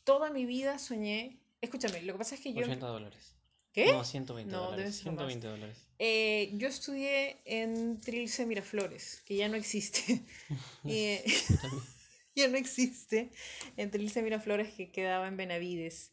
Toda 0.04 0.30
mi 0.32 0.46
vida 0.46 0.80
soñé. 0.80 1.40
Escúchame, 1.62 2.02
lo 2.02 2.14
que 2.14 2.20
pasa 2.20 2.36
es 2.36 2.42
que 2.42 2.54
yo. 2.54 2.62
80 2.62 2.88
dólares. 2.88 3.36
¿Qué? 3.72 3.92
No, 3.92 4.04
120 4.04 4.52
No, 4.52 4.72
dólares. 4.72 4.96
ser 4.96 5.12
más. 5.12 5.28
120 5.28 5.48
dólares. 5.48 5.78
Eh, 6.00 6.52
yo 6.54 6.68
estudié 6.68 7.42
en 7.46 8.00
Trilce 8.02 8.46
Miraflores, 8.46 9.22
que 9.26 9.36
ya 9.36 9.48
no 9.48 9.56
existe. 9.56 10.24
Eh, 10.86 11.24
ya 12.36 12.48
no 12.48 12.58
existe. 12.58 13.32
En 13.78 13.92
Trilce 13.92 14.22
Miraflores, 14.22 14.74
que 14.74 14.92
quedaba 14.92 15.28
en 15.28 15.38
Benavides. 15.38 16.12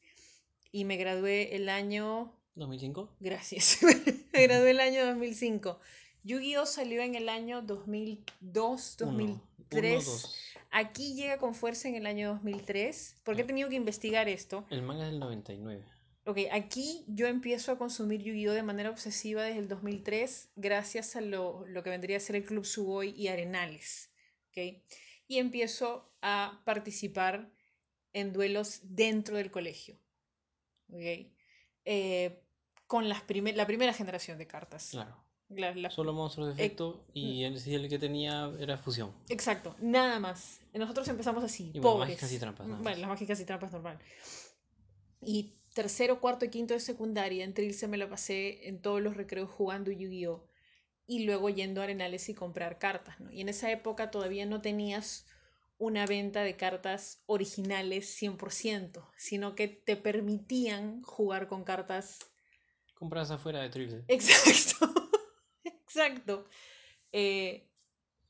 Y 0.73 0.85
me 0.85 0.97
gradué 0.97 1.55
el 1.55 1.69
año. 1.69 2.35
¿2005? 2.57 3.09
Gracias. 3.21 3.79
me 4.33 4.43
gradué 4.43 4.71
el 4.71 4.81
año 4.81 5.07
2005. 5.07 5.79
Yu-Gi-Oh 6.25 6.67
salió 6.67 7.03
en 7.03 7.15
el 7.15 7.29
año 7.29 7.63
2002, 7.63 8.97
2003. 8.99 9.41
1, 9.71 10.05
2. 10.05 10.37
Aquí 10.71 11.15
llega 11.15 11.39
con 11.39 11.55
fuerza 11.55 11.89
en 11.89 11.97
el 11.97 12.07
año 12.07 12.29
2003. 12.35 13.19
¿Por 13.25 13.37
qué 13.37 13.43
he 13.43 13.45
tenido 13.45 13.69
que 13.69 13.75
investigar 13.77 14.29
esto? 14.29 14.65
El 14.71 14.83
manga 14.83 15.05
es 15.05 15.11
del 15.11 15.21
99. 15.21 15.85
Ok, 16.25 16.39
aquí 16.53 17.05
yo 17.09 17.27
empiezo 17.27 17.73
a 17.73 17.79
consumir 17.79 18.23
Yu-Gi-Oh 18.23 18.53
de 18.53 18.63
manera 18.63 18.91
obsesiva 18.91 19.43
desde 19.43 19.59
el 19.59 19.69
2003 19.69 20.51
gracias 20.55 21.17
a 21.17 21.21
lo, 21.21 21.67
lo 21.67 21.83
que 21.83 21.91
vendría 21.91 22.17
a 22.19 22.21
ser 22.21 22.37
el 22.37 22.45
Club 22.45 22.65
Sugoi 22.65 23.11
y 23.11 23.29
Arenales. 23.29 24.11
¿ok? 24.51 24.83
Y 25.27 25.39
empiezo 25.39 26.13
a 26.23 26.61
participar 26.65 27.51
en 28.13 28.33
duelos 28.33 28.81
dentro 28.85 29.37
del 29.37 29.51
colegio. 29.51 29.99
¿ok? 30.93 31.27
Eh, 31.85 32.41
con 32.87 33.09
las 33.09 33.23
primer- 33.23 33.57
la 33.57 33.67
primera 33.67 33.93
generación 33.93 34.39
de 34.39 34.47
cartas. 34.47 34.91
Claro. 34.91 35.17
La- 35.57 35.75
la- 35.75 35.91
Solo 35.91 36.13
monstruos 36.13 36.49
de 36.49 36.55
efecto 36.55 37.05
y 37.15 37.45
el, 37.45 37.59
sí, 37.59 37.75
el 37.75 37.89
que 37.89 37.99
tenía 37.99 38.51
era 38.59 38.77
fusión. 38.79 39.13
Exacto, 39.29 39.75
nada 39.81 40.19
más. 40.19 40.61
Nosotros 40.75 41.07
empezamos 41.09 41.45
así, 41.45 41.71
Y 41.75 41.79
bueno, 41.81 41.99
mágicas 41.99 42.33
y 42.33 42.39
trampas, 42.39 42.67
nada 42.67 42.83
Bueno, 42.83 42.91
más. 42.91 43.01
las 43.01 43.09
mágicas 43.11 43.41
y 43.41 43.45
trampas 43.45 43.73
normal. 43.73 43.99
Y 45.21 45.55
tercero, 45.75 46.21
cuarto 46.21 46.45
y 46.45 46.49
quinto 46.51 46.75
de 46.75 46.81
secundaria, 46.81 47.45
en 47.45 47.55
Trilce 47.55 47.89
me 47.89 47.97
la 47.97 48.09
pasé 48.09 48.69
en 48.69 48.81
todos 48.83 49.01
los 49.01 49.17
recreos 49.17 49.51
jugando 49.51 49.91
Yu-Gi-Oh! 49.91 50.45
Y 51.07 51.25
luego 51.25 51.51
yendo 51.51 51.81
a 51.81 51.85
Arenales 51.85 52.29
y 52.29 52.35
comprar 52.35 52.79
cartas, 52.79 53.21
¿no? 53.21 53.31
Y 53.31 53.41
en 53.41 53.49
esa 53.49 53.71
época 53.71 54.11
todavía 54.11 54.47
no 54.47 54.61
tenías 54.63 55.27
una 55.79 56.07
venta 56.07 56.43
de 56.43 56.57
cartas 56.57 57.23
originales 57.27 58.07
100%, 58.15 59.09
sino 59.17 59.55
que 59.55 59.69
te 59.69 59.97
permitían 59.97 61.03
jugar 61.03 61.49
con 61.49 61.65
cartas 61.65 62.21
Compras 62.95 63.31
afuera 63.33 63.61
de 63.61 63.69
Trilce. 63.69 64.05
Exacto, 64.09 65.02
exacto. 65.95 66.47
Eh, 67.13 67.69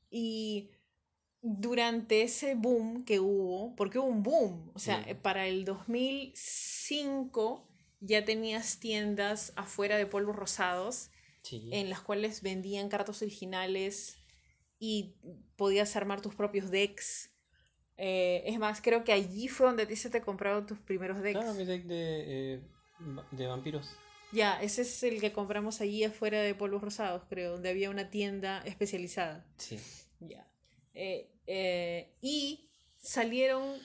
y 0.09 0.69
durante 1.41 2.21
ese 2.21 2.55
boom 2.55 3.03
que 3.05 3.19
hubo, 3.19 3.75
porque 3.75 3.99
hubo 3.99 4.07
un 4.07 4.23
boom, 4.23 4.71
o 4.73 4.79
sea, 4.79 5.03
Sí. 5.03 5.13
para 5.15 5.47
el 5.47 5.65
2005 5.65 7.67
ya 7.99 8.23
tenías 8.25 8.79
tiendas 8.79 9.53
afuera 9.55 9.97
de 9.97 10.05
polvos 10.05 10.35
rosados 10.35 11.09
Sí. 11.41 11.69
en 11.71 11.89
las 11.89 12.01
cuales 12.01 12.41
vendían 12.41 12.89
cartas 12.89 13.21
originales 13.21 14.17
y 14.79 15.15
podías 15.57 15.95
armar 15.95 16.21
tus 16.21 16.35
propios 16.35 16.69
decks. 16.71 17.29
Eh, 17.97 18.43
es 18.45 18.57
más, 18.59 18.81
creo 18.81 19.03
que 19.03 19.13
allí 19.13 19.47
fue 19.47 19.67
donde 19.67 19.83
a 19.83 19.87
ti 19.87 19.95
se 19.95 20.09
te 20.09 20.21
compraron 20.21 20.65
tus 20.65 20.79
primeros 20.79 21.21
decks. 21.21 21.39
Claro, 21.39 21.53
mi 21.53 21.65
deck 21.65 21.83
de, 21.83 22.55
eh, 22.55 22.61
de 23.31 23.47
vampiros. 23.47 23.95
Ya, 24.33 24.61
ese 24.61 24.81
es 24.81 25.03
el 25.03 25.21
que 25.21 25.31
compramos 25.31 25.79
allí 25.79 26.03
afuera 26.03 26.41
de 26.41 26.55
Polvos 26.55 26.81
Rosados, 26.81 27.23
creo, 27.29 27.51
donde 27.51 27.69
había 27.69 27.89
una 27.89 28.09
tienda 28.09 28.61
especializada. 28.65 29.45
Sí. 29.57 29.79
Ya. 30.19 30.47
Eh, 30.95 31.29
eh, 31.45 32.17
y 32.21 32.69
salieron 32.99 33.77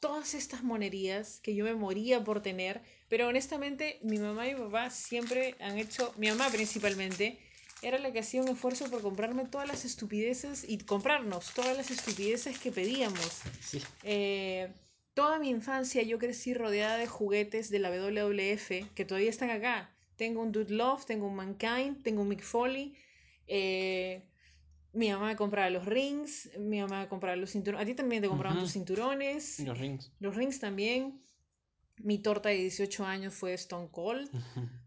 todas 0.00 0.34
estas 0.34 0.62
monerías 0.62 1.40
que 1.40 1.54
yo 1.54 1.64
me 1.64 1.74
moría 1.74 2.22
por 2.24 2.42
tener, 2.42 2.82
pero 3.08 3.28
honestamente 3.28 4.00
mi 4.02 4.18
mamá 4.18 4.48
y 4.48 4.54
mi 4.54 4.60
papá 4.60 4.90
siempre 4.90 5.56
han 5.60 5.78
hecho, 5.78 6.14
mi 6.16 6.28
mamá 6.28 6.50
principalmente, 6.50 7.38
era 7.80 7.98
la 7.98 8.12
que 8.12 8.20
hacía 8.20 8.42
un 8.42 8.48
esfuerzo 8.48 8.90
por 8.90 9.02
comprarme 9.02 9.44
todas 9.46 9.68
las 9.68 9.84
estupideces 9.84 10.64
y 10.68 10.78
comprarnos 10.78 11.54
todas 11.54 11.76
las 11.76 11.90
estupideces 11.90 12.58
que 12.58 12.72
pedíamos. 12.72 13.42
Sí. 13.60 13.82
Eh, 14.02 14.72
toda 15.18 15.34
mi 15.44 15.48
infancia 15.58 16.00
yo 16.10 16.16
crecí 16.24 16.50
rodeada 16.62 16.96
de 17.02 17.06
juguetes 17.16 17.64
de 17.70 17.78
la 17.82 17.88
WWF 17.90 18.70
que 18.96 19.04
todavía 19.08 19.30
están 19.36 19.50
acá. 19.50 19.76
Tengo 20.16 20.38
un 20.46 20.50
Dude 20.52 20.74
Love, 20.80 21.04
tengo 21.10 21.26
un 21.26 21.36
Mankind, 21.42 22.02
tengo 22.06 22.22
un 22.22 22.28
Mick 22.28 22.42
Foley. 22.52 22.86
eh, 23.48 24.14
mi 24.92 25.06
mamá 25.12 25.26
me 25.32 25.36
compraba 25.36 25.70
los 25.70 25.84
rings, 25.86 26.50
mi 26.58 26.78
mamá 26.80 26.96
me 27.02 27.08
compraba 27.08 27.36
los 27.36 27.50
cinturones. 27.52 27.82
A 27.84 27.86
ti 27.90 27.94
también 27.94 28.22
te 28.22 28.28
compraban 28.28 28.56
Ujú. 28.58 28.64
tus 28.66 28.72
cinturones. 28.78 29.60
Y 29.60 29.64
los 29.64 29.78
rings. 29.78 30.02
Los 30.20 30.34
rings 30.36 30.58
también. 30.60 31.00
Mi 32.08 32.18
torta 32.18 32.48
de 32.50 32.56
18 32.56 33.04
años 33.04 33.34
fue 33.34 33.54
Stone 33.54 33.88
Cold. 33.90 34.28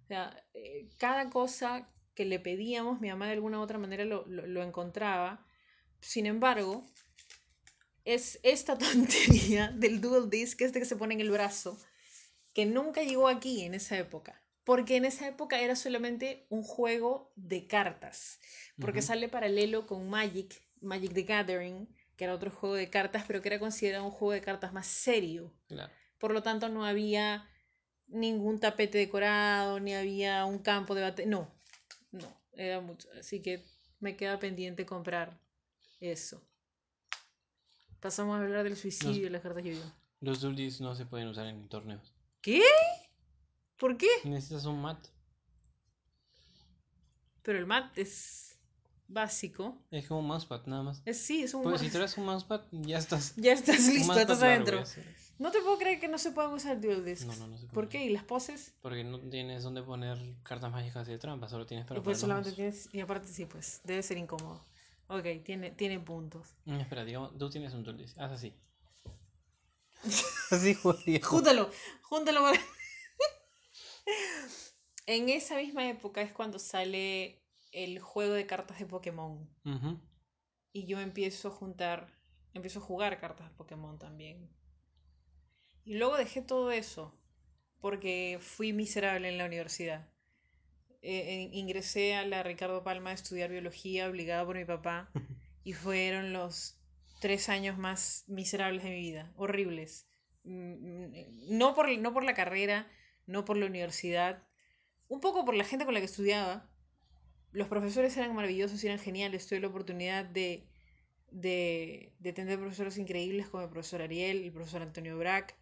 O 0.03 0.07
sea, 0.07 0.23
eh, 0.53 0.87
cada 0.97 1.29
cosa 1.29 1.89
que 2.15 2.25
le 2.25 2.39
pedíamos, 2.39 2.99
mi 3.01 3.09
mamá 3.09 3.25
de 3.27 3.33
alguna 3.33 3.59
u 3.59 3.61
otra 3.63 3.77
manera 3.77 4.05
lo, 4.05 4.25
lo- 4.27 4.47
lo 4.47 4.63
encontraba. 4.63 5.45
Sin 5.99 6.25
embargo, 6.25 6.85
es 8.13 8.39
esta 8.43 8.77
tontería 8.77 9.69
del 9.69 10.01
dual 10.01 10.29
disc, 10.29 10.61
este 10.61 10.79
que 10.79 10.85
se 10.85 10.95
pone 10.95 11.13
en 11.13 11.21
el 11.21 11.31
brazo, 11.31 11.77
que 12.53 12.65
nunca 12.65 13.03
llegó 13.03 13.27
aquí 13.27 13.63
en 13.63 13.73
esa 13.73 13.97
época. 13.97 14.41
Porque 14.63 14.95
en 14.95 15.05
esa 15.05 15.27
época 15.27 15.59
era 15.59 15.75
solamente 15.75 16.45
un 16.49 16.61
juego 16.61 17.33
de 17.35 17.65
cartas. 17.65 18.39
Porque 18.79 19.01
sale 19.01 19.27
paralelo 19.27 19.87
con 19.87 20.07
Magic, 20.07 20.61
Magic 20.81 21.13
the 21.13 21.23
Gathering, 21.23 21.87
que 22.15 22.25
era 22.25 22.35
otro 22.35 22.51
juego 22.51 22.75
de 22.75 22.89
cartas, 22.89 23.23
pero 23.25 23.41
que 23.41 23.49
era 23.49 23.59
considerado 23.59 24.05
un 24.05 24.11
juego 24.11 24.33
de 24.33 24.41
cartas 24.41 24.71
más 24.71 24.85
serio. 24.85 25.51
Claro. 25.67 25.91
Por 26.19 26.31
lo 26.31 26.43
tanto, 26.43 26.69
no 26.69 26.85
había 26.85 27.49
ningún 28.07 28.59
tapete 28.59 28.99
decorado, 28.99 29.79
ni 29.79 29.95
había 29.95 30.45
un 30.45 30.59
campo 30.59 30.93
de 30.93 31.01
batalla. 31.01 31.27
No, 31.27 31.51
no, 32.11 32.41
era 32.53 32.81
mucho. 32.81 33.09
Así 33.19 33.41
que 33.41 33.65
me 33.99 34.15
queda 34.15 34.37
pendiente 34.37 34.85
comprar 34.85 35.39
eso. 35.99 36.45
Pasamos 38.01 38.35
a 38.37 38.41
hablar 38.43 38.63
del 38.63 38.75
suicidio 38.75 39.27
y 39.27 39.29
las 39.29 39.41
cartas 39.41 39.63
yo 39.63 39.73
Los 40.21 40.41
dulces 40.41 40.81
no 40.81 40.95
se 40.95 41.05
pueden 41.05 41.27
usar 41.27 41.45
en 41.47 41.67
torneos. 41.69 42.13
¿Qué? 42.41 42.61
¿Por 43.77 43.95
qué? 43.97 44.07
Necesitas 44.23 44.65
un 44.65 44.81
mat. 44.81 45.07
Pero 47.43 47.59
el 47.59 47.65
mat 47.65 47.95
es 47.97 48.57
básico. 49.07 49.77
Es 49.91 50.07
como 50.07 50.21
un 50.21 50.27
mousepad, 50.27 50.65
nada 50.65 50.83
más. 50.83 51.01
Es, 51.05 51.17
sí, 51.17 51.43
es 51.43 51.53
un 51.53 51.63
Pues 51.63 51.81
si 51.81 51.89
traes 51.89 52.17
un 52.17 52.25
mousepad, 52.25 52.61
ya 52.71 52.97
estás. 52.97 53.33
Ya 53.37 53.53
estás 53.53 53.87
listo, 53.87 54.13
estás 54.13 54.41
adentro. 54.41 54.83
No 55.39 55.51
te 55.51 55.59
puedo 55.61 55.77
creer 55.77 55.99
que 55.99 56.07
no 56.07 56.17
se 56.17 56.31
puedan 56.31 56.53
usar 56.53 56.79
dual 56.81 57.03
discs. 57.03 57.25
No, 57.25 57.35
no, 57.35 57.47
no 57.47 57.57
se 57.57 57.65
puede 57.65 57.73
¿Por 57.73 57.89
qué? 57.89 58.05
¿Y 58.05 58.09
las 58.09 58.23
poses? 58.23 58.73
Porque 58.81 59.03
no 59.03 59.19
tienes 59.19 59.63
donde 59.63 59.81
poner 59.81 60.17
cartas 60.43 60.71
mágicas 60.71 61.07
y 61.07 61.11
de 61.11 61.17
trampa, 61.17 61.49
solo 61.49 61.65
tienes 61.65 61.85
para 61.87 61.99
y 61.99 62.03
pues 62.03 62.19
solamente 62.19 62.49
los- 62.49 62.55
tienes. 62.55 62.89
Y 62.93 62.99
aparte, 62.99 63.27
sí, 63.27 63.45
pues 63.45 63.81
debe 63.83 64.01
ser 64.03 64.17
incómodo. 64.17 64.63
Ok, 65.13 65.43
tiene, 65.43 65.71
tiene 65.71 65.99
puntos. 65.99 66.55
Mm, 66.65 66.79
Espera, 66.79 67.03
digamos, 67.03 67.37
tú 67.37 67.49
tienes 67.49 67.73
un 67.73 67.83
dulce. 67.83 68.13
Haz 68.17 68.31
así. 68.31 68.53
así 70.51 70.73
jugaría. 70.73 71.19
Júntalo, 71.23 71.69
júntalo 72.03 72.41
para- 72.43 72.59
En 75.05 75.27
esa 75.29 75.57
misma 75.57 75.87
época 75.89 76.21
es 76.21 76.31
cuando 76.31 76.59
sale 76.59 77.43
el 77.73 77.99
juego 77.99 78.33
de 78.33 78.45
cartas 78.47 78.79
de 78.79 78.85
Pokémon. 78.85 79.49
Ujú. 79.65 79.99
Y 80.71 80.85
yo 80.85 81.01
empiezo 81.01 81.49
a 81.49 81.51
juntar, 81.51 82.07
empiezo 82.53 82.79
a 82.79 82.83
jugar 82.83 83.19
cartas 83.19 83.49
de 83.49 83.55
Pokémon 83.55 83.99
también. 83.99 84.49
Y 85.83 85.95
luego 85.95 86.15
dejé 86.15 86.41
todo 86.41 86.71
eso 86.71 87.13
porque 87.81 88.37
fui 88.39 88.71
miserable 88.71 89.27
en 89.27 89.37
la 89.37 89.45
universidad. 89.45 90.07
Eh, 91.01 91.49
ingresé 91.53 92.15
a 92.15 92.25
la 92.25 92.43
Ricardo 92.43 92.83
Palma 92.83 93.09
a 93.09 93.13
estudiar 93.13 93.49
biología 93.49 94.07
obligada 94.07 94.45
por 94.45 94.55
mi 94.57 94.65
papá 94.65 95.09
y 95.63 95.73
fueron 95.73 96.33
los 96.33 96.77
tres 97.19 97.49
años 97.49 97.77
más 97.77 98.23
miserables 98.27 98.83
de 98.83 98.89
mi 98.91 98.99
vida, 98.99 99.31
horribles. 99.35 100.07
Mm, 100.43 100.73
mm, 100.73 101.13
No 101.57 101.75
por, 101.75 101.89
no 101.97 102.13
por 102.13 102.23
la 102.23 102.33
carrera, 102.33 102.87
no 103.25 103.45
por 103.45 103.57
la 103.57 103.65
universidad, 103.67 104.43
un 105.07 105.19
poco 105.21 105.45
por 105.45 105.55
la 105.55 105.63
gente 105.63 105.85
con 105.85 105.93
la 105.93 105.99
que 105.99 106.05
estudiaba. 106.05 106.69
Los 107.51 107.67
profesores 107.67 108.15
eran 108.17 108.33
maravillosos 108.35 108.83
y 108.83 108.87
eran 108.87 108.99
geniales. 108.99 109.47
Tuve 109.47 109.59
la 109.59 109.67
oportunidad 109.67 110.25
de, 110.25 110.67
de, 111.31 112.13
de 112.19 112.33
tener 112.33 112.59
profesores 112.59 112.97
increíbles 112.97 113.47
como 113.47 113.63
el 113.63 113.69
profesor 113.69 114.01
Ariel, 114.01 114.43
el 114.43 114.51
profesor 114.53 114.81
Antonio 114.81 115.17
Brack, 115.17 115.55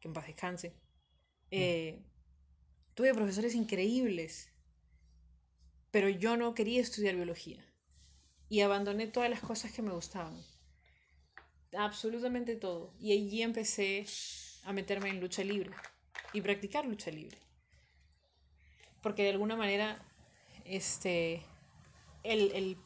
que 0.00 0.08
en 0.08 0.14
paz 0.14 0.26
descanse. 0.26 0.74
Eh, 1.50 2.02
tuve 2.94 3.14
profesores 3.14 3.54
increíbles, 3.54 4.50
pero 5.96 6.10
yo 6.10 6.36
no 6.36 6.54
quería 6.54 6.82
estudiar 6.82 7.16
biología. 7.16 7.64
Y 8.50 8.60
abandoné 8.60 9.06
todas 9.06 9.30
las 9.30 9.40
cosas 9.40 9.72
que 9.72 9.80
me 9.80 9.94
gustaban. 9.94 10.38
Absolutamente 11.74 12.54
todo. 12.54 12.92
Y 13.00 13.12
allí 13.12 13.40
empecé 13.40 14.04
a 14.64 14.74
meterme 14.74 15.08
en 15.08 15.20
lucha 15.20 15.42
libre 15.42 15.70
y 16.34 16.42
practicar 16.42 16.84
lucha 16.84 17.10
libre. 17.10 17.38
Porque 19.00 19.22
de 19.22 19.30
alguna 19.30 19.56
manera, 19.56 19.98
este, 20.66 21.42
el, 22.24 22.52
el 22.52 22.76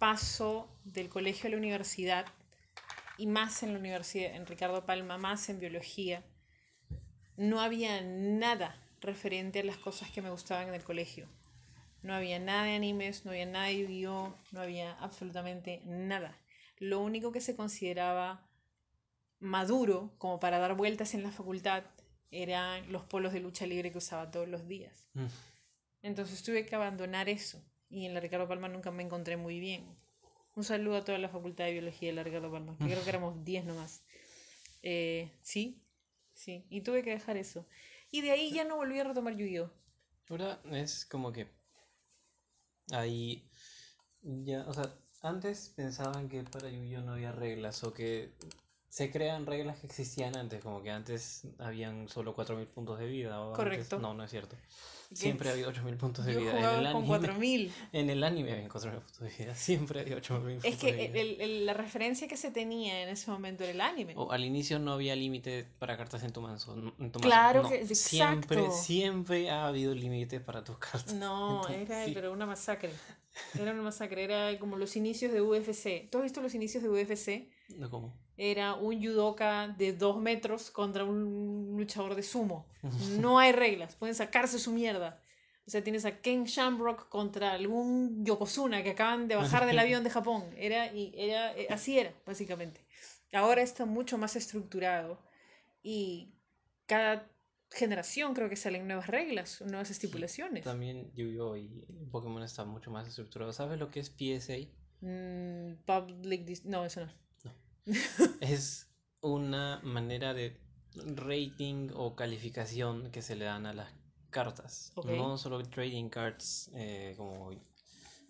paso 0.00 0.68
del 0.82 1.08
colegio 1.08 1.46
a 1.46 1.50
la 1.52 1.58
universidad, 1.58 2.26
y 3.16 3.28
más 3.28 3.62
en 3.62 3.74
la 3.74 3.78
universidad, 3.78 4.34
en 4.34 4.44
Ricardo 4.44 4.84
Palma, 4.84 5.18
más 5.18 5.48
en 5.50 5.60
biología, 5.60 6.24
no 7.36 7.60
había 7.60 8.00
nada 8.00 8.74
referente 9.00 9.60
a 9.60 9.64
las 9.64 9.76
cosas 9.76 10.10
que 10.10 10.20
me 10.20 10.30
gustaban 10.30 10.66
en 10.66 10.74
el 10.74 10.82
colegio. 10.82 11.28
No 12.02 12.14
había 12.14 12.38
nada 12.38 12.64
de 12.64 12.74
animes, 12.74 13.24
no 13.24 13.32
había 13.32 13.46
nada 13.46 13.66
de 13.66 13.78
Yu-Gi-Oh, 13.78 14.36
no 14.52 14.60
había 14.60 14.92
absolutamente 15.00 15.82
nada. 15.84 16.38
Lo 16.78 17.00
único 17.00 17.32
que 17.32 17.40
se 17.40 17.56
consideraba 17.56 18.46
maduro 19.40 20.14
como 20.18 20.40
para 20.40 20.58
dar 20.58 20.74
vueltas 20.76 21.14
en 21.14 21.22
la 21.22 21.30
facultad 21.30 21.84
eran 22.30 22.90
los 22.92 23.04
polos 23.04 23.32
de 23.32 23.40
lucha 23.40 23.66
libre 23.66 23.92
que 23.92 23.98
usaba 23.98 24.30
todos 24.30 24.48
los 24.48 24.66
días. 24.68 25.08
Mm. 25.14 25.26
Entonces 26.02 26.42
tuve 26.42 26.66
que 26.66 26.74
abandonar 26.74 27.28
eso 27.28 27.62
y 27.88 28.06
en 28.06 28.14
la 28.14 28.20
Ricardo 28.20 28.48
Palma 28.48 28.68
nunca 28.68 28.90
me 28.90 29.02
encontré 29.02 29.36
muy 29.36 29.60
bien. 29.60 29.96
Un 30.54 30.64
saludo 30.64 30.96
a 30.96 31.04
toda 31.04 31.18
la 31.18 31.28
facultad 31.28 31.64
de 31.64 31.72
biología 31.72 32.08
de 32.08 32.14
la 32.14 32.22
Ricardo 32.22 32.50
Palma, 32.50 32.76
que 32.78 32.86
creo 32.86 33.02
que 33.02 33.10
éramos 33.10 33.44
10 33.44 33.64
nomás. 33.66 34.02
Eh, 34.82 35.30
sí, 35.42 35.82
sí, 36.32 36.66
y 36.70 36.80
tuve 36.80 37.02
que 37.02 37.10
dejar 37.10 37.36
eso. 37.36 37.66
Y 38.10 38.22
de 38.22 38.30
ahí 38.30 38.52
ya 38.52 38.64
no 38.64 38.76
volví 38.76 38.98
a 38.98 39.04
retomar 39.04 39.36
Yu-Gi-Oh! 39.36 39.70
Ahora 40.30 40.60
es 40.72 41.04
como 41.04 41.32
que 41.32 41.48
ahí 42.92 43.48
ya, 44.22 44.64
o 44.68 44.72
sea, 44.72 44.92
antes 45.22 45.72
pensaban 45.76 46.28
que 46.28 46.42
para 46.44 46.70
Yu-Gi-Oh 46.70 47.02
no 47.02 47.12
había 47.12 47.32
reglas 47.32 47.82
o 47.84 47.92
que 47.92 48.32
se 48.88 49.10
crean 49.10 49.46
reglas 49.46 49.78
que 49.78 49.86
existían 49.86 50.36
antes, 50.36 50.62
como 50.62 50.82
que 50.82 50.90
antes 50.90 51.42
habían 51.58 52.08
solo 52.08 52.34
4000 52.34 52.66
puntos 52.68 52.98
de 52.98 53.06
vida 53.06 53.40
o 53.40 53.48
antes- 53.50 53.56
Correcto. 53.56 53.98
no, 53.98 54.14
no 54.14 54.24
es 54.24 54.30
cierto. 54.30 54.56
Siempre 55.12 55.48
ha 55.48 55.52
habido 55.52 55.68
8000 55.68 55.96
puntos 55.96 56.24
de 56.24 56.32
Yo 56.34 56.40
vida. 56.40 56.50
En 56.52 56.56
el 56.58 56.64
con 56.64 56.86
anime, 56.86 57.06
4000. 57.06 57.72
en 57.92 58.10
el 58.10 58.24
anime 58.24 58.52
habían 58.52 58.68
4000 58.68 59.00
puntos 59.00 59.20
de 59.20 59.28
vida. 59.44 59.54
Siempre 59.54 60.00
había 60.00 60.16
8000 60.16 60.54
puntos 60.54 60.64
Es 60.64 60.76
que 60.78 60.92
de 60.92 61.08
vida. 61.08 61.20
el- 61.20 61.40
el- 61.40 61.66
la 61.66 61.74
referencia 61.74 62.26
que 62.26 62.36
se 62.36 62.50
tenía 62.50 63.02
en 63.02 63.10
ese 63.10 63.30
momento 63.30 63.62
era 63.62 63.72
el 63.72 63.80
anime. 63.80 64.14
O 64.16 64.32
al 64.32 64.44
inicio 64.44 64.78
no 64.80 64.92
había 64.94 65.14
límite 65.14 65.64
para 65.78 65.96
cartas 65.96 66.24
en 66.24 66.32
tu 66.32 66.40
mazo. 66.40 66.74
en 66.98 67.12
tu. 67.12 67.20
Claro 67.20 67.62
No, 67.62 67.68
que- 67.68 67.94
Siempre, 67.94 68.58
exacto. 68.58 68.82
siempre 68.82 69.50
ha 69.50 69.66
habido 69.68 69.94
límite 69.94 70.40
para 70.40 70.64
tus 70.64 70.78
cartas. 70.78 71.14
No, 71.14 71.60
Entonces, 71.68 71.88
era 71.90 72.04
sí. 72.06 72.12
pero 72.12 72.32
una 72.32 72.46
masacre. 72.46 72.90
Era 73.54 73.72
una 73.72 73.82
masacre, 73.82 74.24
era 74.24 74.58
como 74.58 74.76
los 74.76 74.96
inicios 74.96 75.30
de 75.32 75.40
UFC. 75.42 76.08
¿Tú 76.10 76.18
has 76.18 76.24
visto 76.24 76.40
los 76.40 76.54
inicios 76.54 76.82
de 76.82 76.88
UFC? 76.88 77.48
No, 77.76 77.90
¿cómo? 77.90 78.12
Era 78.36 78.74
un 78.74 79.02
judoka 79.02 79.68
de 79.68 79.92
dos 79.92 80.18
metros 80.20 80.70
contra 80.70 81.04
un 81.04 81.74
luchador 81.76 82.14
de 82.14 82.22
sumo. 82.22 82.66
No 83.20 83.38
hay 83.38 83.52
reglas, 83.52 83.94
pueden 83.96 84.14
sacarse 84.14 84.58
su 84.58 84.72
mierda. 84.72 85.20
O 85.66 85.70
sea, 85.70 85.82
tienes 85.82 86.04
a 86.04 86.20
Ken 86.20 86.44
Shamrock 86.44 87.08
contra 87.08 87.52
algún 87.52 88.24
Yokozuna 88.24 88.82
que 88.84 88.90
acaban 88.90 89.26
de 89.26 89.34
bajar 89.34 89.66
del 89.66 89.78
avión 89.80 90.04
de 90.04 90.10
Japón. 90.10 90.44
Era, 90.56 90.92
y 90.94 91.12
era, 91.16 91.56
eh, 91.56 91.66
así 91.70 91.98
era, 91.98 92.12
básicamente. 92.24 92.80
Ahora 93.32 93.62
está 93.62 93.84
mucho 93.84 94.16
más 94.16 94.36
estructurado 94.36 95.18
y 95.82 96.30
cada 96.86 97.28
generación 97.72 98.32
creo 98.34 98.48
que 98.48 98.54
salen 98.54 98.86
nuevas 98.86 99.08
reglas, 99.08 99.60
nuevas 99.62 99.90
estipulaciones. 99.90 100.62
También 100.62 101.10
Yu-Gi-Oh! 101.14 101.56
y 101.56 101.84
Pokémon 102.12 102.42
está 102.44 102.64
mucho 102.64 102.92
más 102.92 103.08
estructurado. 103.08 103.52
¿Sabes 103.52 103.80
lo 103.80 103.90
que 103.90 103.98
es 103.98 104.08
PSA? 104.08 104.68
Mm, 105.00 105.74
public 105.84 106.46
dis- 106.46 106.64
no, 106.64 106.84
eso 106.84 107.04
no. 107.06 107.12
Es 108.40 108.88
una 109.20 109.80
manera 109.82 110.34
de 110.34 110.60
rating 110.94 111.90
o 111.94 112.14
calificación 112.16 113.10
que 113.10 113.22
se 113.22 113.36
le 113.36 113.44
dan 113.44 113.66
a 113.66 113.72
las 113.72 113.88
cartas. 114.30 114.92
No 115.04 115.38
solo 115.38 115.62
trading 115.62 116.08
cards 116.08 116.70
eh, 116.74 117.14
como, 117.16 117.50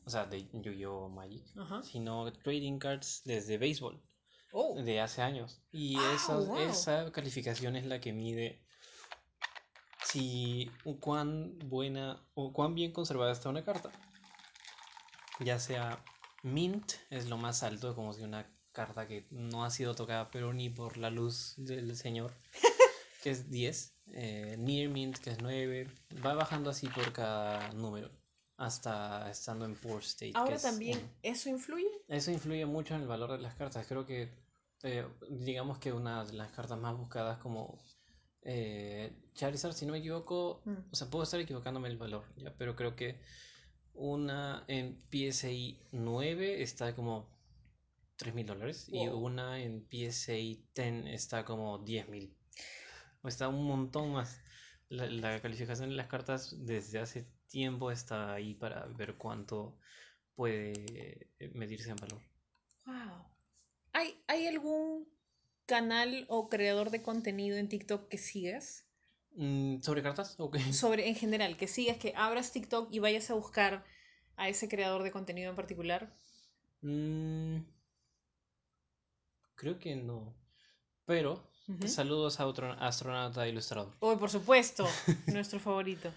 o 0.04 0.10
sea, 0.10 0.26
de 0.26 0.46
Yu-Gi-Oh! 0.52 1.08
Magic, 1.08 1.44
sino 1.82 2.32
trading 2.32 2.78
cards 2.78 3.22
desde 3.24 3.58
béisbol, 3.58 4.00
Oh. 4.52 4.80
de 4.80 5.00
hace 5.00 5.22
años. 5.22 5.60
Y 5.72 5.96
Ah, 5.96 6.36
wow. 6.38 6.58
esa 6.58 7.10
calificación 7.12 7.76
es 7.76 7.86
la 7.86 8.00
que 8.00 8.12
mide 8.12 8.62
si 10.04 10.70
cuán 11.00 11.58
buena 11.68 12.24
o 12.34 12.52
cuán 12.52 12.74
bien 12.74 12.92
conservada 12.92 13.32
está 13.32 13.48
una 13.48 13.64
carta. 13.64 13.90
Ya 15.40 15.58
sea 15.58 16.02
mint, 16.42 16.92
es 17.10 17.28
lo 17.28 17.36
más 17.36 17.62
alto, 17.62 17.94
como 17.94 18.12
si 18.12 18.22
una 18.22 18.46
carta 18.76 19.06
que 19.08 19.26
no 19.30 19.64
ha 19.64 19.70
sido 19.70 19.94
tocada, 19.94 20.30
pero 20.30 20.52
ni 20.52 20.68
por 20.70 20.96
la 20.98 21.10
luz 21.10 21.54
del 21.56 21.96
señor, 21.96 22.30
que 23.22 23.30
es 23.30 23.50
10. 23.50 23.92
eh, 24.12 24.56
near 24.58 24.88
mint, 24.90 25.16
que 25.18 25.30
es 25.30 25.38
9. 25.42 25.88
Va 26.24 26.34
bajando 26.34 26.70
así 26.70 26.86
por 26.88 27.12
cada 27.12 27.72
número, 27.72 28.10
hasta 28.56 29.30
estando 29.30 29.64
en 29.64 29.74
poor 29.74 30.02
state. 30.02 30.32
que 30.32 30.38
Ahora 30.38 30.56
es 30.56 30.62
también. 30.62 31.00
¿eso 31.22 31.48
influye? 31.48 31.90
Eso 32.08 32.30
influye 32.30 32.66
mucho 32.66 32.94
en 32.94 33.00
el 33.02 33.08
valor 33.08 33.32
de 33.32 33.38
las 33.38 33.54
cartas. 33.54 33.86
Creo 33.86 34.04
que, 34.06 34.28
eh, 34.82 35.06
digamos 35.30 35.78
que 35.78 35.92
una 35.92 36.24
de 36.24 36.34
las 36.34 36.52
cartas 36.52 36.78
más 36.78 36.96
buscadas 36.96 37.38
como 37.38 37.78
eh, 38.48 39.10
Charizard, 39.34 39.72
si 39.74 39.86
no 39.86 39.92
me 39.92 39.98
equivoco, 39.98 40.62
Mm. 40.64 40.76
o 40.92 40.94
sea, 40.94 41.08
puedo 41.10 41.24
estar 41.24 41.40
equivocándome 41.40 41.88
el 41.88 41.96
valor, 41.96 42.24
¿ya? 42.36 42.54
Pero 42.56 42.76
creo 42.76 42.94
que 42.94 43.18
una 43.94 44.64
en 44.68 45.02
PSI 45.10 45.80
9 45.92 46.62
está 46.62 46.94
como 46.94 47.26
3 48.16 48.34
mil 48.34 48.46
dólares 48.46 48.88
y 48.88 49.08
Wow. 49.08 49.18
una 49.18 49.60
en 49.62 49.86
PSI 49.88 50.64
10 50.74 51.06
está 51.06 51.44
como 51.44 51.78
10 51.78 52.08
mil. 52.08 52.36
O 53.22 53.28
está 53.28 53.48
un 53.48 53.64
montón 53.66 54.12
más. 54.12 54.40
La, 54.88 55.06
la 55.06 55.40
calificación 55.40 55.90
de 55.90 55.96
las 55.96 56.06
cartas 56.06 56.54
desde 56.64 56.98
hace 57.00 57.26
tiempo 57.48 57.90
está 57.90 58.34
ahí 58.34 58.54
para 58.54 58.86
ver 58.86 59.16
cuánto 59.16 59.78
puede 60.34 60.72
eh, 61.38 61.50
medirse 61.54 61.90
en 61.90 61.96
valor. 61.96 62.22
Wow. 62.86 63.24
¿Hay, 63.92 64.22
¿Hay 64.28 64.46
algún 64.46 65.08
canal 65.66 66.26
o 66.28 66.48
creador 66.48 66.90
de 66.90 67.02
contenido 67.02 67.56
en 67.56 67.68
TikTok 67.68 68.08
que 68.08 68.18
sigas? 68.18 68.86
Mm, 69.34 69.80
¿Sobre 69.82 70.02
cartas? 70.02 70.36
Ok. 70.38 70.56
Sobre, 70.72 71.08
en 71.08 71.14
general, 71.14 71.56
que 71.56 71.66
sigas, 71.66 71.98
que 71.98 72.12
abras 72.16 72.52
TikTok 72.52 72.92
y 72.92 72.98
vayas 73.00 73.30
a 73.30 73.34
buscar 73.34 73.84
a 74.36 74.48
ese 74.48 74.68
creador 74.68 75.02
de 75.02 75.10
contenido 75.10 75.50
en 75.50 75.56
particular. 75.56 76.14
Mm, 76.82 77.58
creo 79.56 79.78
que 79.78 79.96
no. 79.96 80.34
Pero, 81.04 81.42
saludos 81.86 82.40
a 82.40 82.46
otro 82.46 82.72
astronauta 82.72 83.48
ilustrador. 83.48 83.94
Oh, 84.00 84.16
por 84.18 84.30
supuesto, 84.30 84.86
nuestro 85.26 85.58
favorito. 85.58 86.12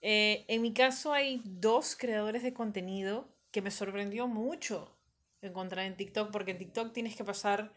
Eh, 0.00 0.44
en 0.48 0.62
mi 0.62 0.72
caso 0.72 1.12
hay 1.12 1.40
dos 1.44 1.96
creadores 1.96 2.42
de 2.42 2.52
contenido 2.52 3.28
que 3.50 3.62
me 3.62 3.70
sorprendió 3.70 4.26
mucho 4.28 4.94
encontrar 5.40 5.86
en 5.86 5.96
TikTok, 5.96 6.30
porque 6.30 6.52
en 6.52 6.58
TikTok 6.58 6.92
tienes 6.92 7.16
que 7.16 7.24
pasar 7.24 7.72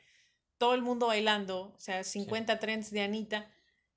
todo 0.58 0.74
el 0.74 0.82
mundo 0.82 1.08
bailando, 1.08 1.74
o 1.76 1.80
sea, 1.80 2.04
50 2.04 2.60
trends 2.60 2.92
de 2.92 3.02
Anita 3.02 3.50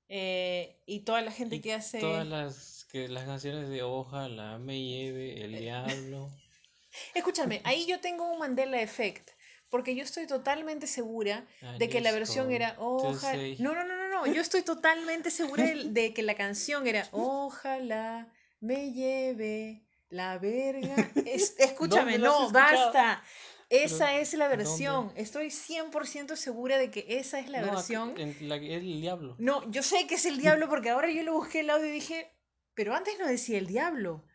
eh, 0.07 0.77
y 0.85 0.99
toda 0.99 1.21
la 1.21 1.31
gente 1.31 1.55
Y 1.55 1.61
que 1.61 1.73
hace... 1.73 1.99
Todas 1.99 2.27
las, 2.27 2.85
que, 2.91 3.07
las 3.07 3.25
canciones 3.25 3.69
de 3.69 3.81
Ojalá 3.83 4.57
me 4.59 4.79
lleve 4.79 5.43
el 5.43 5.57
diablo. 5.57 6.29
Escúchame, 7.15 7.61
ahí 7.63 7.85
yo 7.87 7.99
tengo 7.99 8.29
un 8.29 8.39
Mandela 8.39 8.81
Effect, 8.81 9.31
porque 9.71 9.95
yo 9.95 10.03
estoy 10.03 10.27
totalmente 10.27 10.85
segura 10.85 11.47
de 11.79 11.89
que 11.89 12.01
la 12.01 12.11
versión 12.11 12.51
era 12.51 12.75
ojalá. 12.77 13.41
No, 13.57 13.73
no, 13.73 13.83
no, 13.83 13.95
no, 13.95 14.07
no. 14.09 14.27
Yo 14.27 14.41
estoy 14.41 14.61
totalmente 14.61 15.31
segura 15.31 15.63
de, 15.85 16.13
que 16.13 16.21
la 16.21 16.35
canción 16.35 16.85
era 16.85 17.07
Ojalá 17.11 18.27
me 18.59 18.91
lleve 18.91 19.81
la 20.09 20.37
verga. 20.37 21.09
Es- 21.25 21.55
escúchame, 21.57 22.19
¿Dónde 22.19 22.27
no, 22.27 22.51
basta. 22.51 23.23
Esa 23.69 24.07
Pero, 24.07 24.19
es 24.21 24.33
la 24.33 24.49
¿dónde? 24.49 24.65
versión. 24.65 25.11
Estoy 25.15 25.47
100% 25.47 26.35
segura 26.35 26.77
de 26.77 26.91
que 26.91 27.05
esa 27.07 27.39
es 27.39 27.47
la 27.47 27.61
No, 27.61 27.71
versión. 27.71 28.13
en 28.19 28.35
la, 28.49 28.57
es 28.57 28.83
el 28.83 28.99
diablo. 29.01 29.35
No, 29.39 29.71
yo 29.71 29.81
sé 29.81 30.05
que 30.07 30.15
es 30.15 30.25
el 30.25 30.37
diablo 30.37 30.67
porque 30.67 30.89
ahora 30.89 31.09
yo 31.09 31.23
lo 31.23 31.33
busqué 31.33 31.61
el 31.61 31.69
audio 31.69 31.87
y 31.87 31.91
dije, 31.91 32.29
pero 32.73 32.93
antes 32.93 33.17
no 33.17 33.25
decía 33.27 33.57
el 33.57 33.67
diablo. 33.67 34.25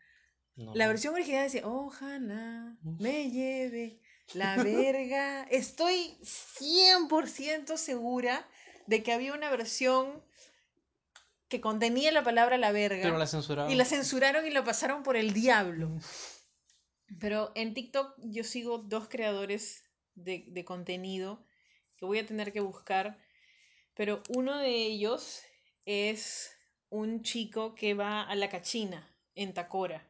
No, 0.55 0.73
La 0.73 0.85
no. 0.85 0.89
versión 0.89 1.13
original 1.13 1.43
decía, 1.43 1.61
ojalá 1.67 2.75
me 2.81 3.29
lleve 3.29 3.99
la 4.33 4.61
verga. 4.63 5.43
Estoy 5.43 6.17
100% 6.21 7.77
segura 7.77 8.47
de 8.85 9.03
que 9.03 9.13
había 9.13 9.33
una 9.33 9.49
versión 9.49 10.23
que 11.47 11.61
contenía 11.61 12.11
la 12.11 12.23
palabra 12.23 12.57
la 12.57 12.71
verga. 12.71 13.01
Pero 13.03 13.17
la 13.17 13.27
censuraron. 13.27 13.71
Y 13.71 13.75
la 13.75 13.85
censuraron 13.85 14.45
y 14.45 14.49
la 14.49 14.63
pasaron 14.63 15.03
por 15.03 15.15
el 15.15 15.33
diablo. 15.33 15.97
Pero 17.19 17.51
en 17.55 17.73
TikTok 17.73 18.15
yo 18.17 18.43
sigo 18.43 18.79
dos 18.79 19.07
creadores 19.07 19.83
de, 20.15 20.45
de 20.47 20.65
contenido 20.65 21.45
que 21.95 22.05
voy 22.05 22.19
a 22.19 22.25
tener 22.25 22.51
que 22.51 22.59
buscar. 22.59 23.17
Pero 23.93 24.21
uno 24.29 24.57
de 24.57 24.69
ellos 24.69 25.41
es 25.85 26.51
un 26.89 27.23
chico 27.23 27.75
que 27.75 27.93
va 27.93 28.23
a 28.23 28.35
la 28.35 28.49
cachina 28.49 29.09
en 29.35 29.53
Tacora. 29.53 30.05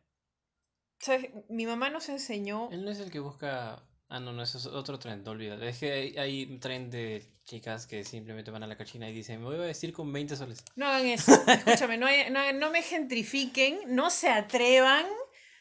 ¿Sabes? 0.99 1.29
Mi 1.49 1.65
mamá 1.65 1.89
nos 1.89 2.09
enseñó. 2.09 2.69
Él 2.71 2.83
no 2.83 2.91
es 2.91 2.99
el 2.99 3.11
que 3.11 3.19
busca. 3.19 3.83
Ah, 4.09 4.19
no, 4.21 4.31
no, 4.31 4.41
eso 4.41 4.57
es 4.57 4.65
otro 4.67 4.97
trend, 4.99 5.25
no 5.25 5.31
olvídalo. 5.31 5.65
Es 5.67 5.79
que 5.79 5.91
hay, 5.91 6.17
hay 6.17 6.43
un 6.45 6.59
trend 6.61 6.91
de 6.93 7.25
chicas 7.43 7.87
que 7.87 8.05
simplemente 8.05 8.51
van 8.51 8.63
a 8.63 8.67
la 8.67 8.77
cachina 8.77 9.09
y 9.09 9.13
dicen, 9.13 9.39
me 9.41 9.45
voy 9.47 9.55
a 9.55 9.59
vestir 9.59 9.91
con 9.91 10.11
20 10.13 10.35
soles. 10.37 10.63
No 10.75 10.85
hagan 10.87 11.05
eso. 11.07 11.31
Escúchame, 11.45 11.97
no, 11.97 12.05
hay- 12.07 12.29
no, 12.29 12.53
no 12.53 12.71
me 12.71 12.81
gentrifiquen, 12.83 13.79
no 13.87 14.09
se 14.09 14.29
atrevan 14.29 15.05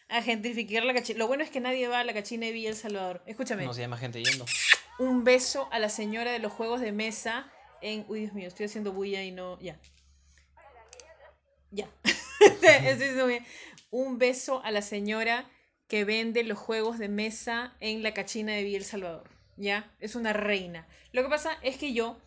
a 0.09 0.23
gentrificar 0.23 0.85
la 0.85 0.95
cachina. 0.95 1.19
Lo 1.19 1.27
bueno 1.27 1.43
es 1.43 1.51
que 1.51 1.61
nadie 1.61 1.89
va 1.89 2.01
a 2.01 2.05
la 2.05 2.15
cachina 2.15 2.47
de 2.47 2.53
Villa 2.53 2.69
El 2.71 2.77
Salvador. 2.77 3.23
Escúchame. 3.27 3.65
No 3.65 3.75
se 3.75 3.81
llama 3.81 3.99
gente 3.99 4.23
yendo. 4.23 4.49
un 4.99 5.25
beso 5.25 5.69
a 5.73 5.81
la 5.81 5.89
señora 5.89 6.31
de 6.31 6.39
los 6.39 6.53
juegos 6.53 6.81
de 6.81 6.93
mesa 6.93 7.53
en... 7.81 8.05
Uy, 8.09 8.21
Dios 8.21 8.33
mío, 8.33 8.47
estoy 8.47 8.67
haciendo 8.67 8.93
bulla 8.93 9.25
y 9.25 9.33
no... 9.33 9.59
Ya. 9.61 9.81
Ya. 11.71 11.89
Estoy 12.41 12.69
haciendo 12.71 13.25
bulla. 13.25 13.45
un 13.91 14.19
beso 14.19 14.63
a 14.65 14.71
la 14.71 14.83
señora 14.83 15.51
que 15.89 16.05
vende 16.05 16.43
los 16.45 16.59
juegos 16.59 16.99
de 16.99 17.09
mesa 17.09 17.75
en 17.81 18.03
la 18.03 18.13
cachina 18.15 18.53
de 18.53 18.63
Villa 18.65 18.79
El 18.79 18.85
Salvador. 18.85 19.31
¿Ya? 19.57 19.91
Es 20.01 20.15
una 20.17 20.33
reina. 20.33 20.87
Lo 21.13 21.23
que 21.23 21.29
pasa 21.29 21.53
es 21.63 21.77
que 21.79 21.93
yo... 21.93 22.19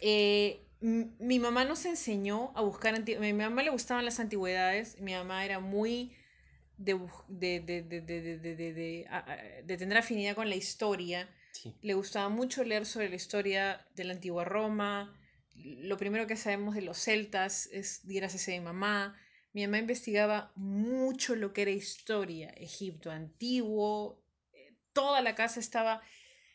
eh, 0.00 0.60
mi 0.80 1.38
mamá 1.38 1.64
nos 1.64 1.84
enseñó 1.84 2.50
a 2.56 2.62
buscar... 2.62 2.94
A 2.96 2.98
mi 2.98 3.32
mamá 3.32 3.62
le 3.62 3.70
gustaban 3.70 4.04
las 4.04 4.18
antigüedades. 4.18 5.00
Mi 5.00 5.12
mamá 5.14 5.44
era 5.44 5.60
muy 5.60 6.12
de, 6.78 6.98
de, 7.28 7.60
de, 7.60 7.82
de, 7.82 8.00
de, 8.00 8.20
de, 8.20 8.38
de, 8.38 8.56
de- 8.56 8.72
de- 8.74 9.06
a- 9.08 9.18
a- 9.32 9.62
de 9.62 9.76
tener 9.76 9.96
afinidad 9.98 10.34
con 10.34 10.48
la 10.48 10.56
historia. 10.56 11.28
Sí. 11.52 11.76
Le 11.82 11.94
gustaba 11.94 12.28
mucho 12.30 12.64
leer 12.64 12.86
sobre 12.86 13.08
la 13.08 13.14
historia 13.16 13.86
de 13.94 14.04
la 14.04 14.14
antigua 14.14 14.44
Roma. 14.44 15.16
Lo 15.54 15.96
primero 15.98 16.26
que 16.26 16.34
sabemos 16.34 16.74
de 16.74 16.82
los 16.82 16.98
celtas 16.98 17.66
es 17.72 18.00
gracias 18.04 18.48
a 18.48 18.52
mi 18.52 18.60
mamá. 18.60 19.16
Mi 19.52 19.66
mamá 19.66 19.78
investigaba 19.78 20.52
mucho 20.56 21.36
lo 21.36 21.52
que 21.52 21.62
era 21.62 21.70
historia, 21.70 22.50
Egipto 22.56 23.10
antiguo. 23.10 24.22
eh, 24.52 24.74
Toda 24.92 25.20
la 25.20 25.34
casa 25.34 25.60
estaba, 25.60 26.00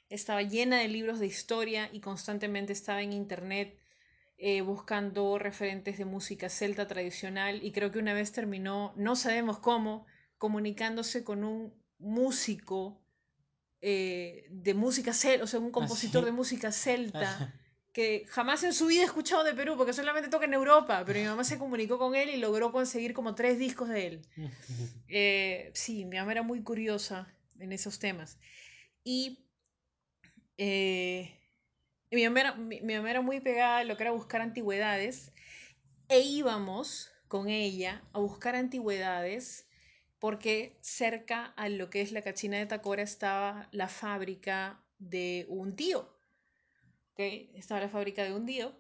estaba 0.09 0.41
llena 0.41 0.79
de 0.79 0.87
libros 0.87 1.19
de 1.19 1.27
historia 1.27 1.89
y 1.93 1.99
constantemente 1.99 2.73
estaba 2.73 3.01
en 3.01 3.13
internet 3.13 3.77
eh, 4.37 4.61
buscando 4.61 5.37
referentes 5.39 5.97
de 5.97 6.05
música 6.05 6.49
celta 6.49 6.87
tradicional 6.87 7.63
y 7.63 7.71
creo 7.71 7.91
que 7.91 7.99
una 7.99 8.13
vez 8.13 8.31
terminó, 8.31 8.93
no 8.95 9.15
sabemos 9.15 9.59
cómo, 9.59 10.05
comunicándose 10.37 11.23
con 11.23 11.43
un 11.43 11.73
músico 11.97 13.01
eh, 13.81 14.47
de 14.49 14.73
música 14.73 15.13
celta, 15.13 15.43
o 15.43 15.47
sea, 15.47 15.59
un 15.59 15.71
compositor 15.71 16.25
de 16.25 16.31
música 16.31 16.71
celta 16.71 17.53
que 17.97 18.27
jamás 18.29 18.63
en 18.63 18.73
su 18.73 18.85
vida 18.85 19.01
he 19.01 19.05
escuchado 19.05 19.43
de 19.43 19.55
Perú 19.55 19.73
porque 19.75 19.91
solamente 19.91 20.29
toca 20.29 20.45
en 20.45 20.53
Europa, 20.53 21.01
pero 21.03 21.17
mi 21.19 21.25
mamá 21.25 21.43
se 21.43 21.57
comunicó 21.57 21.97
con 21.97 22.13
él 22.13 22.29
y 22.29 22.37
logró 22.37 22.71
conseguir 22.71 23.11
como 23.11 23.33
tres 23.33 23.57
discos 23.57 23.89
de 23.89 24.05
él. 24.05 24.21
Eh, 25.09 25.71
sí, 25.73 26.05
mi 26.05 26.17
mamá 26.17 26.33
era 26.33 26.43
muy 26.43 26.61
curiosa 26.61 27.33
en 27.57 27.71
esos 27.71 27.97
temas. 27.97 28.37
Y 29.03 29.47
eh, 30.59 31.39
mi, 32.11 32.23
mamá 32.25 32.41
era, 32.41 32.53
mi, 32.53 32.81
mi 32.81 32.93
mamá 32.93 33.09
era 33.09 33.21
muy 33.21 33.39
pegada 33.39 33.79
a 33.79 33.83
lo 33.83 33.97
que 33.97 34.03
era 34.03 34.11
buscar 34.11 34.41
antigüedades 34.41 35.31
e 36.07 36.19
íbamos 36.19 37.09
con 37.27 37.49
ella 37.49 38.03
a 38.13 38.19
buscar 38.19 38.55
antigüedades 38.55 39.67
porque 40.19 40.77
cerca 40.81 41.45
a 41.45 41.67
lo 41.69 41.89
que 41.89 42.01
es 42.01 42.11
la 42.11 42.21
cachina 42.21 42.57
de 42.57 42.67
Tacora 42.67 43.01
estaba 43.01 43.69
la 43.71 43.87
fábrica 43.87 44.83
de 44.99 45.47
un 45.49 45.75
tío. 45.75 46.16
¿Ok? 47.18 47.49
Estaba 47.55 47.82
la 47.82 47.89
fábrica 47.89 48.24
de 48.24 48.34
un 48.34 48.45
tío. 48.45 48.72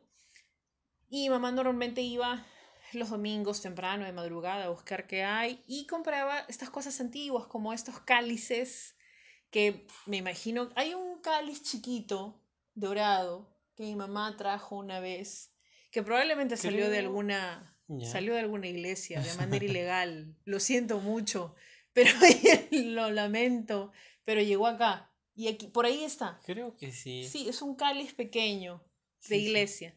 Y 1.09 1.29
mamá 1.29 1.51
normalmente 1.51 2.01
iba 2.01 2.45
los 2.93 3.09
domingos 3.09 3.61
temprano, 3.61 4.05
de 4.05 4.11
madrugada, 4.11 4.65
a 4.65 4.69
buscar 4.69 5.07
qué 5.07 5.23
hay 5.23 5.63
y 5.67 5.87
compraba 5.87 6.39
estas 6.47 6.69
cosas 6.69 7.01
antiguas 7.01 7.47
como 7.47 7.73
estos 7.73 7.99
cálices 7.99 8.95
que 9.49 9.87
me 10.05 10.17
imagino, 10.17 10.69
hay 10.75 10.93
un 10.93 11.19
cáliz 11.21 11.63
chiquito, 11.63 12.39
dorado, 12.75 13.49
que 13.75 13.83
mi 13.83 13.95
mamá 13.95 14.35
trajo 14.37 14.75
una 14.75 14.99
vez, 14.99 15.53
que 15.91 16.03
probablemente 16.03 16.57
salió 16.57 16.89
de 16.89 16.99
alguna. 16.99 17.73
Salió 18.03 18.33
de 18.33 18.41
alguna 18.41 18.67
iglesia 18.67 19.21
de 19.21 19.33
manera 19.35 19.63
ilegal. 19.65 20.35
Lo 20.43 20.59
siento 20.59 20.99
mucho, 20.99 21.55
pero 21.93 22.11
lo 22.71 23.09
lamento. 23.11 23.93
Pero 24.25 24.41
llegó 24.41 24.67
acá. 24.67 25.09
Y 25.37 25.47
aquí, 25.49 25.67
por 25.67 25.85
ahí 25.85 26.03
está. 26.03 26.41
Creo 26.47 26.75
que 26.75 26.91
sí. 26.91 27.23
Sí, 27.23 27.47
es 27.47 27.61
un 27.61 27.75
cáliz 27.75 28.11
pequeño 28.11 28.83
de 29.29 29.35
sí. 29.35 29.45
iglesia. 29.45 29.95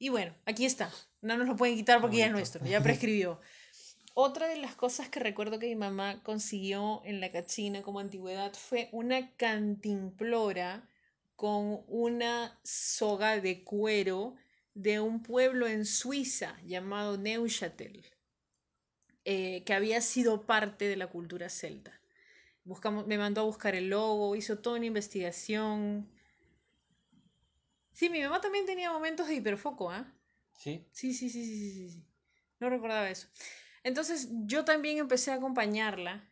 Y 0.00 0.08
bueno, 0.08 0.34
aquí 0.46 0.66
está. 0.66 0.92
No 1.22 1.36
nos 1.36 1.46
lo 1.46 1.54
pueden 1.54 1.76
quitar 1.76 2.00
porque 2.00 2.16
ya 2.16 2.26
es 2.26 2.32
nuestro, 2.32 2.66
ya 2.66 2.82
prescribió. 2.82 3.40
Otra 4.14 4.48
de 4.48 4.56
las 4.56 4.74
cosas 4.74 5.08
que 5.08 5.20
recuerdo 5.20 5.60
que 5.60 5.68
mi 5.68 5.76
mamá 5.76 6.24
consiguió 6.24 7.02
en 7.04 7.20
la 7.20 7.30
cachina 7.30 7.82
como 7.82 8.00
antigüedad 8.00 8.52
fue 8.52 8.88
una 8.90 9.30
cantimplora 9.36 10.88
con 11.36 11.84
una 11.86 12.58
soga 12.64 13.40
de 13.40 13.62
cuero 13.62 14.34
de 14.74 14.98
un 14.98 15.22
pueblo 15.22 15.68
en 15.68 15.86
Suiza 15.86 16.60
llamado 16.64 17.16
Neuchâtel, 17.16 18.04
eh, 19.24 19.62
que 19.64 19.72
había 19.72 20.00
sido 20.00 20.46
parte 20.46 20.88
de 20.88 20.96
la 20.96 21.06
cultura 21.06 21.48
celta. 21.48 21.99
Buscamos, 22.64 23.06
me 23.06 23.18
mandó 23.18 23.42
a 23.42 23.44
buscar 23.44 23.74
el 23.74 23.90
logo, 23.90 24.36
hizo 24.36 24.58
toda 24.58 24.76
una 24.76 24.86
investigación. 24.86 26.08
Sí, 27.92 28.08
mi 28.08 28.22
mamá 28.22 28.40
también 28.40 28.66
tenía 28.66 28.90
momentos 28.92 29.28
de 29.28 29.34
hiperfoco, 29.34 29.90
¿ah? 29.90 30.12
Sí. 30.58 30.86
Sí, 30.92 31.14
sí, 31.14 31.30
sí, 31.30 31.44
sí, 31.44 31.56
sí, 31.58 31.70
sí, 31.72 31.90
sí. 31.90 32.06
No 32.60 32.70
recordaba 32.70 33.10
eso. 33.10 33.28
Entonces 33.84 34.28
yo 34.46 34.64
también 34.64 34.98
empecé 34.98 35.30
a 35.32 35.36
acompañarla 35.36 36.30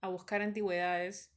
a 0.00 0.08
buscar 0.08 0.42
antigüedades 0.42 1.32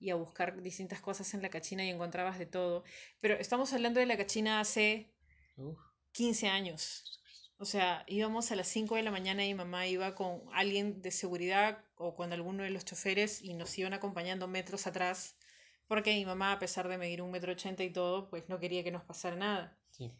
y 0.00 0.10
a 0.10 0.16
buscar 0.16 0.62
distintas 0.62 1.00
cosas 1.00 1.34
en 1.34 1.42
la 1.42 1.50
cachina 1.50 1.84
y 1.84 1.90
encontrabas 1.90 2.38
de 2.38 2.46
todo. 2.46 2.84
Pero 3.20 3.34
estamos 3.36 3.72
hablando 3.72 4.00
de 4.00 4.06
la 4.06 4.16
cachina 4.16 4.60
hace 4.60 5.14
Uf. 5.58 5.78
15 6.12 6.48
años. 6.48 7.20
O 7.60 7.64
sea, 7.64 8.04
íbamos 8.06 8.52
a 8.52 8.56
las 8.56 8.68
5 8.68 8.94
de 8.94 9.02
la 9.02 9.10
mañana 9.10 9.44
y 9.44 9.48
mi 9.48 9.54
mamá 9.54 9.86
iba 9.86 10.14
con 10.14 10.42
alguien 10.52 11.02
de 11.02 11.10
seguridad 11.10 11.84
o 11.96 12.14
con 12.14 12.32
alguno 12.32 12.62
de 12.62 12.70
los 12.70 12.84
choferes 12.84 13.42
y 13.42 13.54
nos 13.54 13.76
iban 13.78 13.94
acompañando 13.94 14.46
metros 14.46 14.86
atrás. 14.86 15.36
Porque 15.88 16.14
mi 16.14 16.24
mamá, 16.24 16.52
a 16.52 16.58
pesar 16.58 16.86
de 16.88 16.98
medir 16.98 17.20
un 17.22 17.30
metro 17.32 17.52
ochenta 17.52 17.82
y 17.82 17.90
todo, 17.92 18.28
pues 18.28 18.48
no 18.48 18.60
quería 18.60 18.84
que 18.84 18.92
nos 18.92 19.04
pasara 19.04 19.36
nada 19.36 19.76
Sí. 19.90 20.12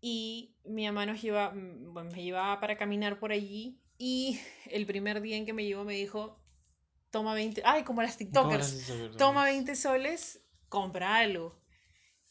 y 0.00 0.54
mi 0.64 0.84
mamá 0.86 1.06
nos 1.06 1.22
lleva, 1.22 1.50
mm, 1.54 1.94
bueno, 1.94 2.10
me 2.10 2.22
llevaba 2.22 2.60
para 2.60 2.76
caminar 2.76 3.18
por 3.18 3.32
allí 3.32 3.80
y 3.96 4.38
el 4.70 4.84
primer 4.86 5.22
día 5.22 5.36
en 5.36 5.46
que 5.46 5.52
me 5.54 5.64
llevó 5.64 5.84
me 5.84 5.94
dijo, 5.94 6.38
toma 7.10 7.32
20, 7.34 7.62
ay, 7.64 7.84
como 7.84 8.02
las 8.02 8.16
¿Cómo 8.16 8.18
TikTokers, 8.18 9.16
toma 9.16 9.44
20 9.44 9.74
soles, 9.76 10.42
compra 10.68 11.16
algo. 11.16 11.58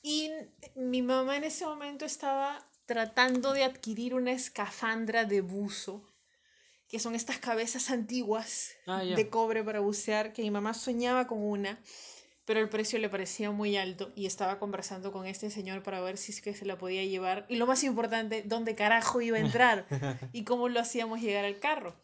Y 0.03 0.29
mi 0.75 1.01
mamá 1.01 1.37
en 1.37 1.45
ese 1.45 1.65
momento 1.65 2.05
estaba 2.05 2.69
tratando 2.85 3.53
de 3.53 3.63
adquirir 3.63 4.13
una 4.13 4.31
escafandra 4.31 5.25
de 5.25 5.41
buzo, 5.41 6.03
que 6.87 6.99
son 6.99 7.15
estas 7.15 7.39
cabezas 7.39 7.89
antiguas 7.89 8.71
Ah, 8.85 9.03
de 9.03 9.29
cobre 9.29 9.63
para 9.63 9.79
bucear, 9.79 10.33
que 10.33 10.41
mi 10.41 10.51
mamá 10.51 10.73
soñaba 10.73 11.27
con 11.27 11.39
una, 11.41 11.81
pero 12.45 12.59
el 12.59 12.69
precio 12.69 12.99
le 12.99 13.09
parecía 13.09 13.51
muy 13.51 13.77
alto 13.77 14.11
y 14.15 14.25
estaba 14.25 14.59
conversando 14.59 15.11
con 15.11 15.25
este 15.25 15.49
señor 15.49 15.81
para 15.81 16.01
ver 16.01 16.17
si 16.17 16.33
es 16.33 16.41
que 16.41 16.53
se 16.53 16.65
la 16.65 16.77
podía 16.77 17.03
llevar. 17.05 17.45
Y 17.49 17.55
lo 17.55 17.65
más 17.65 17.83
importante, 17.83 18.43
¿dónde 18.45 18.75
carajo 18.75 19.21
iba 19.21 19.37
a 19.37 19.41
entrar? 19.41 19.87
y 20.33 20.43
cómo 20.43 20.67
lo 20.67 20.79
hacíamos 20.79 21.21
llegar 21.21 21.45
al 21.45 21.59
carro. 21.59 21.95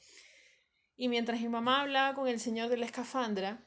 Y 0.96 1.08
mientras 1.10 1.40
mi 1.42 1.50
mamá 1.50 1.82
hablaba 1.82 2.16
con 2.16 2.28
el 2.28 2.40
señor 2.40 2.70
de 2.70 2.78
la 2.78 2.86
escafandra, 2.86 3.64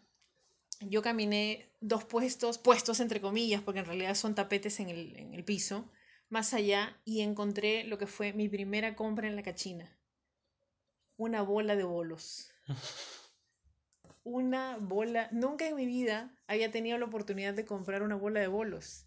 yo 0.80 1.02
caminé 1.02 1.70
dos 1.80 2.04
puestos, 2.04 2.58
puestos 2.58 3.00
entre 3.00 3.20
comillas, 3.20 3.62
porque 3.62 3.80
en 3.80 3.86
realidad 3.86 4.14
son 4.14 4.34
tapetes 4.34 4.80
en 4.80 4.88
el, 4.88 5.16
en 5.16 5.34
el 5.34 5.44
piso, 5.44 5.90
más 6.32 6.54
allá, 6.54 6.98
y 7.04 7.20
encontré 7.20 7.84
lo 7.84 7.98
que 7.98 8.06
fue 8.06 8.32
mi 8.32 8.48
primera 8.48 8.96
compra 8.96 9.28
en 9.28 9.36
la 9.36 9.42
cachina. 9.42 9.94
Una 11.18 11.42
bola 11.42 11.76
de 11.76 11.84
bolos. 11.84 12.50
Una 14.24 14.78
bola. 14.78 15.28
Nunca 15.30 15.68
en 15.68 15.76
mi 15.76 15.84
vida 15.84 16.34
había 16.46 16.70
tenido 16.70 16.96
la 16.96 17.04
oportunidad 17.04 17.52
de 17.52 17.66
comprar 17.66 18.02
una 18.02 18.14
bola 18.16 18.40
de 18.40 18.46
bolos. 18.46 19.04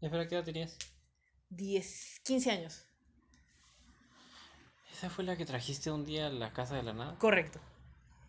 ¿Y 0.00 0.06
espera 0.06 0.26
qué 0.26 0.34
edad 0.34 0.44
tenías? 0.44 0.76
10, 1.50 2.22
15 2.24 2.50
años. 2.50 2.84
¿Esa 4.92 5.10
fue 5.10 5.22
la 5.22 5.36
que 5.36 5.46
trajiste 5.46 5.92
un 5.92 6.04
día 6.04 6.26
a 6.26 6.30
la 6.30 6.52
casa 6.52 6.74
de 6.74 6.82
la 6.82 6.92
nada? 6.92 7.18
Correcto. 7.18 7.60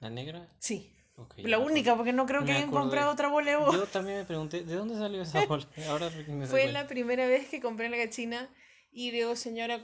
¿La 0.02 0.12
negra? 0.12 0.48
Sí. 0.60 0.94
La 1.38 1.60
única, 1.60 1.96
porque 1.96 2.14
no 2.14 2.26
creo 2.26 2.46
que 2.46 2.52
hayan 2.52 2.70
acordé. 2.70 2.82
comprado 2.82 3.12
otra 3.12 3.28
bola 3.30 3.52
de. 3.52 3.58
Yo 3.58 3.86
también 3.86 4.20
me 4.20 4.26
pregunté, 4.26 4.64
¿de 4.64 4.76
dónde 4.76 4.96
salió 4.96 5.22
esa 5.22 5.46
bola? 5.48 5.68
Ahora 5.88 6.10
me 6.10 6.24
doy 6.24 6.48
Fue 6.48 6.72
la 6.72 6.88
primera 6.88 7.28
vez 7.28 7.48
que 7.48 7.62
compré 7.62 7.86
en 7.86 7.92
la 7.92 7.98
cachina 7.98 8.50
y 8.92 9.12
digo, 9.12 9.36
señora, 9.36 9.80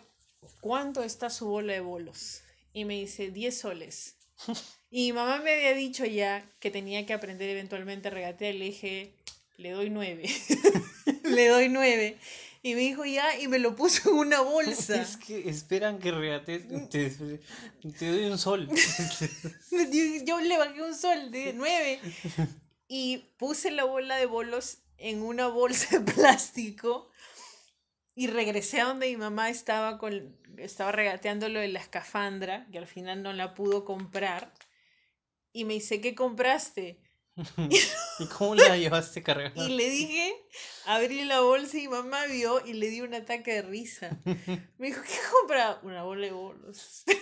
¿cuánto 0.61 1.03
está 1.03 1.29
su 1.29 1.47
bola 1.47 1.73
de 1.73 1.79
bolos? 1.81 2.41
Y 2.73 2.85
me 2.85 2.95
dice, 2.95 3.31
10 3.31 3.57
soles. 3.57 4.17
Y 4.91 5.07
mi 5.07 5.13
mamá 5.13 5.39
me 5.39 5.53
había 5.53 5.73
dicho 5.73 6.05
ya 6.05 6.49
que 6.61 6.71
tenía 6.71 7.05
que 7.05 7.11
aprender 7.11 7.49
eventualmente 7.49 8.07
a 8.07 8.11
regatear. 8.11 8.55
Le 8.55 8.65
dije, 8.65 9.13
le 9.57 9.71
doy 9.71 9.89
9. 9.89 10.23
le 11.23 11.47
doy 11.49 11.67
9. 11.67 12.17
Y 12.65 12.73
me 12.73 12.81
dijo, 12.81 13.05
ya, 13.05 13.39
y 13.39 13.47
me 13.47 13.59
lo 13.59 13.75
puso 13.75 14.09
en 14.09 14.15
una 14.15 14.41
bolsa. 14.41 14.95
Es 14.99 15.17
que 15.17 15.47
esperan 15.47 15.99
que 15.99 16.09
regates. 16.09 16.63
Te, 16.89 17.11
te 17.11 18.07
doy 18.09 18.25
un 18.25 18.39
sol. 18.39 18.67
Yo 20.25 20.41
le 20.41 20.57
bajé 20.57 20.81
un 20.81 20.95
sol 20.95 21.29
de 21.29 21.53
9. 21.53 21.99
Y 22.87 23.17
puse 23.37 23.69
la 23.69 23.83
bola 23.83 24.17
de 24.17 24.25
bolos 24.25 24.79
en 24.97 25.21
una 25.21 25.45
bolsa 25.45 25.99
de 25.99 26.11
plástico. 26.11 27.11
Y 28.15 28.25
regresé 28.25 28.81
a 28.81 28.85
donde 28.85 29.09
mi 29.09 29.17
mamá 29.17 29.51
estaba, 29.51 29.99
con, 29.99 30.35
estaba 30.57 30.91
regateando 30.91 31.47
lo 31.49 31.59
de 31.59 31.67
la 31.67 31.79
escafandra, 31.79 32.65
que 32.71 32.79
al 32.79 32.87
final 32.87 33.21
no 33.21 33.31
la 33.31 33.53
pudo 33.53 33.85
comprar. 33.85 34.51
Y 35.53 35.65
me 35.65 35.75
dice, 35.75 36.01
¿qué 36.01 36.15
compraste? 36.15 36.99
¿Y 38.17 38.25
cómo 38.35 38.55
la 38.55 38.75
llevaste 38.75 39.21
cargada? 39.21 39.53
Y 39.55 39.69
le 39.69 39.87
dije, 39.87 40.33
abrí 40.85 41.23
la 41.25 41.41
bolsa 41.41 41.77
y 41.77 41.81
mi 41.81 41.87
mamá 41.89 42.25
vio 42.25 42.65
y 42.65 42.73
le 42.73 42.89
dio 42.89 43.03
un 43.05 43.13
ataque 43.13 43.53
de 43.53 43.61
risa. 43.63 44.17
Me 44.77 44.87
dijo, 44.87 45.01
¿qué 45.01 45.13
compra? 45.31 45.79
Una 45.83 46.03
bola 46.03 46.25
de 46.27 46.31
bolos. 46.33 47.03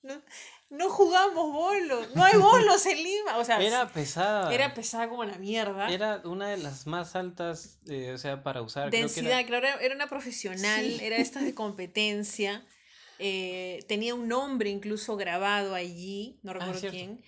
No, 0.00 0.22
no 0.70 0.88
jugamos 0.90 1.52
bolos, 1.52 2.14
no 2.14 2.22
hay 2.24 2.38
bolos 2.38 2.86
en 2.86 3.02
Lima. 3.02 3.36
O 3.38 3.44
sea, 3.44 3.60
Era 3.60 3.88
pesada. 3.92 4.54
era 4.54 4.72
pesada 4.72 5.08
como 5.08 5.24
la 5.24 5.36
mierda. 5.38 5.88
Era 5.92 6.22
una 6.24 6.48
de 6.50 6.56
las 6.56 6.86
más 6.86 7.16
altas, 7.16 7.80
eh, 7.88 8.12
o 8.12 8.16
sea, 8.18 8.44
para 8.44 8.62
usar. 8.62 8.90
creo 8.90 8.92
que 8.92 8.98
Densidad, 9.12 9.40
era- 9.40 9.46
claro, 9.46 9.66
era, 9.80 9.94
una 9.96 10.08
profesional, 10.08 10.84
Sí. 10.86 10.98
era 11.02 11.16
estas 11.16 11.42
de 11.44 11.54
competencia. 11.54 12.64
eh, 13.18 13.84
tenía 13.88 14.14
un 14.14 14.28
nombre 14.28 14.70
incluso 14.70 15.16
grabado 15.16 15.74
allí, 15.74 16.38
no 16.44 16.52
recuerdo 16.52 16.74
Ah, 16.76 16.78
cierto. 16.78 16.96
quién. 16.96 17.24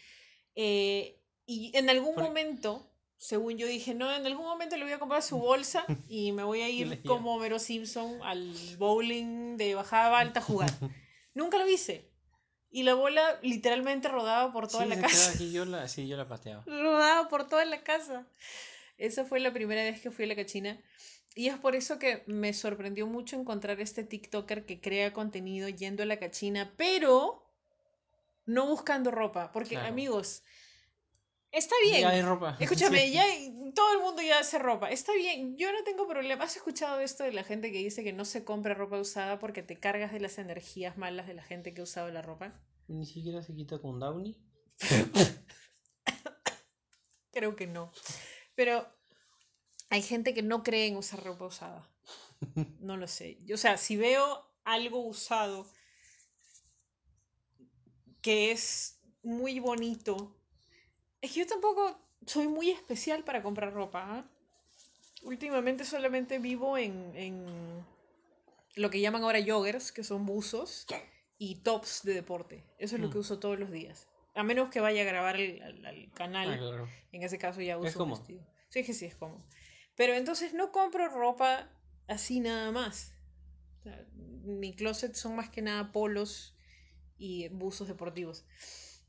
eh, 0.54 1.20
y 1.46 1.76
en 1.76 1.90
algún 1.90 2.14
Por- 2.14 2.22
momento, 2.22 2.88
según 3.22 3.58
yo 3.58 3.66
dije, 3.66 3.92
no, 3.94 4.10
en 4.10 4.24
algún 4.26 4.46
momento 4.46 4.78
le 4.78 4.84
voy 4.84 4.94
a 4.94 4.98
comprar 4.98 5.22
su 5.22 5.38
bolsa 5.38 5.84
y 6.08 6.32
me 6.32 6.42
voy 6.42 6.62
a 6.62 6.70
ir 6.70 7.02
como 7.04 7.34
Homero 7.36 7.58
Simpson 7.58 8.18
al 8.22 8.54
bowling 8.78 9.58
de 9.58 9.74
bajada 9.74 10.18
alta 10.18 10.40
a 10.40 10.42
jugar. 10.42 10.70
Nunca 11.34 11.58
lo 11.58 11.68
hice. 11.68 12.08
Y 12.70 12.82
la 12.84 12.94
bola 12.94 13.38
literalmente 13.42 14.08
rodaba 14.08 14.52
por 14.52 14.68
toda 14.68 14.84
Sí, 14.84 14.88
la 14.90 15.00
casa. 15.00 15.32
aquí, 15.32 15.52
yo 15.52 15.64
la, 15.66 15.86
sí, 15.86 16.08
yo 16.08 16.16
la 16.16 16.26
pateaba. 16.28 16.64
rodaba 16.66 17.28
por 17.28 17.46
toda 17.46 17.64
la 17.66 17.82
casa. 17.82 18.26
Esa 18.96 19.24
fue 19.26 19.38
la 19.40 19.52
primera 19.52 19.82
vez 19.82 20.00
que 20.00 20.10
fui 20.10 20.24
a 20.24 20.28
la 20.28 20.36
cachina. 20.36 20.80
Y 21.34 21.48
es 21.48 21.58
por 21.58 21.76
eso 21.76 21.98
que 21.98 22.22
me 22.26 22.52
sorprendió 22.54 23.06
mucho 23.06 23.36
encontrar 23.36 23.80
este 23.80 24.02
TikToker 24.02 24.64
que 24.64 24.80
crea 24.80 25.12
contenido 25.12 25.68
yendo 25.68 26.02
a 26.04 26.06
la 26.06 26.18
cachina, 26.18 26.72
pero 26.76 27.44
no 28.46 28.66
buscando 28.66 29.10
ropa. 29.10 29.52
Porque, 29.52 29.74
Claro. 29.74 29.88
amigos, 29.88 30.42
está 31.52 31.74
bien. 31.82 32.00
Ya 32.02 32.10
hay 32.10 32.22
ropa. 32.22 32.56
Escúchame, 32.60 33.06
Sí. 33.06 33.12
ya 33.12 33.24
todo 33.74 33.92
el 33.94 34.00
mundo 34.00 34.22
ya 34.22 34.38
hace 34.40 34.58
ropa. 34.58 34.90
Está 34.90 35.12
bien, 35.14 35.56
yo 35.56 35.72
no 35.72 35.82
tengo 35.84 36.06
problema. 36.08 36.44
¿Has 36.44 36.56
escuchado 36.56 37.00
esto 37.00 37.24
de 37.24 37.32
la 37.32 37.44
gente 37.44 37.70
que 37.72 37.78
dice 37.78 38.02
que 38.04 38.12
no 38.12 38.24
se 38.24 38.44
compra 38.44 38.74
ropa 38.74 38.98
usada 38.98 39.38
porque 39.38 39.62
te 39.62 39.78
cargas 39.78 40.12
de 40.12 40.20
las 40.20 40.38
energías 40.38 40.96
malas 40.98 41.26
de 41.26 41.34
la 41.34 41.42
gente 41.42 41.72
que 41.74 41.80
ha 41.80 41.84
usado 41.84 42.10
la 42.10 42.22
ropa? 42.22 42.60
Ni 42.88 43.06
siquiera 43.06 43.42
se 43.42 43.54
quita 43.54 43.78
con 43.80 44.00
Downy. 44.00 44.36
Creo 47.32 47.54
que 47.54 47.66
no. 47.66 47.92
Pero 48.54 48.86
hay 49.88 50.02
gente 50.02 50.34
que 50.34 50.42
no 50.42 50.62
cree 50.62 50.86
en 50.88 50.96
usar 50.96 51.22
ropa 51.24 51.46
usada. 51.46 51.88
No 52.80 52.96
lo 52.96 53.06
sé. 53.06 53.38
O 53.52 53.56
sea, 53.58 53.76
si 53.76 53.96
veo 53.96 54.50
algo 54.64 55.00
usado 55.06 55.66
que 58.22 58.50
es 58.50 58.98
muy 59.22 59.58
bonito, 59.60 60.39
es 61.20 61.32
que 61.32 61.40
yo 61.40 61.46
tampoco 61.46 61.98
soy 62.26 62.48
muy 62.48 62.70
especial 62.70 63.24
para 63.24 63.42
comprar 63.42 63.72
ropa. 63.72 64.02
¿ah? 64.04 64.24
Últimamente 65.22 65.84
solamente 65.84 66.38
vivo 66.38 66.78
en, 66.78 67.12
en 67.14 67.84
lo 68.76 68.90
que 68.90 69.00
llaman 69.00 69.22
ahora 69.22 69.38
joggers, 69.46 69.92
que 69.92 70.02
son 70.04 70.24
buzos, 70.26 70.86
y 71.38 71.56
tops 71.56 72.02
de 72.04 72.14
deporte. 72.14 72.64
Eso 72.78 72.96
es 72.96 73.02
lo 73.02 73.10
que 73.10 73.16
Mm. 73.18 73.20
uso 73.20 73.38
todos 73.38 73.58
los 73.58 73.70
días. 73.70 74.08
A 74.34 74.42
menos 74.42 74.70
que 74.70 74.80
vaya 74.80 75.02
a 75.02 75.04
grabar 75.04 75.36
al, 75.36 75.60
al- 75.62 75.86
al 75.86 76.12
canal. 76.12 76.52
Ah, 76.54 76.58
claro. 76.58 76.88
En 77.12 77.22
ese 77.22 77.38
caso 77.38 77.60
ya 77.60 77.78
uso 77.78 77.88
Es 78.04 78.18
vestido. 78.18 78.46
Sí, 78.68 78.84
que 78.84 78.94
sí, 78.94 79.06
es 79.06 79.14
cómodo. 79.16 79.42
Pero 79.96 80.14
entonces 80.14 80.54
no 80.54 80.70
compro 80.72 81.08
ropa 81.08 81.68
así 82.06 82.40
nada 82.40 82.70
más. 82.70 83.12
O 83.80 83.82
sea, 83.82 84.06
mi 84.14 84.74
closet 84.74 85.14
son 85.14 85.34
más 85.36 85.50
que 85.50 85.62
nada 85.62 85.90
polos 85.92 86.54
y 87.18 87.48
buzos 87.48 87.88
deportivos. 87.88 88.44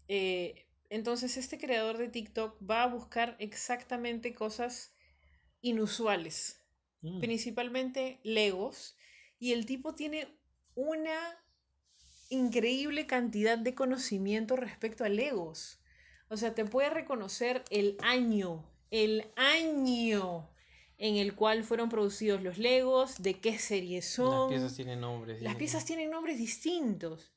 Eh, 0.07 0.65
entonces 0.91 1.37
este 1.37 1.57
creador 1.57 1.97
de 1.97 2.09
TikTok 2.09 2.57
va 2.69 2.83
a 2.83 2.87
buscar 2.87 3.35
exactamente 3.39 4.33
cosas 4.35 4.91
inusuales, 5.61 6.57
Mm. 7.01 7.19
principalmente 7.19 8.19
Legos, 8.23 8.95
y 9.39 9.53
el 9.53 9.65
tipo 9.65 9.95
tiene 9.95 10.27
una 10.75 11.17
increíble 12.29 13.07
cantidad 13.07 13.57
de 13.57 13.73
conocimiento 13.73 14.55
respecto 14.55 15.03
a 15.03 15.09
Legos. 15.09 15.79
O 16.29 16.37
sea, 16.37 16.53
te 16.53 16.63
puede 16.65 16.89
reconocer 16.91 17.63
el 17.71 17.97
año, 18.01 18.63
el 18.91 19.25
año 19.35 20.49
en 20.97 21.15
el 21.17 21.33
cual 21.35 21.63
fueron 21.63 21.89
producidos 21.89 22.43
los 22.43 22.57
Legos, 22.57 23.21
de 23.21 23.39
qué 23.39 23.57
serie 23.57 23.97
Las 23.97 24.05
son. 24.05 24.49
piezas 24.49 24.75
tienen 24.75 25.01
nombres. 25.01 25.41
Las 25.41 25.55
piezas 25.55 25.85
tienen 25.85 26.11
nombres 26.11 26.37
distintos 26.37 27.33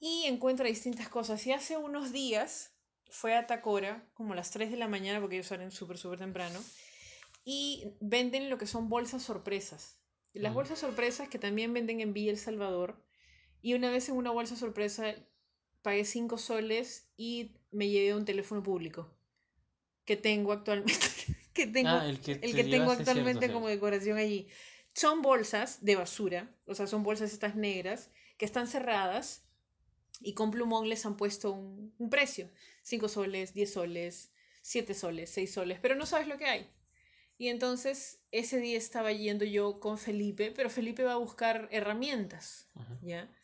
y 0.00 0.24
encuentra 0.26 0.66
distintas 0.66 1.08
cosas. 1.08 1.46
Y 1.46 1.52
hace 1.52 1.76
unos 1.76 2.12
días 2.12 2.71
fue 3.12 3.36
a 3.36 3.46
Tacora, 3.46 4.04
como 4.14 4.32
a 4.32 4.36
las 4.36 4.50
3 4.50 4.70
de 4.72 4.76
la 4.78 4.88
mañana, 4.88 5.20
porque 5.20 5.36
ellos 5.36 5.46
salen 5.48 5.70
súper, 5.70 5.98
súper 5.98 6.18
temprano, 6.18 6.58
y 7.44 7.84
venden 8.00 8.50
lo 8.50 8.58
que 8.58 8.66
son 8.66 8.88
bolsas 8.88 9.22
sorpresas. 9.22 9.98
Las 10.34 10.52
Mm. 10.52 10.56
bolsas 10.56 10.78
sorpresas 10.80 11.28
que 11.28 11.38
también 11.38 11.72
venden 11.74 12.00
en 12.00 12.12
Villa 12.14 12.32
El 12.32 12.38
Salvador. 12.38 13.02
Y 13.62 13.74
una 13.74 13.90
vez 13.90 14.08
en 14.08 14.16
una 14.16 14.30
bolsa 14.32 14.56
sorpresa 14.56 15.14
pagué 15.82 16.04
5 16.04 16.38
soles 16.38 17.08
y 17.16 17.52
me 17.70 17.88
llevé 17.88 18.14
un 18.14 18.24
teléfono 18.24 18.62
público 18.62 19.10
que 20.04 20.16
tengo 20.16 20.52
actualmente. 20.52 20.92
que 21.54 21.66
tengo, 21.66 21.90
Ah, 21.90 22.06
el 22.08 22.20
que 22.20 22.32
el 22.32 22.40
te 22.40 22.54
que 22.54 22.64
tengo 22.64 22.90
actualmente 22.90 23.40
cierto, 23.40 23.54
como 23.54 23.68
decoración 23.68 24.18
allí. 24.18 24.48
Son 24.94 25.22
bolsas 25.22 25.84
de 25.84 25.96
basura, 25.96 26.54
o 26.66 26.74
sea, 26.74 26.86
son 26.86 27.02
bolsas 27.02 27.32
estas 27.32 27.56
negras 27.56 28.10
que 28.38 28.44
están 28.44 28.66
cerradas 28.66 29.44
y 30.20 30.34
con 30.34 30.50
plumón 30.50 30.88
les 30.88 31.04
han 31.06 31.16
puesto 31.16 31.52
un, 31.52 31.94
un 31.98 32.10
precio. 32.10 32.50
5 32.82 33.08
soles, 33.08 33.54
10 33.54 33.72
soles, 33.72 34.32
7 34.62 34.94
soles, 34.94 35.30
6 35.30 35.52
soles, 35.52 35.78
pero 35.80 35.94
no 35.94 36.06
sabes 36.06 36.28
lo 36.28 36.38
que 36.38 36.46
hay. 36.46 36.68
Y 37.38 37.48
entonces 37.48 38.20
ese 38.30 38.58
día 38.60 38.78
estaba 38.78 39.12
yendo 39.12 39.44
yo 39.44 39.80
con 39.80 39.98
Felipe, 39.98 40.52
pero 40.52 40.70
Felipe 40.70 41.02
va 41.02 41.14
a 41.14 41.16
buscar 41.16 41.68
herramientas, 41.72 42.70
Ajá. 42.74 42.98
¿ya? 43.02 43.36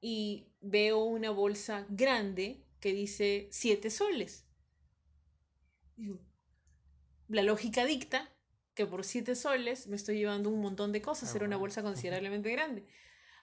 Y 0.00 0.48
veo 0.60 1.04
una 1.04 1.30
bolsa 1.30 1.86
grande 1.88 2.64
que 2.80 2.92
dice 2.92 3.48
7 3.50 3.90
soles. 3.90 4.46
La 7.28 7.42
lógica 7.42 7.84
dicta 7.84 8.32
que 8.74 8.86
por 8.86 9.04
7 9.04 9.34
soles 9.34 9.86
me 9.86 9.96
estoy 9.96 10.18
llevando 10.18 10.50
un 10.50 10.60
montón 10.60 10.92
de 10.92 11.02
cosas, 11.02 11.32
Ah, 11.32 11.36
era 11.36 11.46
una 11.46 11.56
bolsa 11.56 11.82
considerablemente 11.82 12.50
grande. 12.52 12.86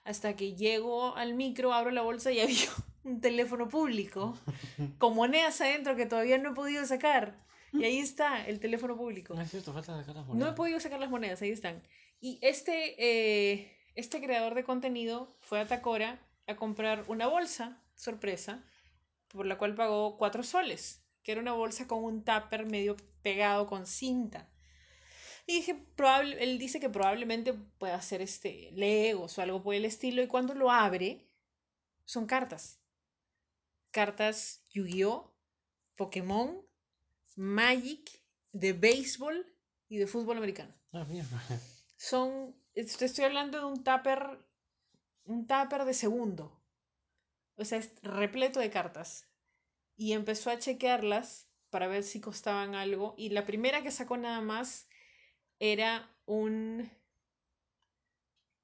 Hasta 0.04 0.36
que 0.36 0.54
llego 0.54 1.16
al 1.16 1.34
micro, 1.34 1.72
abro 1.72 1.90
la 1.90 2.02
bolsa 2.02 2.30
y 2.30 2.40
había 2.40 2.68
un 3.04 3.20
teléfono 3.20 3.68
público 3.68 4.38
con 4.98 5.14
monedas 5.14 5.60
adentro 5.60 5.96
que 5.96 6.06
todavía 6.06 6.38
no 6.38 6.50
he 6.52 6.54
podido 6.54 6.84
sacar. 6.86 7.42
Y 7.72 7.84
ahí 7.84 7.98
está 8.00 8.46
el 8.46 8.60
teléfono 8.60 8.96
público. 8.96 9.34
No 9.34 9.42
es 9.42 9.50
cierto, 9.50 9.72
falta 9.72 9.98
sacar 9.98 10.16
las 10.16 10.26
No 10.26 10.32
monedas. 10.34 10.52
he 10.52 10.56
podido 10.56 10.80
sacar 10.80 11.00
las 11.00 11.10
monedas, 11.10 11.42
ahí 11.42 11.50
están. 11.50 11.82
Y 12.20 12.38
este, 12.42 12.94
eh, 12.98 13.76
este 13.94 14.20
creador 14.20 14.54
de 14.54 14.64
contenido 14.64 15.36
fue 15.40 15.60
a 15.60 15.66
Tacora 15.66 16.18
a 16.46 16.56
comprar 16.56 17.04
una 17.08 17.26
bolsa, 17.26 17.82
sorpresa, 17.94 18.64
por 19.28 19.46
la 19.46 19.58
cual 19.58 19.74
pagó 19.74 20.16
4 20.16 20.42
soles, 20.42 21.02
que 21.22 21.32
era 21.32 21.40
una 21.40 21.52
bolsa 21.52 21.86
con 21.88 22.04
un 22.04 22.24
tupper 22.24 22.66
medio 22.66 22.96
pegado 23.22 23.66
con 23.66 23.86
cinta. 23.86 24.48
Y 25.46 25.56
dije, 25.56 25.74
probable, 25.74 26.42
él 26.42 26.58
dice 26.58 26.80
que 26.80 26.88
probablemente 26.88 27.52
pueda 27.52 27.96
hacer 27.96 28.22
este 28.22 28.70
Legos 28.72 29.36
o 29.36 29.42
algo 29.42 29.62
por 29.62 29.74
el 29.74 29.84
estilo, 29.84 30.22
y 30.22 30.26
cuando 30.26 30.54
lo 30.54 30.70
abre, 30.70 31.26
son 32.04 32.26
cartas. 32.26 32.80
Cartas 33.90 34.64
Yu-Gi-Oh!, 34.70 35.34
Pokémon, 35.96 36.66
Magic, 37.36 38.10
de 38.52 38.72
béisbol 38.72 39.46
y 39.88 39.98
de 39.98 40.06
fútbol 40.06 40.38
americano 40.38 40.72
Ah, 40.92 41.04
mierda. 41.04 41.42
son, 41.96 42.56
te 42.72 42.80
estoy 42.82 43.24
hablando 43.24 43.58
de 43.58 43.64
un 43.64 43.82
tupper, 43.84 44.38
un 45.24 45.46
tupper 45.46 45.84
de 45.84 45.94
segundo. 45.94 46.62
O 47.56 47.64
sea, 47.64 47.78
es 47.78 47.92
repleto 48.02 48.60
de 48.60 48.70
cartas. 48.70 49.28
Y 49.96 50.12
empezó 50.12 50.50
a 50.50 50.58
chequearlas 50.58 51.48
para 51.70 51.86
ver 51.86 52.02
si 52.02 52.20
costaban 52.20 52.74
algo. 52.74 53.14
Y 53.16 53.30
la 53.30 53.44
primera 53.46 53.82
que 53.82 53.90
sacó 53.90 54.16
nada 54.16 54.40
más 54.40 54.88
era 55.58 56.08
un, 56.26 56.90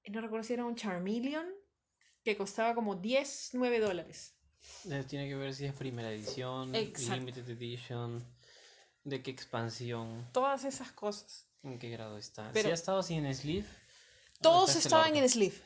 no 0.08 0.20
recuerdo 0.20 0.44
si 0.44 0.52
era 0.54 0.64
un 0.64 0.74
Charmeleon, 0.76 1.46
que 2.24 2.36
costaba 2.36 2.74
como 2.74 2.96
10, 2.96 3.50
9 3.54 3.80
dólares. 3.80 4.36
Eh, 4.90 5.04
Tiene 5.08 5.28
que 5.28 5.36
ver 5.36 5.54
si 5.54 5.64
es 5.66 5.72
primera 5.72 6.12
edición, 6.12 6.74
Exacto. 6.74 7.16
limited 7.16 7.48
edition, 7.48 8.24
de 9.04 9.22
qué 9.22 9.30
expansión, 9.30 10.28
Todas 10.32 10.64
esas 10.64 10.92
cosas. 10.92 11.46
en 11.62 11.78
qué 11.78 11.90
grado 11.90 12.18
está. 12.18 12.50
Pero- 12.52 12.66
si 12.68 12.70
ha 12.70 12.74
estado 12.74 13.02
sin 13.02 13.32
sleeve. 13.34 13.66
Todos 14.42 14.70
este 14.70 14.88
estaban 14.88 15.14
en 15.16 15.28
sleeve. 15.28 15.56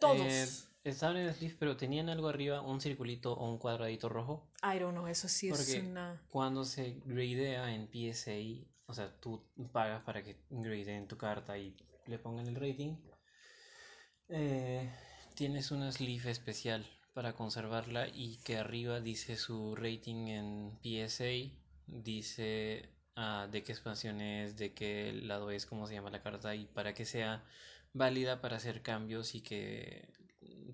Todos. 0.00 0.20
Eh, 0.20 0.46
estaban 0.84 1.16
en 1.16 1.32
sleeve, 1.34 1.56
pero 1.58 1.76
tenían 1.76 2.08
algo 2.08 2.28
arriba, 2.28 2.60
un 2.60 2.80
circulito 2.80 3.32
o 3.32 3.48
un 3.50 3.58
cuadradito 3.58 4.08
rojo. 4.08 4.48
I 4.62 4.78
don't 4.78 4.92
know, 4.94 5.06
eso 5.08 5.28
sí 5.28 5.48
es 5.48 5.56
Porque 5.56 5.80
una... 5.80 6.20
cuando 6.28 6.64
se 6.64 7.00
gradea 7.04 7.72
en 7.74 7.88
PSA, 7.88 8.68
o 8.86 8.94
sea, 8.94 9.12
tú 9.20 9.42
pagas 9.72 10.02
para 10.02 10.22
que 10.22 10.36
gradeen 10.50 11.08
tu 11.08 11.16
carta 11.16 11.58
y 11.58 11.76
le 12.06 12.18
pongan 12.18 12.46
el 12.46 12.54
rating, 12.54 12.96
eh, 14.28 14.90
tienes 15.34 15.70
una 15.70 15.90
sleeve 15.92 16.30
especial 16.30 16.86
para 17.14 17.34
conservarla 17.34 18.08
y 18.08 18.38
que 18.44 18.58
arriba 18.58 19.00
dice 19.00 19.36
su 19.36 19.74
rating 19.74 20.28
en 20.28 20.78
PSA, 20.82 21.50
dice 21.86 22.90
ah, 23.16 23.48
de 23.50 23.62
qué 23.62 23.72
expansión 23.72 24.20
es, 24.20 24.56
de 24.56 24.74
qué 24.74 25.12
lado 25.12 25.50
es, 25.50 25.66
cómo 25.66 25.86
se 25.86 25.94
llama 25.94 26.10
la 26.10 26.22
carta 26.22 26.54
y 26.54 26.66
para 26.66 26.94
que 26.94 27.04
sea 27.04 27.44
válida 27.92 28.40
para 28.40 28.56
hacer 28.56 28.82
cambios 28.82 29.34
y 29.34 29.40
que 29.40 30.12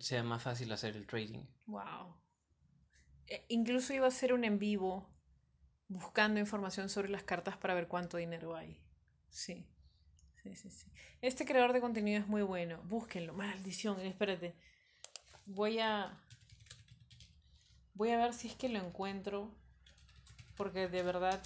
sea 0.01 0.23
más 0.23 0.43
fácil 0.43 0.73
hacer 0.73 0.97
el 0.97 1.07
trading. 1.07 1.45
Wow. 1.67 2.17
Eh, 3.29 3.45
incluso 3.49 3.95
iba 3.95 4.07
a 4.07 4.09
hacer 4.09 4.33
un 4.33 4.45
en 4.45 4.59
vivo 4.59 5.12
buscando 5.93 6.41
información 6.41 6.89
sobre 6.89 7.09
las 7.09 7.23
cartas 7.23 7.57
para 7.57 7.75
ver 7.75 7.89
cuánto 7.89 8.17
dinero 8.17 8.57
hay. 8.57 8.79
Sí. 9.31 9.65
Sí, 10.43 10.55
sí, 10.57 10.71
sí. 10.71 10.87
Este 11.21 11.45
creador 11.45 11.73
de 11.73 11.81
contenido 11.81 12.21
es 12.21 12.27
muy 12.27 12.43
bueno. 12.43 12.81
Búsquenlo. 12.85 13.33
Maldición, 13.33 14.01
espérate. 14.01 14.55
Voy 15.47 15.79
a. 15.79 16.19
Voy 17.95 18.11
a 18.11 18.17
ver 18.17 18.35
si 18.35 18.49
es 18.49 18.55
que 18.55 18.69
lo 18.69 18.79
encuentro. 18.81 19.51
Porque 20.57 20.89
de 20.89 21.03
verdad. 21.03 21.41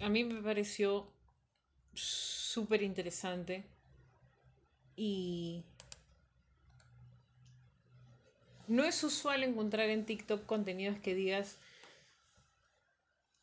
A 0.00 0.08
mí 0.08 0.24
me 0.24 0.42
pareció 0.42 1.10
súper 1.94 2.82
interesante. 2.82 3.64
Y. 4.96 5.64
No 8.68 8.84
es 8.84 9.02
usual 9.02 9.44
encontrar 9.44 9.88
en 9.88 10.04
TikTok 10.04 10.44
contenidos 10.44 10.98
que 10.98 11.14
digas. 11.14 11.58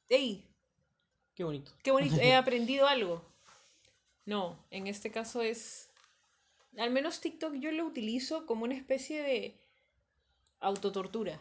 ¡Ey! 0.10 0.46
Qué 1.36 1.44
bonito. 1.44 1.72
Qué 1.84 1.92
bonito, 1.92 2.16
he 2.18 2.36
aprendido 2.36 2.88
algo. 2.88 3.24
No, 4.26 4.58
en 4.72 4.88
este 4.88 5.12
caso 5.12 5.42
es. 5.42 5.90
Al 6.78 6.92
menos 6.92 7.22
TikTok 7.22 7.56
yo 7.56 7.72
lo 7.72 7.86
utilizo 7.86 8.46
como 8.46 8.64
una 8.64 8.76
especie 8.76 9.22
de 9.22 9.56
autotortura. 10.60 11.40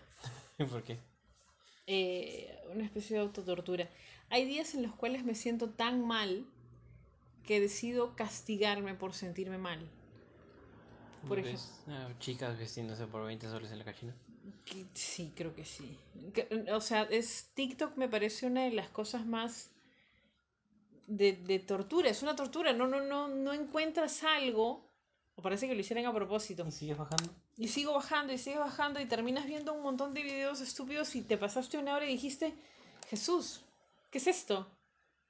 ¿Por 0.71 0.83
qué? 0.83 0.99
Eh, 1.87 2.59
una 2.73 2.85
especie 2.85 3.17
de 3.17 3.23
autotortura. 3.23 3.89
Hay 4.31 4.45
días 4.45 4.75
en 4.75 4.83
los 4.83 4.95
cuales 4.95 5.25
me 5.25 5.35
siento 5.35 5.71
tan 5.71 6.07
mal 6.07 6.47
que 7.45 7.61
decido 7.61 8.15
castigarme 8.15 8.95
por 8.95 9.15
sentirme 9.15 9.59
mal. 9.59 9.81
Por 11.29 11.39
ejemplo. 11.39 11.63
Chicas 12.19 12.59
vestiéndose 12.59 13.07
por 13.07 13.25
20 13.25 13.49
soles 13.49 13.71
en 13.73 13.79
la 13.79 13.85
cachina. 13.85 14.15
Sí, 14.95 15.33
creo 15.37 15.55
que 15.55 15.65
sí. 15.65 15.99
O 16.73 16.81
sea, 16.81 17.03
es 17.05 17.51
TikTok 17.55 17.97
me 17.97 18.09
parece 18.09 18.47
una 18.47 18.65
de 18.65 18.73
las 18.73 18.89
cosas 18.89 19.27
más 19.27 19.71
de, 21.07 21.33
de 21.33 21.59
tortura. 21.59 22.09
Es 22.09 22.23
una 22.23 22.37
tortura. 22.37 22.73
No, 22.73 22.87
no, 22.87 23.01
no, 23.01 23.29
no 23.29 23.53
encuentras 23.53 24.23
algo. 24.25 24.91
O 25.35 25.43
parece 25.43 25.67
que 25.67 25.75
lo 25.75 25.81
hicieran 25.81 26.07
a 26.07 26.15
propósito. 26.15 26.65
¿Y 26.67 26.73
sigues 26.73 26.99
bajando? 26.99 27.31
Y 27.57 27.69
sigo 27.69 27.95
bajando 27.95 28.33
y 28.33 28.39
sigo 28.39 28.61
bajando 28.61 29.01
y 29.01 29.07
terminas 29.07 29.47
viendo 29.47 29.73
un 29.73 29.83
montón 29.83 30.15
de 30.15 30.23
videos 30.23 30.61
estúpidos 30.61 31.15
y 31.15 31.23
te 31.23 31.39
pasaste 31.39 31.79
una 31.79 31.95
hora 31.95 32.07
y 32.07 32.13
dijiste, 32.13 32.55
Jesús, 33.09 33.61
¿qué 34.11 34.19
es 34.19 34.27
esto? 34.27 34.67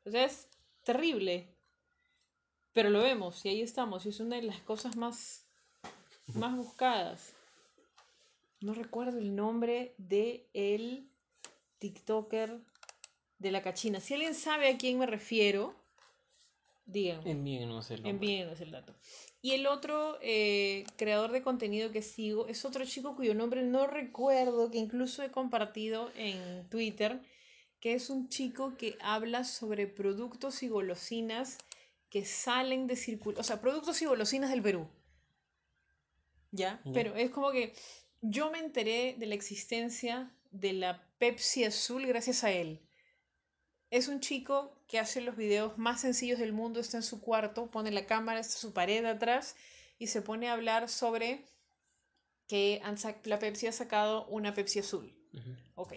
O 0.04 0.10
sea, 0.10 0.24
es 0.24 0.48
terrible. 0.82 1.48
Pero 2.72 2.90
lo 2.90 3.02
vemos 3.02 3.44
y 3.44 3.50
ahí 3.50 3.62
estamos 3.62 4.06
y 4.06 4.10
es 4.10 4.20
una 4.20 4.36
de 4.36 4.42
las 4.42 4.60
cosas 4.60 4.96
más, 4.96 5.44
más 6.34 6.56
buscadas. 6.56 7.34
No 8.62 8.74
recuerdo 8.74 9.18
el 9.18 9.34
nombre 9.34 9.94
de 9.98 10.48
el 10.54 11.08
TikToker 11.78 12.60
de 13.38 13.50
la 13.50 13.62
cachina. 13.62 14.00
Si 14.00 14.14
alguien 14.14 14.34
sabe 14.34 14.68
a 14.68 14.78
quién 14.78 14.98
me 14.98 15.06
refiero, 15.06 15.74
Díganme. 16.84 17.30
Envíenos 17.30 17.90
el 17.90 18.02
nombre. 18.02 18.10
Envíenos 18.10 18.60
el 18.60 18.70
dato. 18.70 18.94
Y 19.40 19.52
el 19.52 19.66
otro 19.66 20.18
eh, 20.20 20.84
creador 20.96 21.32
de 21.32 21.42
contenido 21.42 21.90
que 21.90 22.02
sigo 22.02 22.48
es 22.48 22.64
otro 22.64 22.84
chico 22.84 23.16
cuyo 23.16 23.34
nombre 23.34 23.62
no 23.62 23.86
recuerdo, 23.86 24.70
que 24.70 24.78
incluso 24.78 25.22
he 25.22 25.30
compartido 25.30 26.10
en 26.16 26.68
Twitter, 26.68 27.20
que 27.80 27.94
es 27.94 28.10
un 28.10 28.28
chico 28.28 28.76
que 28.76 28.96
habla 29.00 29.44
sobre 29.44 29.86
productos 29.86 30.62
y 30.62 30.68
golosinas 30.68 31.58
que 32.10 32.24
salen 32.24 32.86
de 32.86 32.96
circulación, 32.96 33.40
o 33.40 33.44
sea, 33.44 33.60
productos 33.60 34.02
y 34.02 34.06
golosinas 34.06 34.50
del 34.50 34.62
Perú. 34.62 34.86
¿Ya? 36.50 36.80
Ya. 36.84 36.92
Pero 36.92 37.14
es 37.14 37.30
como 37.30 37.50
que 37.52 37.72
yo 38.22 38.50
me 38.50 38.58
enteré 38.58 39.16
de 39.18 39.26
la 39.26 39.34
existencia 39.34 40.32
de 40.52 40.72
la 40.72 41.04
Pepsi 41.18 41.64
Azul 41.64 42.06
gracias 42.06 42.44
a 42.44 42.52
él. 42.52 42.80
Es 43.90 44.08
un 44.08 44.20
chico 44.20 44.80
que 44.86 44.98
hace 44.98 45.20
los 45.20 45.36
videos 45.36 45.76
más 45.76 46.00
sencillos 46.00 46.38
del 46.38 46.52
mundo, 46.52 46.80
está 46.80 46.96
en 46.96 47.02
su 47.02 47.20
cuarto, 47.20 47.70
pone 47.70 47.90
la 47.90 48.06
cámara, 48.06 48.40
está 48.40 48.56
su 48.56 48.72
pared 48.72 49.04
atrás 49.04 49.56
y 49.98 50.06
se 50.06 50.22
pone 50.22 50.48
a 50.48 50.54
hablar 50.54 50.88
sobre 50.88 51.44
que 52.46 52.80
han 52.84 52.96
la 53.24 53.38
Pepsi 53.38 53.66
ha 53.66 53.72
sacado 53.72 54.26
una 54.26 54.54
Pepsi 54.54 54.78
azul. 54.78 55.12
Ujú. 55.32 55.56
Ok. 55.74 55.94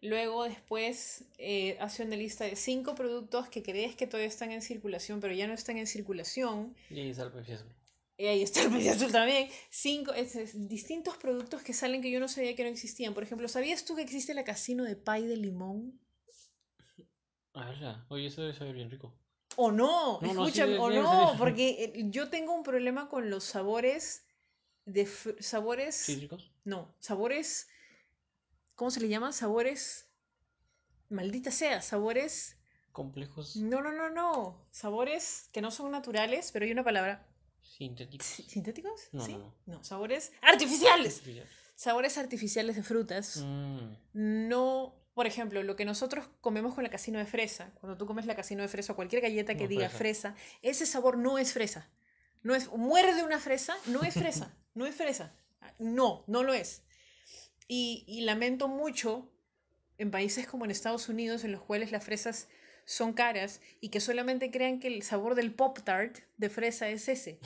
Luego 0.00 0.44
después 0.44 1.24
eh, 1.38 1.76
hace 1.80 2.02
una 2.02 2.16
lista 2.16 2.44
de 2.44 2.56
cinco 2.56 2.96
productos 2.96 3.48
que 3.48 3.62
crees 3.62 3.94
que 3.94 4.08
todavía 4.08 4.28
están 4.28 4.50
en 4.50 4.60
circulación, 4.60 5.20
pero 5.20 5.32
ya 5.32 5.46
no 5.46 5.54
están 5.54 5.78
en 5.78 5.86
circulación. 5.86 6.74
Y 6.90 7.00
el 7.00 7.14
Pepsi 7.14 7.52
Azul. 7.52 7.72
Y 8.16 8.26
ahí 8.26 8.42
está 8.42 8.62
el 8.62 8.88
azul 8.88 9.10
también. 9.10 9.48
Cinco, 9.70 10.12
es- 10.12 10.36
es 10.36 10.68
distintos 10.68 11.16
productos 11.16 11.62
que 11.62 11.72
salen 11.72 12.02
que 12.02 12.10
yo 12.10 12.20
no 12.20 12.28
sabía 12.28 12.54
que 12.54 12.62
no 12.62 12.68
existían. 12.70 13.14
Por 13.14 13.22
ejemplo, 13.22 13.48
¿sabías 13.48 13.84
tú 13.84 13.96
que 13.96 14.02
existe 14.02 14.34
la 14.34 14.44
casino 14.44 14.84
de 14.84 14.96
pay 14.96 15.26
de 15.26 15.36
limón? 15.36 15.98
Ah. 17.54 18.04
Oye, 18.08 18.26
eso 18.26 18.40
debe 18.42 18.54
saber 18.54 18.74
bien 18.74 18.90
rico. 18.90 19.12
O 19.56 19.70
no, 19.70 20.20
No, 20.22 20.32
no, 20.34 20.46
sí, 20.48 20.62
o 20.62 20.90
no, 20.90 21.34
porque 21.38 21.84
eh, 21.84 22.04
yo 22.10 22.30
tengo 22.30 22.54
un 22.54 22.62
problema 22.62 23.08
con 23.10 23.28
los 23.28 23.44
sabores 23.44 24.24
de 24.86 25.06
sabores, 25.40 25.94
¿Cítricos? 26.06 26.50
no, 26.64 26.94
sabores, 26.98 27.68
¿cómo 28.74 28.90
se 28.90 29.00
le 29.00 29.08
llama? 29.08 29.32
Sabores, 29.32 30.08
maldita 31.10 31.50
sea, 31.50 31.82
sabores, 31.82 32.56
Complejos 32.92 33.56
no, 33.56 33.82
no, 33.82 33.92
no, 33.92 34.08
no, 34.10 34.66
sabores 34.70 35.50
que 35.52 35.60
no 35.60 35.70
son 35.70 35.90
naturales, 35.90 36.50
pero 36.52 36.64
hay 36.64 36.72
una 36.72 36.84
palabra, 36.84 37.26
sintéticos. 37.62 38.26
¿sí- 38.26 38.42
¿sintéticos? 38.44 39.08
No, 39.12 39.24
¿Sí? 39.24 39.32
no, 39.32 39.54
no. 39.66 39.84
sabores 39.84 40.32
artificiales, 40.42 41.16
Artificial. 41.18 41.46
sabores 41.74 42.18
artificiales 42.18 42.76
de 42.76 42.82
frutas. 42.82 43.38
Mm, 43.44 44.48
No, 44.48 44.94
por 45.14 45.26
ejemplo, 45.26 45.62
lo 45.62 45.76
que 45.76 45.84
nosotros 45.84 46.26
comemos 46.40 46.74
con 46.74 46.84
la 46.84 46.90
casino 46.90 47.18
de 47.18 47.26
fresa, 47.26 47.70
cuando 47.80 47.96
tú 47.98 48.06
comes 48.06 48.26
la 48.26 48.34
casino 48.36 48.62
de 48.62 48.68
fresa 48.68 48.92
o 48.92 48.96
cualquier 48.96 49.22
galleta 49.22 49.54
que 49.54 49.64
No, 49.64 49.68
diga 49.68 49.88
fresa. 49.88 50.32
fresa, 50.32 50.36
ese 50.62 50.86
sabor 50.86 51.18
no 51.18 51.38
es 51.38 51.52
fresa. 51.52 51.88
No 52.42 52.54
es, 52.54 52.68
muerde 52.72 53.22
una 53.22 53.38
fresa, 53.38 53.76
no 53.86 54.02
es 54.02 54.14
fresa, 54.14 54.54
no 54.74 54.86
es 54.86 54.94
fresa. 54.94 55.34
No, 55.78 56.24
no 56.26 56.42
lo 56.42 56.52
es. 56.54 56.82
Y, 57.68 58.04
y 58.08 58.22
lamento 58.22 58.68
mucho 58.68 59.30
en 59.98 60.10
países 60.10 60.46
como 60.46 60.64
en 60.64 60.70
Estados 60.72 61.08
Unidos, 61.08 61.44
en 61.44 61.52
los 61.52 61.62
cuales 61.62 61.92
las 61.92 62.04
fresas 62.04 62.48
son 62.84 63.12
caras 63.12 63.60
y 63.80 63.88
que 63.90 64.00
solamente 64.00 64.50
crean 64.50 64.80
que 64.80 64.88
el 64.88 65.02
sabor 65.02 65.34
del 65.34 65.54
Pop 65.54 65.78
Tart 65.84 66.18
de 66.36 66.50
fresa 66.50 66.88
es 66.88 67.08
ese. 67.08 67.38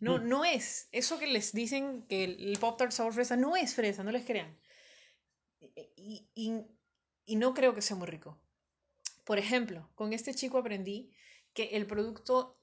No, 0.00 0.18
no 0.20 0.44
es. 0.44 0.88
Eso 0.92 1.18
que 1.18 1.26
les 1.26 1.52
dicen 1.52 2.02
que 2.08 2.24
el, 2.24 2.58
Pop 2.60 2.78
Tart 2.78 2.92
sabor 2.92 3.12
fresa 3.12 3.36
no 3.36 3.56
es 3.56 3.74
fresa, 3.74 4.02
no 4.04 4.12
les 4.12 4.24
crean. 4.24 4.56
Y, 5.96 6.28
y- 6.34 6.62
y 7.26 7.36
no 7.36 7.54
creo 7.54 7.74
que 7.74 7.80
sea 7.82 7.96
muy 7.96 8.06
rico. 8.06 8.38
Por 9.24 9.38
ejemplo, 9.38 9.88
con 9.94 10.12
este 10.12 10.34
chico 10.34 10.58
aprendí 10.58 11.10
que 11.54 11.70
el 11.76 11.86
producto... 11.86 12.60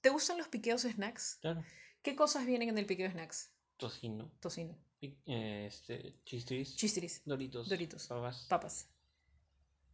¿Te 0.00 0.08
gustan 0.08 0.38
los 0.38 0.48
piqueos 0.48 0.82
snacks? 0.82 1.38
claro. 1.42 1.62
¿Qué 2.02 2.16
cosas 2.16 2.46
vienen 2.46 2.70
en 2.70 2.78
el 2.78 2.86
piqueo 2.86 3.10
snacks? 3.10 3.52
Tocino. 3.76 4.32
Tocino, 4.40 4.78
eh, 5.02 5.66
Este, 5.66 6.14
chistris. 6.24 6.74
chistiris, 6.76 7.20
Doritos. 7.26 7.68
Doritos. 7.68 8.06
Papas. 8.06 8.46
papas. 8.48 8.88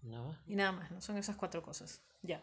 Nada. 0.07 0.40
Y 0.46 0.54
nada 0.54 0.72
más, 0.72 0.90
¿no? 0.90 1.00
Son 1.00 1.16
esas 1.16 1.36
cuatro 1.36 1.62
cosas. 1.62 2.00
Ya. 2.22 2.42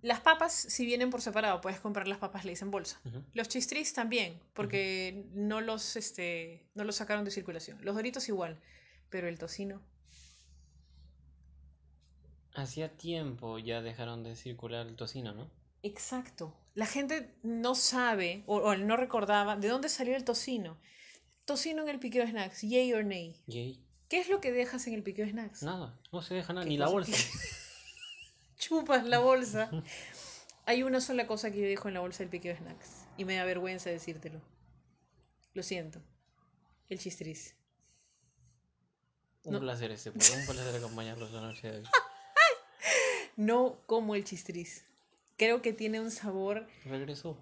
Las 0.00 0.20
papas, 0.20 0.52
si 0.52 0.86
vienen 0.86 1.10
por 1.10 1.20
separado, 1.20 1.60
puedes 1.60 1.80
comprar 1.80 2.06
las 2.06 2.18
papas 2.18 2.44
Lay's 2.44 2.62
en 2.62 2.70
bolsa. 2.70 3.00
Los 3.34 3.48
chistris 3.48 3.92
también, 3.92 4.40
porque 4.54 5.26
no, 5.32 5.60
los, 5.60 5.96
este, 5.96 6.68
no 6.74 6.84
los 6.84 6.96
sacaron 6.96 7.24
de 7.24 7.32
circulación. 7.32 7.84
Los 7.84 7.96
doritos 7.96 8.28
igual, 8.28 8.60
pero 9.10 9.28
el 9.28 9.38
tocino. 9.38 9.82
Hacía 12.54 12.96
tiempo 12.96 13.58
ya 13.58 13.82
dejaron 13.82 14.22
de 14.22 14.36
circular 14.36 14.86
el 14.86 14.96
tocino, 14.96 15.34
¿no? 15.34 15.50
Exacto. 15.82 16.56
La 16.74 16.86
gente 16.86 17.34
no 17.42 17.74
sabe 17.74 18.44
o, 18.46 18.56
o 18.58 18.76
no 18.76 18.96
recordaba 18.96 19.56
de 19.56 19.68
dónde 19.68 19.88
salió 19.88 20.16
el 20.16 20.24
tocino. 20.24 20.78
Tocino 21.44 21.82
en 21.82 21.88
el 21.88 21.98
piqueo 21.98 22.26
snacks, 22.26 22.62
yay 22.62 22.92
or 22.92 23.04
nay. 23.04 23.34
Yay. 23.46 23.84
¿Qué 24.08 24.18
es 24.20 24.28
lo 24.28 24.40
que 24.40 24.52
dejas 24.52 24.86
en 24.86 24.94
el 24.94 25.02
piqueo 25.02 25.28
snacks? 25.28 25.62
Nada. 25.62 25.98
No 26.12 26.22
se 26.22 26.34
deja 26.34 26.52
nada. 26.52 26.64
¿Qué 26.64 26.70
Ni 26.70 26.78
la 26.78 26.88
bolsa. 26.88 27.12
Chupas 28.58 29.04
la 29.04 29.18
bolsa. 29.18 29.70
Hay 30.66 30.82
una 30.82 31.00
sola 31.00 31.26
cosa 31.26 31.50
que 31.50 31.60
yo 31.60 31.66
dejo 31.66 31.88
en 31.88 31.94
la 31.94 32.00
bolsa 32.00 32.18
del 32.20 32.28
piqueo 32.30 32.56
snacks 32.56 33.06
y 33.16 33.24
me 33.24 33.36
da 33.36 33.44
vergüenza 33.44 33.90
decírtelo. 33.90 34.40
Lo 35.54 35.62
siento. 35.62 36.00
El 36.88 36.98
chistris. 36.98 37.54
Un 39.44 39.54
No. 39.54 39.60
placer 39.60 39.90
este, 39.92 40.10
pues, 40.10 40.30
un 40.30 40.44
placer 40.46 40.74
acompañarlos 40.76 41.30
la 41.32 41.40
noche 41.40 41.70
de 41.70 41.78
hoy. 41.78 41.84
No 43.36 43.80
como 43.86 44.16
el 44.16 44.24
chistris. 44.24 44.84
Creo 45.36 45.62
que 45.62 45.72
tiene 45.72 46.00
un 46.00 46.10
sabor. 46.10 46.66
Regresó. 46.84 47.38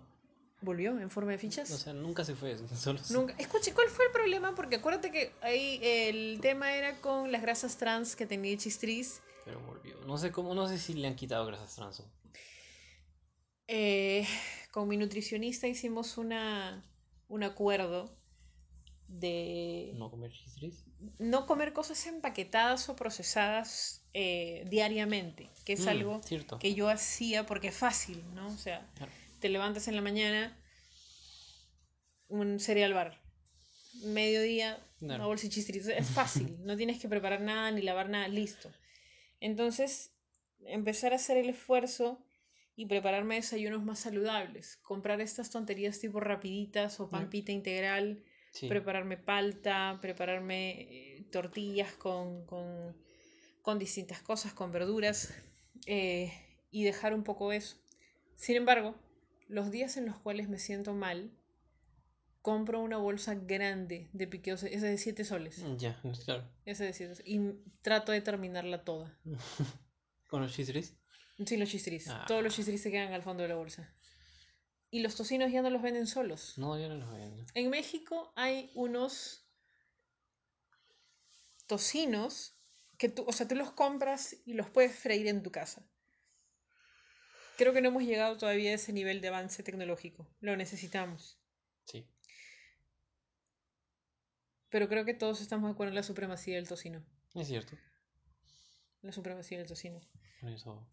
¿Volvió 0.67 0.99
en 0.99 1.11
forma 1.11 1.31
de 1.31 1.39
fichas? 1.39 1.71
O 1.71 1.79
sea, 1.79 1.93
nunca 1.93 2.25
se 2.25 2.35
fue. 2.35 2.57
Solo 2.77 2.99
se- 2.99 3.15
Nunca. 3.15 3.35
Escuche, 3.39 3.73
¿cuál 3.73 3.89
fue 3.89 4.05
el 4.07 4.11
problema? 4.11 4.53
Porque 4.57 4.77
acuérdate 4.77 5.13
que 5.13 5.33
ahí 5.41 5.79
el 5.83 6.41
tema 6.43 6.75
era 6.75 7.01
con 7.01 7.31
las 7.31 7.41
grasas 7.41 7.77
trans 7.79 8.17
que 8.17 8.27
tenía 8.27 8.57
chistris. 8.59 9.21
Pero 9.45 9.61
volvió. 9.61 9.95
No 10.07 10.19
sé 10.19 10.33
cómo, 10.33 10.55
no 10.57 10.67
sé 10.69 10.79
si 10.79 10.95
le 10.95 11.07
han 11.07 11.15
quitado 11.15 11.47
grasas 11.47 11.75
trans. 11.77 12.01
o- 12.01 12.11
Eh, 13.69 14.27
con 14.73 14.89
mi 14.89 14.97
nutricionista 14.97 15.67
hicimos 15.69 16.19
una, 16.19 16.85
un 17.29 17.43
acuerdo 17.45 18.17
de 19.09 19.93
No 19.95 20.11
comer 20.11 20.33
chistris. 20.33 20.85
no 21.19 21.47
comer 21.47 21.73
cosas 21.73 22.05
empaquetadas 22.07 22.89
o 22.89 22.97
procesadas 22.97 24.03
eh, 24.15 24.65
diariamente, 24.69 25.49
que 25.65 25.75
es 25.75 25.85
Mm, 25.85 25.89
algo 25.89 26.23
Cierto. 26.25 26.59
que 26.59 26.75
yo 26.75 26.89
hacía 26.89 27.47
porque 27.47 27.69
es 27.69 27.77
fácil, 27.77 28.23
¿no? 28.35 28.49
O 28.49 28.57
sea, 28.57 28.89
Claro. 28.97 29.13
Te 29.47 29.53
levantas 29.53 29.87
en 29.87 29.95
la 29.95 30.03
mañana, 30.03 30.59
un 32.27 32.59
cereal 32.59 32.93
bar, 32.95 33.23
mediodía, 34.03 34.85
una 35.01 35.15
Claro. 35.15 35.27
bolsa 35.29 35.47
de 35.47 35.99
es 35.99 36.09
fácil, 36.11 36.57
no 36.67 36.77
tienes 36.77 36.99
que 37.01 37.09
preparar 37.09 37.41
nada 37.43 37.71
ni 37.71 37.83
lavar 37.83 38.09
nada, 38.09 38.27
listo. 38.27 38.73
Entonces, 39.39 40.11
empezar 40.65 41.13
a 41.13 41.17
hacer 41.17 41.37
el 41.37 41.49
esfuerzo 41.49 42.19
y 42.75 42.87
prepararme 42.87 43.37
desayunos 43.37 43.85
más 43.85 44.01
saludables, 44.01 44.79
comprar 44.79 45.21
estas 45.21 45.49
tonterías 45.51 46.01
tipo 46.01 46.19
rapiditas 46.19 46.99
o 46.99 47.09
pampita 47.09 47.53
integral, 47.53 48.25
Sí. 48.51 48.67
prepararme 48.69 49.17
palta, 49.17 49.99
prepararme 50.03 50.81
eh, 50.81 51.25
tortillas 51.31 51.93
con, 51.93 52.45
con, 52.47 52.97
con 53.63 53.79
distintas 53.79 54.23
cosas, 54.23 54.53
con 54.55 54.73
verduras, 54.73 55.33
eh, 55.87 56.33
y 56.73 56.83
dejar 56.83 57.15
un 57.15 57.23
poco 57.23 57.53
eso. 57.53 57.77
Sin 58.35 58.57
embargo, 58.57 58.97
los 59.47 59.71
días 59.71 59.97
en 59.97 60.07
los 60.07 60.17
cuales 60.19 60.49
me 60.49 60.59
siento 60.59 60.95
mal, 60.95 61.31
compro 62.43 62.81
una 62.81 62.97
bolsa 62.97 63.35
grande 63.35 64.09
de 64.13 64.27
piqueos, 64.27 64.63
esa 64.63 64.87
de 64.87 64.99
7 64.99 65.25
soles, 65.25 65.63
Ya, 65.79 66.01
claro. 66.25 66.49
esa 66.65 66.85
de 66.85 66.93
7 66.93 67.15
soles, 67.17 67.29
y 67.29 67.41
trato 67.83 68.13
de 68.13 68.21
terminarla 68.21 68.85
toda. 68.85 69.19
¿Con 70.29 70.43
los 70.43 70.53
chistris? 70.53 70.95
Sí, 71.45 71.57
los 71.57 71.69
chistris. 71.69 72.09
Ah. 72.09 72.25
Todos 72.27 72.43
los 72.43 72.55
chistris 72.55 72.81
se 72.83 72.91
quedan 72.91 73.13
al 73.13 73.23
fondo 73.23 73.43
de 73.43 73.49
la 73.49 73.57
bolsa. 73.57 73.93
Y 74.91 75.01
los 75.01 75.17
tocinos 75.17 75.51
ya 75.53 75.63
no 75.63 75.71
los 75.71 75.83
venden 75.83 76.07
solos. 76.07 76.55
No, 76.57 76.79
ya 76.79 76.89
no 76.89 76.95
los 76.97 77.11
venden. 77.13 77.47
En 77.55 77.69
México 77.71 78.33
hay 78.37 78.71
unos 78.75 79.47
tocinos 81.67 82.55
que 82.97 83.09
tú, 83.09 83.25
o 83.27 83.33
sea, 83.33 83.47
tú 83.47 83.55
los 83.57 83.73
compras 83.73 84.37
y 84.47 84.55
los 84.55 84.71
puedes 84.71 84.95
freír 84.97 85.27
en 85.27 85.43
tu 85.43 85.51
casa. 85.51 85.87
Creo 87.57 87.73
que 87.73 87.81
no 87.81 87.89
hemos 87.89 88.03
llegado 88.03 88.37
todavía 88.37 88.71
a 88.71 88.75
ese 88.75 88.93
nivel 88.93 89.21
de 89.21 89.29
avance 89.29 89.63
tecnológico. 89.63 90.27
Lo 90.41 90.57
necesitamos. 90.57 91.39
Sí. 91.85 92.07
Pero 94.69 94.89
creo 94.89 95.05
que 95.05 95.15
todos 95.15 95.41
estamos 95.41 95.69
de 95.69 95.73
acuerdo 95.75 95.91
en 95.91 95.95
la 95.97 96.03
supremacía 96.03 96.57
del 96.57 96.69
tocino. 96.69 97.03
Es 97.35 97.49
cierto. 97.49 97.77
La 99.03 99.13
supremacía 99.13 99.59
del 99.59 99.67
tocino. 99.67 100.01
Por 100.41 100.51
eso. 100.53 100.87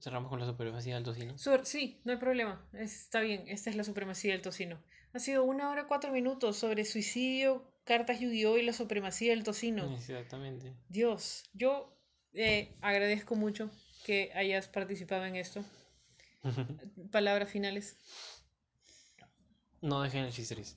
Cerramos 0.00 0.30
con 0.30 0.40
la 0.40 0.46
supremacía 0.46 0.94
del 0.94 1.04
tocino. 1.04 1.34
Suer- 1.34 1.64
sí, 1.64 2.00
no 2.04 2.12
hay 2.12 2.18
problema. 2.18 2.66
Está 2.72 3.20
bien, 3.20 3.44
esta 3.48 3.70
es 3.70 3.76
la 3.76 3.84
supremacía 3.84 4.32
del 4.32 4.42
tocino. 4.42 4.82
Ha 5.12 5.18
sido 5.18 5.44
una 5.44 5.70
hora 5.70 5.86
cuatro 5.86 6.12
minutos 6.12 6.56
sobre 6.56 6.84
suicidio, 6.84 7.70
cartas 7.84 8.18
Yu-Gi-Oh! 8.20 8.58
y 8.58 8.62
la 8.62 8.72
supremacía 8.72 9.30
del 9.32 9.44
tocino. 9.44 9.94
Exactamente. 9.94 10.74
Dios, 10.88 11.44
yo 11.52 11.96
eh, 12.32 12.74
agradezco 12.80 13.34
mucho 13.34 13.70
que 14.04 14.30
hayas 14.34 14.68
participado 14.68 15.24
en 15.24 15.36
esto. 15.36 15.64
Palabras 17.10 17.50
finales. 17.50 17.96
No 19.80 20.02
dejen 20.02 20.24
el 20.24 20.32
chisteris. 20.32 20.76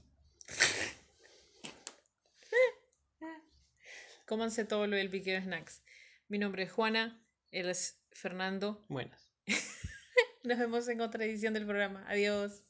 Cómanse 4.26 4.65
todo 4.65 4.88
lo 4.88 4.95
del 4.95 5.09
piqueo 5.09 5.39
snacks. 5.39 5.84
Mi 6.28 6.39
nombre 6.39 6.63
es 6.63 6.71
Juana, 6.71 7.21
él 7.51 7.69
es 7.69 7.99
Fernando. 8.11 8.84
Buenas. 8.89 9.32
Nos 10.43 10.57
vemos 10.57 10.88
en 10.88 11.01
otra 11.01 11.23
edición 11.26 11.53
del 11.53 11.65
programa. 11.65 12.03
Adiós. 12.07 12.64